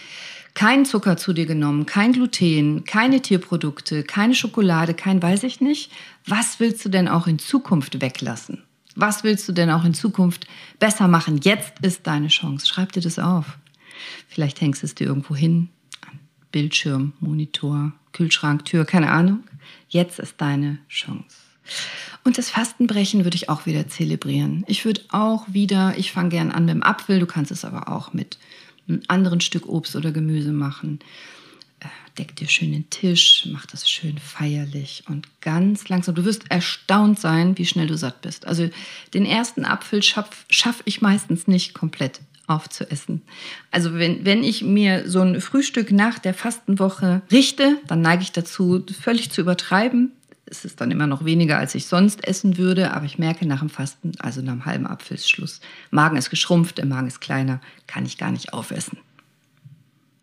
kein 0.53 0.85
Zucker 0.85 1.17
zu 1.17 1.33
dir 1.33 1.45
genommen, 1.45 1.85
kein 1.85 2.13
Gluten, 2.13 2.83
keine 2.83 3.21
Tierprodukte, 3.21 4.03
keine 4.03 4.33
Schokolade, 4.33 4.93
kein 4.93 5.21
weiß 5.21 5.43
ich 5.43 5.61
nicht. 5.61 5.91
Was 6.25 6.59
willst 6.59 6.83
du 6.83 6.89
denn 6.89 7.07
auch 7.07 7.27
in 7.27 7.37
Zukunft 7.37 8.01
weglassen? 8.01 8.63
Was 8.95 9.23
willst 9.23 9.47
du 9.47 9.51
denn 9.51 9.69
auch 9.69 9.85
in 9.85 9.93
Zukunft 9.93 10.47
besser 10.79 11.07
machen? 11.07 11.39
Jetzt 11.43 11.73
ist 11.83 12.07
deine 12.07 12.29
Chance. 12.29 12.65
Schreib 12.65 12.91
dir 12.91 13.01
das 13.01 13.19
auf. 13.19 13.59
Vielleicht 14.27 14.61
hängst 14.61 14.83
es 14.83 14.95
dir 14.95 15.05
irgendwo 15.05 15.35
hin. 15.35 15.69
Bildschirm, 16.57 17.13
Monitor, 17.19 17.91
Kühlschrank, 18.13 18.65
Tür, 18.65 18.83
keine 18.83 19.11
Ahnung. 19.11 19.43
Jetzt 19.89 20.17
ist 20.17 20.41
deine 20.41 20.79
Chance. 20.89 21.37
Und 22.23 22.39
das 22.39 22.49
Fastenbrechen 22.49 23.25
würde 23.25 23.35
ich 23.35 23.47
auch 23.47 23.67
wieder 23.67 23.87
zelebrieren. 23.87 24.63
Ich 24.65 24.83
würde 24.83 25.01
auch 25.09 25.45
wieder, 25.47 25.93
ich 25.99 26.11
fange 26.11 26.29
gern 26.29 26.51
an 26.51 26.65
mit 26.65 26.73
dem 26.73 26.81
Apfel, 26.81 27.19
du 27.19 27.27
kannst 27.27 27.51
es 27.51 27.63
aber 27.63 27.89
auch 27.89 28.11
mit 28.11 28.39
einem 28.87 29.03
anderen 29.07 29.39
Stück 29.39 29.69
Obst 29.69 29.95
oder 29.95 30.11
Gemüse 30.11 30.51
machen 30.51 30.97
deck 32.17 32.35
dir 32.35 32.47
schön 32.47 32.71
den 32.71 32.89
Tisch, 32.89 33.47
mach 33.51 33.65
das 33.65 33.89
schön 33.89 34.17
feierlich 34.17 35.03
und 35.07 35.27
ganz 35.41 35.87
langsam. 35.89 36.15
Du 36.15 36.25
wirst 36.25 36.49
erstaunt 36.49 37.19
sein, 37.19 37.57
wie 37.57 37.65
schnell 37.65 37.87
du 37.87 37.97
satt 37.97 38.21
bist. 38.21 38.47
Also 38.47 38.69
den 39.13 39.25
ersten 39.25 39.65
Apfel 39.65 40.01
schaffe 40.03 40.35
schaff 40.49 40.81
ich 40.85 41.01
meistens 41.01 41.47
nicht 41.47 41.73
komplett 41.73 42.21
aufzuessen. 42.47 43.21
Also 43.71 43.93
wenn, 43.95 44.25
wenn 44.25 44.43
ich 44.43 44.63
mir 44.63 45.09
so 45.09 45.21
ein 45.21 45.41
Frühstück 45.41 45.91
nach 45.91 46.17
der 46.17 46.33
Fastenwoche 46.33 47.21
richte, 47.31 47.77
dann 47.87 48.01
neige 48.01 48.23
ich 48.23 48.31
dazu, 48.31 48.83
völlig 48.99 49.31
zu 49.31 49.41
übertreiben. 49.41 50.13
Es 50.45 50.63
ist 50.63 50.79
dann 50.79 50.91
immer 50.91 51.07
noch 51.07 51.25
weniger, 51.25 51.57
als 51.57 51.75
ich 51.75 51.87
sonst 51.87 52.25
essen 52.25 52.57
würde, 52.57 52.93
aber 52.93 53.05
ich 53.05 53.19
merke 53.19 53.45
nach 53.45 53.59
dem 53.59 53.69
Fasten, 53.69 54.13
also 54.19 54.41
nach 54.41 54.53
einem 54.53 54.65
halben 54.65 54.87
Apfel. 54.87 55.17
Magen 55.91 56.15
ist 56.15 56.29
geschrumpft, 56.29 56.77
der 56.77 56.85
Magen 56.85 57.07
ist 57.07 57.19
kleiner, 57.19 57.59
kann 57.85 58.05
ich 58.05 58.17
gar 58.17 58.31
nicht 58.31 58.53
aufessen. 58.53 58.97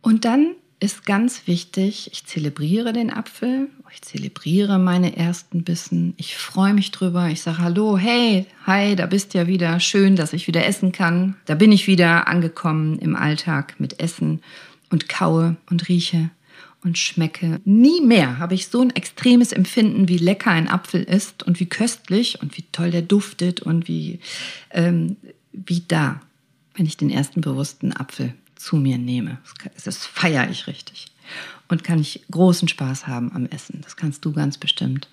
Und 0.01 0.25
dann 0.25 0.55
ist 0.85 1.07
ganz 1.07 1.47
wichtig, 1.47 2.11
ich 2.13 2.27
zelebriere 2.27 2.93
den 2.93 3.11
Apfel, 3.11 3.69
ich 3.91 4.03
zelebriere 4.03 4.79
meine 4.79 5.17
ersten 5.17 5.65
Bissen, 5.65 6.13
ich 6.19 6.37
freue 6.37 6.75
mich 6.75 6.91
drüber, 6.91 7.29
ich 7.31 7.41
sage 7.41 7.59
Hallo, 7.59 7.97
hey, 7.97 8.47
hi, 8.67 8.95
da 8.95 9.07
bist 9.07 9.33
ja 9.33 9.47
wieder, 9.47 9.81
schön, 9.81 10.15
dass 10.15 10.35
ich 10.35 10.47
wieder 10.47 10.67
essen 10.67 10.93
kann. 10.93 11.37
Da 11.47 11.55
bin 11.55 11.73
ich 11.73 11.87
wieder 11.87 12.29
angekommen 12.29 12.99
im 12.99 13.17
Alltag 13.17 13.77
mit 13.79 13.99
Essen 13.99 14.43
und 14.91 15.09
kaue 15.09 15.57
und 15.71 15.89
rieche 15.89 16.31
und 16.83 16.99
schmecke. 16.99 17.61
Nie 17.65 18.03
mehr 18.03 18.39
habe 18.39 18.55
ich 18.55 18.69
so 18.69 18.83
ein 18.83 18.95
extremes 18.95 19.53
Empfinden, 19.53 20.09
wie 20.09 20.19
lecker 20.19 20.51
ein 20.51 20.69
Apfel 20.69 21.03
ist 21.03 21.45
und 21.45 21.61
wie 21.61 21.67
köstlich 21.67 22.43
und 22.43 22.59
wie 22.59 22.65
toll 22.73 22.91
der 22.91 23.03
duftet 23.03 23.61
und 23.61 23.89
wie, 23.89 24.21
ähm, 24.71 25.17
wie 25.53 25.83
da, 25.89 26.21
wenn 26.75 26.85
ich 26.85 26.99
den 26.99 27.09
ersten 27.09 27.41
bewussten 27.41 27.97
Apfel 27.97 28.35
zu 28.57 28.77
mir 28.77 28.99
nehme. 28.99 29.39
Das 29.85 30.07
feiere 30.07 30.51
ich 30.51 30.67
richtig. 30.67 31.07
Und 31.69 31.85
kann 31.85 31.99
ich 31.99 32.25
großen 32.31 32.69
Spaß 32.69 33.07
haben 33.07 33.33
am 33.33 33.47
Essen. 33.47 33.81
Das 33.83 33.97
kannst 33.97 34.25
du 34.25 34.33
ganz 34.33 34.59
bestimmt 34.59 35.09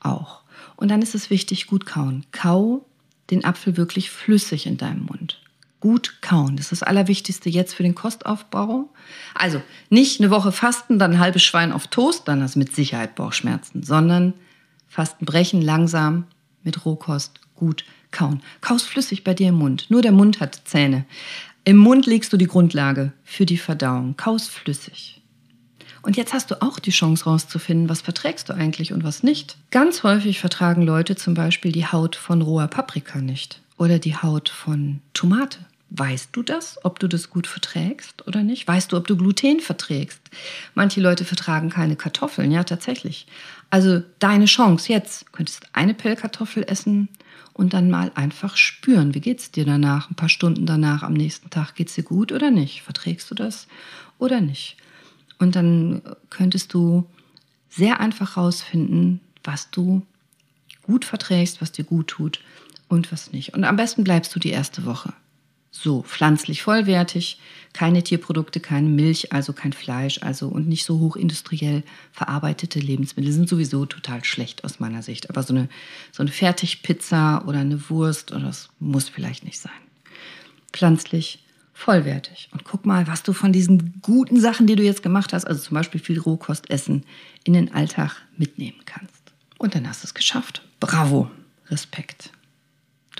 auch. 0.00 0.40
Und 0.76 0.88
dann 0.88 1.02
ist 1.02 1.14
es 1.14 1.30
wichtig, 1.30 1.66
gut 1.66 1.86
kauen. 1.86 2.24
Kau 2.32 2.84
den 3.30 3.44
Apfel 3.44 3.76
wirklich 3.76 4.10
flüssig 4.10 4.66
in 4.66 4.76
deinem 4.76 5.04
Mund. 5.04 5.40
Gut 5.78 6.18
kauen. 6.20 6.56
Das 6.56 6.66
ist 6.66 6.82
das 6.82 6.82
Allerwichtigste 6.82 7.48
jetzt 7.48 7.74
für 7.74 7.82
den 7.82 7.94
Kostaufbau. 7.94 8.90
Also 9.34 9.62
nicht 9.88 10.20
eine 10.20 10.30
Woche 10.30 10.52
fasten, 10.52 10.98
dann 10.98 11.12
ein 11.12 11.18
halbes 11.18 11.42
Schwein 11.42 11.72
auf 11.72 11.86
Toast, 11.86 12.28
dann 12.28 12.42
hast 12.42 12.54
du 12.54 12.58
mit 12.58 12.74
Sicherheit 12.74 13.14
Bauchschmerzen, 13.14 13.82
sondern 13.82 14.34
Fasten 14.88 15.24
brechen 15.24 15.62
langsam 15.62 16.24
mit 16.62 16.84
Rohkost 16.84 17.40
gut 17.54 17.84
kauen. 18.10 18.42
Kaus 18.60 18.82
flüssig 18.82 19.24
bei 19.24 19.34
dir 19.34 19.48
im 19.48 19.54
Mund. 19.54 19.86
Nur 19.88 20.02
der 20.02 20.12
Mund 20.12 20.40
hat 20.40 20.62
Zähne. 20.64 21.04
Im 21.64 21.76
Mund 21.76 22.06
legst 22.06 22.32
du 22.32 22.36
die 22.36 22.46
Grundlage 22.46 23.12
für 23.22 23.44
die 23.44 23.58
Verdauung. 23.58 24.16
Kaus 24.16 24.48
flüssig. 24.48 25.20
Und 26.02 26.16
jetzt 26.16 26.32
hast 26.32 26.50
du 26.50 26.62
auch 26.62 26.78
die 26.78 26.90
Chance 26.90 27.24
rauszufinden, 27.24 27.90
was 27.90 28.00
verträgst 28.00 28.48
du 28.48 28.54
eigentlich 28.54 28.92
und 28.92 29.04
was 29.04 29.22
nicht. 29.22 29.58
Ganz 29.70 30.02
häufig 30.02 30.40
vertragen 30.40 30.82
Leute 30.82 31.16
zum 31.16 31.34
Beispiel 31.34 31.72
die 31.72 31.86
Haut 31.86 32.16
von 32.16 32.40
roher 32.40 32.68
Paprika 32.68 33.20
nicht 33.20 33.60
oder 33.76 33.98
die 33.98 34.16
Haut 34.16 34.48
von 34.48 35.00
Tomate. 35.12 35.58
Weißt 35.90 36.30
du 36.32 36.42
das, 36.42 36.78
ob 36.84 37.00
du 37.00 37.08
das 37.08 37.30
gut 37.30 37.46
verträgst 37.46 38.26
oder 38.26 38.42
nicht? 38.42 38.66
Weißt 38.66 38.92
du, 38.92 38.96
ob 38.96 39.08
du 39.08 39.16
Gluten 39.16 39.60
verträgst? 39.60 40.20
Manche 40.74 41.00
Leute 41.00 41.24
vertragen 41.24 41.68
keine 41.68 41.96
Kartoffeln, 41.96 42.52
ja 42.52 42.62
tatsächlich. 42.62 43.26
Also 43.70 44.00
deine 44.20 44.44
Chance 44.44 44.92
jetzt. 44.92 45.26
Du 45.26 45.32
könntest 45.32 45.66
eine 45.72 45.94
Pellkartoffel 45.94 46.64
essen 46.66 47.08
und 47.60 47.74
dann 47.74 47.90
mal 47.90 48.10
einfach 48.14 48.56
spüren, 48.56 49.12
wie 49.12 49.20
geht 49.20 49.38
es 49.38 49.50
dir 49.50 49.66
danach, 49.66 50.10
ein 50.10 50.14
paar 50.14 50.30
Stunden 50.30 50.64
danach, 50.64 51.02
am 51.02 51.12
nächsten 51.12 51.50
Tag, 51.50 51.74
geht 51.74 51.88
es 51.88 51.94
dir 51.94 52.04
gut 52.04 52.32
oder 52.32 52.50
nicht? 52.50 52.80
Verträgst 52.80 53.30
du 53.30 53.34
das 53.34 53.66
oder 54.18 54.40
nicht? 54.40 54.78
Und 55.38 55.56
dann 55.56 56.00
könntest 56.30 56.72
du 56.72 57.04
sehr 57.68 58.00
einfach 58.00 58.38
rausfinden, 58.38 59.20
was 59.44 59.70
du 59.70 60.00
gut 60.84 61.04
verträgst, 61.04 61.60
was 61.60 61.70
dir 61.70 61.84
gut 61.84 62.06
tut 62.06 62.40
und 62.88 63.12
was 63.12 63.30
nicht. 63.30 63.52
Und 63.52 63.64
am 63.64 63.76
besten 63.76 64.04
bleibst 64.04 64.34
du 64.34 64.40
die 64.40 64.48
erste 64.48 64.86
Woche. 64.86 65.12
So, 65.72 66.02
pflanzlich 66.02 66.62
vollwertig, 66.62 67.38
keine 67.72 68.02
Tierprodukte, 68.02 68.58
keine 68.58 68.88
Milch, 68.88 69.32
also 69.32 69.52
kein 69.52 69.72
Fleisch, 69.72 70.20
also 70.20 70.48
und 70.48 70.66
nicht 70.66 70.84
so 70.84 70.98
hochindustriell 70.98 71.84
verarbeitete 72.10 72.80
Lebensmittel 72.80 73.32
sind 73.32 73.48
sowieso 73.48 73.86
total 73.86 74.24
schlecht 74.24 74.64
aus 74.64 74.80
meiner 74.80 75.02
Sicht. 75.02 75.30
Aber 75.30 75.44
so 75.44 75.54
eine, 75.54 75.68
so 76.10 76.22
eine 76.22 76.32
Fertigpizza 76.32 77.44
oder 77.46 77.60
eine 77.60 77.88
Wurst, 77.88 78.32
oder 78.32 78.46
das 78.46 78.70
muss 78.80 79.08
vielleicht 79.08 79.44
nicht 79.44 79.60
sein. 79.60 79.72
Pflanzlich 80.72 81.44
vollwertig. 81.72 82.48
Und 82.52 82.64
guck 82.64 82.84
mal, 82.84 83.06
was 83.06 83.22
du 83.22 83.32
von 83.32 83.52
diesen 83.52 84.00
guten 84.02 84.40
Sachen, 84.40 84.66
die 84.66 84.76
du 84.76 84.82
jetzt 84.82 85.02
gemacht 85.02 85.32
hast, 85.32 85.46
also 85.46 85.60
zum 85.60 85.76
Beispiel 85.76 86.00
viel 86.00 86.18
Rohkost 86.18 86.68
essen, 86.68 87.04
in 87.44 87.52
den 87.52 87.72
Alltag 87.72 88.16
mitnehmen 88.36 88.80
kannst. 88.86 89.32
Und 89.58 89.74
dann 89.74 89.88
hast 89.88 90.02
du 90.02 90.06
es 90.06 90.14
geschafft. 90.14 90.62
Bravo. 90.80 91.30
Respekt. 91.68 92.32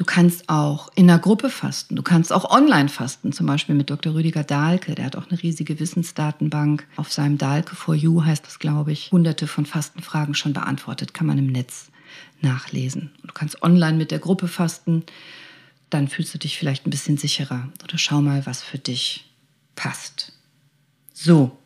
Du 0.01 0.07
kannst 0.07 0.49
auch 0.49 0.91
in 0.95 1.11
einer 1.11 1.19
Gruppe 1.19 1.51
fasten. 1.51 1.95
Du 1.95 2.03
kannst 2.03 2.33
auch 2.33 2.51
online 2.51 2.89
fasten, 2.89 3.35
zum 3.35 3.45
Beispiel 3.45 3.75
mit 3.75 3.91
Dr. 3.91 4.15
Rüdiger 4.15 4.45
Dahlke. 4.45 4.95
Der 4.95 5.05
hat 5.05 5.15
auch 5.15 5.29
eine 5.29 5.43
riesige 5.43 5.79
Wissensdatenbank. 5.79 6.87
Auf 6.97 7.13
seinem 7.13 7.37
Dahlke 7.37 7.77
for 7.77 7.95
You 7.95 8.25
heißt 8.25 8.47
das, 8.47 8.59
glaube 8.59 8.93
ich, 8.93 9.13
hunderte 9.13 9.47
von 9.47 9.67
Fastenfragen 9.67 10.35
schon 10.35 10.55
beantwortet. 10.55 11.13
Kann 11.13 11.27
man 11.27 11.37
im 11.37 11.49
Netz 11.49 11.91
nachlesen. 12.41 13.11
Du 13.25 13.35
kannst 13.35 13.63
online 13.63 13.99
mit 13.99 14.11
der 14.11 14.21
Gruppe 14.21 14.49
fasten. 14.49 15.05
Dann 15.91 16.09
fühlst 16.09 16.33
du 16.33 16.39
dich 16.39 16.57
vielleicht 16.57 16.87
ein 16.87 16.91
bisschen 16.91 17.19
sicherer. 17.19 17.69
Oder 17.85 17.99
schau 17.99 18.23
mal, 18.23 18.47
was 18.47 18.63
für 18.63 18.79
dich 18.79 19.31
passt. 19.77 20.33
So. 21.13 21.59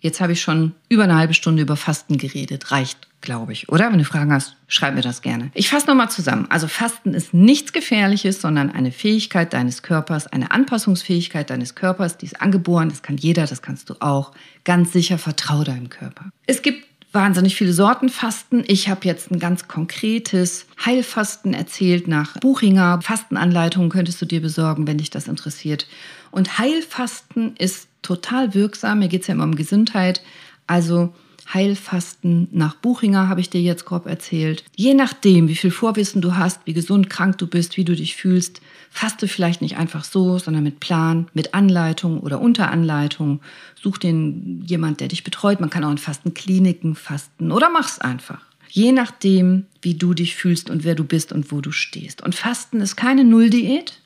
Jetzt 0.00 0.20
habe 0.20 0.34
ich 0.34 0.42
schon 0.42 0.74
über 0.90 1.04
eine 1.04 1.16
halbe 1.16 1.32
Stunde 1.32 1.62
über 1.62 1.76
Fasten 1.76 2.18
geredet. 2.18 2.70
Reicht 2.70 3.08
glaube 3.26 3.52
ich, 3.52 3.68
oder? 3.68 3.90
Wenn 3.90 3.98
du 3.98 4.04
Fragen 4.04 4.32
hast, 4.32 4.56
schreib 4.68 4.94
mir 4.94 5.02
das 5.02 5.20
gerne. 5.20 5.50
Ich 5.52 5.68
fasse 5.68 5.86
nochmal 5.86 6.10
zusammen. 6.10 6.46
Also 6.48 6.68
Fasten 6.68 7.12
ist 7.12 7.34
nichts 7.34 7.74
Gefährliches, 7.74 8.40
sondern 8.40 8.70
eine 8.70 8.92
Fähigkeit 8.92 9.52
deines 9.52 9.82
Körpers, 9.82 10.26
eine 10.28 10.52
Anpassungsfähigkeit 10.52 11.50
deines 11.50 11.74
Körpers, 11.74 12.16
die 12.16 12.26
ist 12.26 12.40
angeboren, 12.40 12.88
das 12.88 13.02
kann 13.02 13.18
jeder, 13.18 13.46
das 13.46 13.60
kannst 13.60 13.90
du 13.90 13.94
auch. 14.00 14.32
Ganz 14.64 14.92
sicher 14.92 15.18
vertrau 15.18 15.64
deinem 15.64 15.90
Körper. 15.90 16.30
Es 16.46 16.62
gibt 16.62 16.86
wahnsinnig 17.12 17.56
viele 17.56 17.72
Sorten 17.72 18.08
Fasten. 18.08 18.62
Ich 18.66 18.88
habe 18.88 19.00
jetzt 19.04 19.30
ein 19.30 19.38
ganz 19.38 19.68
konkretes 19.68 20.66
Heilfasten 20.84 21.52
erzählt 21.52 22.08
nach 22.08 22.38
Buchinger. 22.38 23.00
Fastenanleitungen 23.02 23.90
könntest 23.90 24.22
du 24.22 24.26
dir 24.26 24.40
besorgen, 24.40 24.86
wenn 24.86 24.98
dich 24.98 25.10
das 25.10 25.26
interessiert. 25.26 25.88
Und 26.30 26.58
Heilfasten 26.58 27.56
ist 27.56 27.88
total 28.02 28.54
wirksam. 28.54 29.00
Mir 29.00 29.08
geht 29.08 29.22
es 29.22 29.26
ja 29.26 29.34
immer 29.34 29.44
um 29.44 29.56
Gesundheit. 29.56 30.22
Also 30.66 31.12
Heilfasten 31.52 32.48
nach 32.50 32.74
Buchinger 32.74 33.28
habe 33.28 33.40
ich 33.40 33.50
dir 33.50 33.60
jetzt 33.60 33.84
grob 33.84 34.06
erzählt. 34.06 34.64
Je 34.74 34.94
nachdem, 34.94 35.48
wie 35.48 35.54
viel 35.54 35.70
Vorwissen 35.70 36.20
du 36.20 36.36
hast, 36.36 36.60
wie 36.64 36.72
gesund, 36.72 37.08
krank 37.08 37.38
du 37.38 37.46
bist, 37.46 37.76
wie 37.76 37.84
du 37.84 37.94
dich 37.94 38.16
fühlst, 38.16 38.60
Faste 38.90 39.28
vielleicht 39.28 39.60
nicht 39.60 39.76
einfach 39.76 40.04
so, 40.04 40.38
sondern 40.38 40.64
mit 40.64 40.80
Plan, 40.80 41.28
mit 41.34 41.52
Anleitung 41.54 42.20
oder 42.20 42.40
Unteranleitung. 42.40 43.40
Such 43.74 43.98
den 43.98 44.64
jemand, 44.66 45.00
der 45.00 45.08
dich 45.08 45.22
betreut. 45.22 45.60
Man 45.60 45.70
kann 45.70 45.84
auch 45.84 45.90
in 45.90 45.98
Fastenkliniken 45.98 46.94
fasten 46.94 47.52
oder 47.52 47.68
mach's 47.70 47.98
einfach. 47.98 48.40
Je 48.68 48.92
nachdem, 48.92 49.66
wie 49.82 49.94
du 49.94 50.14
dich 50.14 50.34
fühlst 50.34 50.70
und 50.70 50.84
wer 50.84 50.94
du 50.94 51.04
bist 51.04 51.32
und 51.32 51.52
wo 51.52 51.60
du 51.60 51.72
stehst. 51.72 52.22
Und 52.22 52.34
Fasten 52.34 52.80
ist 52.80 52.96
keine 52.96 53.24
Nulldiät, 53.24 54.00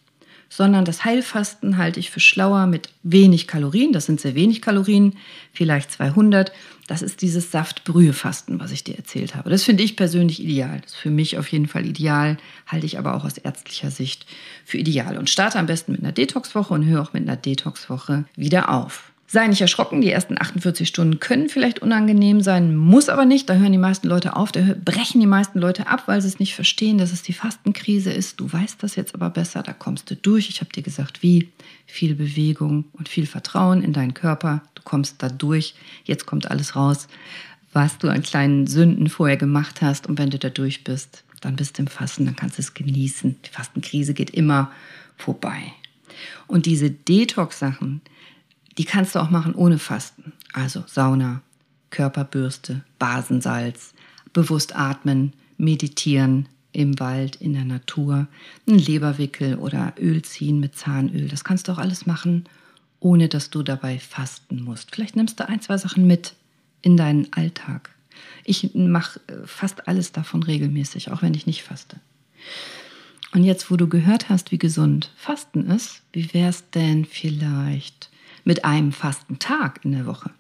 sondern 0.50 0.84
das 0.84 1.04
Heilfasten 1.04 1.78
halte 1.78 2.00
ich 2.00 2.10
für 2.10 2.20
schlauer 2.20 2.66
mit 2.66 2.90
wenig 3.04 3.46
Kalorien. 3.46 3.92
Das 3.92 4.06
sind 4.06 4.20
sehr 4.20 4.34
wenig 4.34 4.60
Kalorien, 4.60 5.16
vielleicht 5.52 5.92
200. 5.92 6.52
Das 6.88 7.02
ist 7.02 7.22
dieses 7.22 7.52
Saftbrühefasten, 7.52 8.58
was 8.58 8.72
ich 8.72 8.82
dir 8.82 8.96
erzählt 8.96 9.36
habe. 9.36 9.48
Das 9.48 9.62
finde 9.62 9.84
ich 9.84 9.96
persönlich 9.96 10.42
ideal. 10.42 10.80
Das 10.82 10.92
ist 10.92 10.98
für 10.98 11.10
mich 11.10 11.38
auf 11.38 11.46
jeden 11.48 11.68
Fall 11.68 11.86
ideal, 11.86 12.36
halte 12.66 12.84
ich 12.84 12.98
aber 12.98 13.14
auch 13.14 13.24
aus 13.24 13.38
ärztlicher 13.38 13.92
Sicht 13.92 14.26
für 14.64 14.76
ideal. 14.76 15.16
Und 15.16 15.30
starte 15.30 15.58
am 15.58 15.66
besten 15.66 15.92
mit 15.92 16.02
einer 16.02 16.12
Detoxwoche 16.12 16.74
und 16.74 16.84
höre 16.84 17.00
auch 17.00 17.12
mit 17.12 17.22
einer 17.22 17.36
Detoxwoche 17.36 18.24
wieder 18.34 18.70
auf. 18.70 19.09
Sei 19.32 19.46
nicht 19.46 19.60
erschrocken, 19.60 20.00
die 20.00 20.10
ersten 20.10 20.40
48 20.40 20.88
Stunden 20.88 21.20
können 21.20 21.48
vielleicht 21.48 21.78
unangenehm 21.78 22.40
sein, 22.40 22.74
muss 22.74 23.08
aber 23.08 23.24
nicht. 23.24 23.48
Da 23.48 23.54
hören 23.54 23.70
die 23.70 23.78
meisten 23.78 24.08
Leute 24.08 24.34
auf, 24.34 24.50
da 24.50 24.60
brechen 24.84 25.20
die 25.20 25.26
meisten 25.28 25.60
Leute 25.60 25.86
ab, 25.86 26.02
weil 26.06 26.20
sie 26.20 26.26
es 26.26 26.40
nicht 26.40 26.56
verstehen, 26.56 26.98
dass 26.98 27.12
es 27.12 27.22
die 27.22 27.32
Fastenkrise 27.32 28.10
ist. 28.10 28.40
Du 28.40 28.52
weißt 28.52 28.82
das 28.82 28.96
jetzt 28.96 29.14
aber 29.14 29.30
besser, 29.30 29.62
da 29.62 29.72
kommst 29.72 30.10
du 30.10 30.16
durch. 30.16 30.48
Ich 30.48 30.60
habe 30.60 30.72
dir 30.72 30.82
gesagt, 30.82 31.22
wie. 31.22 31.48
Viel 31.86 32.16
Bewegung 32.16 32.86
und 32.92 33.08
viel 33.08 33.24
Vertrauen 33.24 33.84
in 33.84 33.92
deinen 33.92 34.14
Körper. 34.14 34.62
Du 34.74 34.82
kommst 34.82 35.22
da 35.22 35.28
durch. 35.28 35.76
Jetzt 36.04 36.26
kommt 36.26 36.50
alles 36.50 36.74
raus, 36.74 37.06
was 37.72 37.98
du 37.98 38.08
an 38.08 38.22
kleinen 38.22 38.66
Sünden 38.66 39.08
vorher 39.08 39.36
gemacht 39.36 39.80
hast. 39.80 40.08
Und 40.08 40.18
wenn 40.18 40.30
du 40.30 40.40
da 40.40 40.48
durch 40.48 40.82
bist, 40.82 41.22
dann 41.40 41.54
bist 41.54 41.78
du 41.78 41.82
im 41.82 41.86
Fasten, 41.86 42.24
dann 42.24 42.34
kannst 42.34 42.58
du 42.58 42.62
es 42.62 42.74
genießen. 42.74 43.36
Die 43.44 43.50
Fastenkrise 43.50 44.12
geht 44.12 44.30
immer 44.30 44.72
vorbei. 45.16 45.72
Und 46.48 46.66
diese 46.66 46.90
Detox-Sachen, 46.90 48.00
die 48.78 48.84
kannst 48.84 49.14
du 49.14 49.18
auch 49.18 49.30
machen 49.30 49.54
ohne 49.54 49.78
Fasten. 49.78 50.32
Also 50.52 50.84
Sauna, 50.86 51.42
Körperbürste, 51.90 52.82
Basensalz, 52.98 53.94
bewusst 54.32 54.76
atmen, 54.76 55.32
meditieren 55.58 56.48
im 56.72 56.98
Wald, 57.00 57.36
in 57.36 57.52
der 57.52 57.64
Natur, 57.64 58.28
ein 58.68 58.78
Leberwickel 58.78 59.56
oder 59.56 59.94
Öl 59.98 60.22
ziehen 60.22 60.60
mit 60.60 60.76
Zahnöl. 60.76 61.28
Das 61.28 61.44
kannst 61.44 61.66
du 61.66 61.72
auch 61.72 61.78
alles 61.78 62.06
machen, 62.06 62.44
ohne 63.00 63.28
dass 63.28 63.50
du 63.50 63.62
dabei 63.62 63.98
fasten 63.98 64.62
musst. 64.62 64.94
Vielleicht 64.94 65.16
nimmst 65.16 65.40
du 65.40 65.48
ein, 65.48 65.60
zwei 65.60 65.78
Sachen 65.78 66.06
mit 66.06 66.34
in 66.82 66.96
deinen 66.96 67.32
Alltag. 67.32 67.90
Ich 68.44 68.74
mache 68.74 69.20
äh, 69.26 69.46
fast 69.46 69.88
alles 69.88 70.12
davon 70.12 70.42
regelmäßig, 70.42 71.10
auch 71.10 71.22
wenn 71.22 71.34
ich 71.34 71.46
nicht 71.46 71.62
faste. 71.62 71.96
Und 73.32 73.44
jetzt, 73.44 73.70
wo 73.70 73.76
du 73.76 73.88
gehört 73.88 74.28
hast, 74.28 74.50
wie 74.50 74.58
gesund 74.58 75.12
Fasten 75.16 75.70
ist, 75.70 76.02
wie 76.12 76.32
wäre 76.34 76.50
es 76.50 76.68
denn 76.70 77.04
vielleicht 77.04 78.10
mit 78.44 78.64
einem 78.64 78.92
Fastentag 78.92 79.80
in 79.84 79.92
der 79.92 80.06
Woche? 80.06 80.30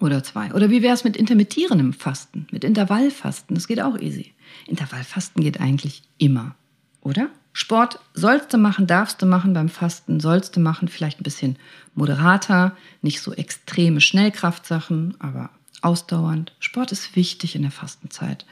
Oder 0.00 0.22
zwei. 0.22 0.52
Oder 0.54 0.70
wie 0.70 0.82
wäre 0.82 0.94
es 0.94 1.04
mit 1.04 1.16
intermittierendem 1.16 1.92
Fasten, 1.92 2.46
mit 2.50 2.64
Intervallfasten? 2.64 3.54
Das 3.54 3.68
geht 3.68 3.80
auch 3.80 3.98
easy. 3.98 4.32
Intervallfasten 4.66 5.42
geht 5.42 5.60
eigentlich 5.60 6.02
immer, 6.18 6.54
oder? 7.02 7.28
Sport 7.52 7.98
sollst 8.14 8.52
du 8.52 8.58
machen, 8.58 8.86
darfst 8.86 9.20
du 9.20 9.26
machen 9.26 9.52
beim 9.52 9.68
Fasten, 9.68 10.20
sollst 10.20 10.56
du 10.56 10.60
machen, 10.60 10.88
vielleicht 10.88 11.20
ein 11.20 11.24
bisschen 11.24 11.56
moderater, 11.94 12.76
nicht 13.02 13.20
so 13.20 13.32
extreme 13.32 14.00
Schnellkraftsachen, 14.00 15.16
aber 15.18 15.50
ausdauernd. 15.82 16.52
Sport 16.60 16.92
ist 16.92 17.16
wichtig 17.16 17.56
in 17.56 17.62
der 17.62 17.70
Fastenzeit. 17.70 18.46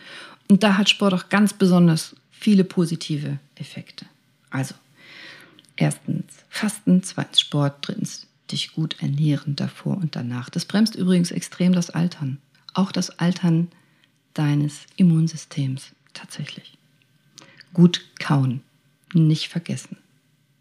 Und 0.50 0.62
da 0.62 0.76
hat 0.76 0.88
Sport 0.88 1.14
auch 1.14 1.28
ganz 1.28 1.52
besonders 1.52 2.16
viele 2.30 2.64
positive 2.64 3.38
Effekte. 3.54 4.06
Also, 4.50 4.74
erstens 5.76 6.24
Fasten, 6.48 7.02
zweitens 7.02 7.40
Sport, 7.40 7.76
drittens 7.82 8.26
dich 8.52 8.72
gut 8.72 8.96
ernähren 9.00 9.56
davor 9.56 9.96
und 9.96 10.16
danach. 10.16 10.50
Das 10.50 10.64
bremst 10.64 10.94
übrigens 10.94 11.30
extrem 11.30 11.72
das 11.72 11.90
Altern. 11.90 12.38
Auch 12.74 12.92
das 12.92 13.18
Altern 13.18 13.68
deines 14.34 14.86
Immunsystems 14.96 15.92
tatsächlich. 16.14 16.76
Gut 17.72 18.04
kauen, 18.18 18.62
nicht 19.12 19.48
vergessen. 19.48 19.96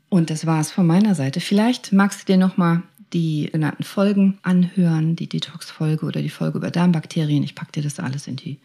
Und 0.09 0.29
das 0.29 0.45
war 0.45 0.59
es 0.59 0.71
von 0.71 0.87
meiner 0.87 1.15
Seite. 1.15 1.41
Vielleicht 1.41 1.91
magst 1.91 2.21
du 2.21 2.33
dir 2.33 2.37
nochmal 2.37 2.83
die 3.13 3.49
genannten 3.51 3.83
Folgen 3.83 4.37
anhören, 4.41 5.15
die 5.15 5.27
Detox-Folge 5.27 6.05
oder 6.05 6.21
die 6.21 6.29
Folge 6.29 6.57
über 6.57 6.71
Darmbakterien. 6.71 7.43
Ich 7.43 7.55
packe 7.55 7.73
dir 7.73 7.83
das 7.83 7.99
alles 7.99 8.27
in 8.27 8.35
die 8.35 8.59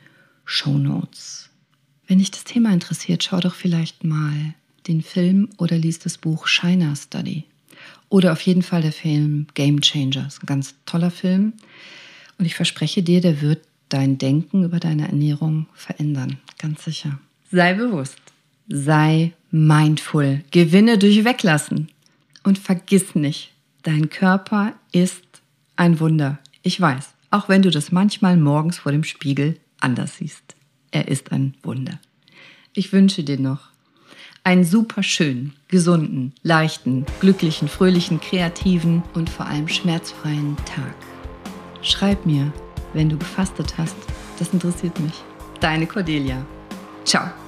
Show 0.45 0.79
Notes. 0.79 1.51
Wenn 2.07 2.19
dich 2.19 2.31
das 2.31 2.45
Thema 2.45 2.73
interessiert, 2.73 3.23
schau 3.23 3.41
doch 3.41 3.55
vielleicht 3.55 4.05
mal 4.05 4.55
den 4.89 5.03
Film 5.03 5.49
oder 5.59 5.79
lies 5.79 6.01
das 6.01 6.19
Buch 6.19 6.49
China 6.49 6.95
Study 6.97 7.45
oder 8.09 8.33
auf 8.33 8.41
jeden 8.43 8.63
Fall 8.63 8.83
der 8.83 8.93
Film 8.93 9.47
Game 9.55 9.81
Changer. 9.81 10.25
Das 10.25 10.35
ist 10.35 10.43
ein 10.43 10.47
ganz 10.47 10.75
toller 10.87 11.11
Film. 11.11 11.55
Und 12.39 12.45
ich 12.45 12.55
verspreche 12.55 13.03
dir, 13.03 13.21
der 13.21 13.41
wird 13.41 13.65
dein 13.89 14.19
Denken 14.19 14.65
über 14.65 14.81
deine 14.81 15.09
Ernährung 15.09 15.67
verändern. 15.75 16.39
Ganz 16.59 16.85
sicher. 16.85 17.19
Sei 17.51 17.75
bewusst. 17.75 18.19
Sei 18.69 19.33
mindful. 19.51 20.43
Gewinne 20.51 20.99
durch 20.99 21.25
Weglassen. 21.25 21.89
Und 22.43 22.59
vergiss 22.59 23.15
nicht, 23.15 23.53
dein 23.83 24.11
Körper 24.11 24.75
ist 24.91 25.23
ein 25.77 26.01
Wunder. 26.01 26.39
Ich 26.63 26.81
weiß, 26.81 27.15
auch 27.31 27.49
wenn 27.49 27.63
du 27.63 27.71
das 27.71 27.93
manchmal 27.93 28.37
morgens 28.37 28.79
vor 28.79 28.93
dem 28.93 29.05
Spiegel 29.05 29.59
anders 29.81 30.17
siehst. 30.17 30.55
Er 30.91 31.09
ist 31.09 31.33
ein 31.33 31.55
Wunder. 31.63 31.99
Ich 32.75 32.93
wünsche 32.93 33.25
dir 33.25 33.39
noch 33.39 33.72
einen 34.45 34.65
super 34.65 35.03
schönen, 35.03 35.55
gesunden, 35.69 36.33
leichten, 36.43 37.07
glücklichen, 37.21 37.69
fröhlichen, 37.69 38.21
kreativen 38.21 39.03
und 39.15 39.31
vor 39.31 39.47
allem 39.47 39.69
schmerzfreien 39.69 40.57
Tag. 40.65 40.95
Schreib 41.83 42.27
mir, 42.27 42.53
wenn 42.93 43.09
du 43.09 43.17
gefastet 43.17 43.75
hast. 43.79 43.97
Das 44.39 44.53
interessiert 44.53 44.99
mich. 45.01 45.15
Deine 45.61 45.87
Cordelia. 45.87 46.45
Ciao. 47.05 47.42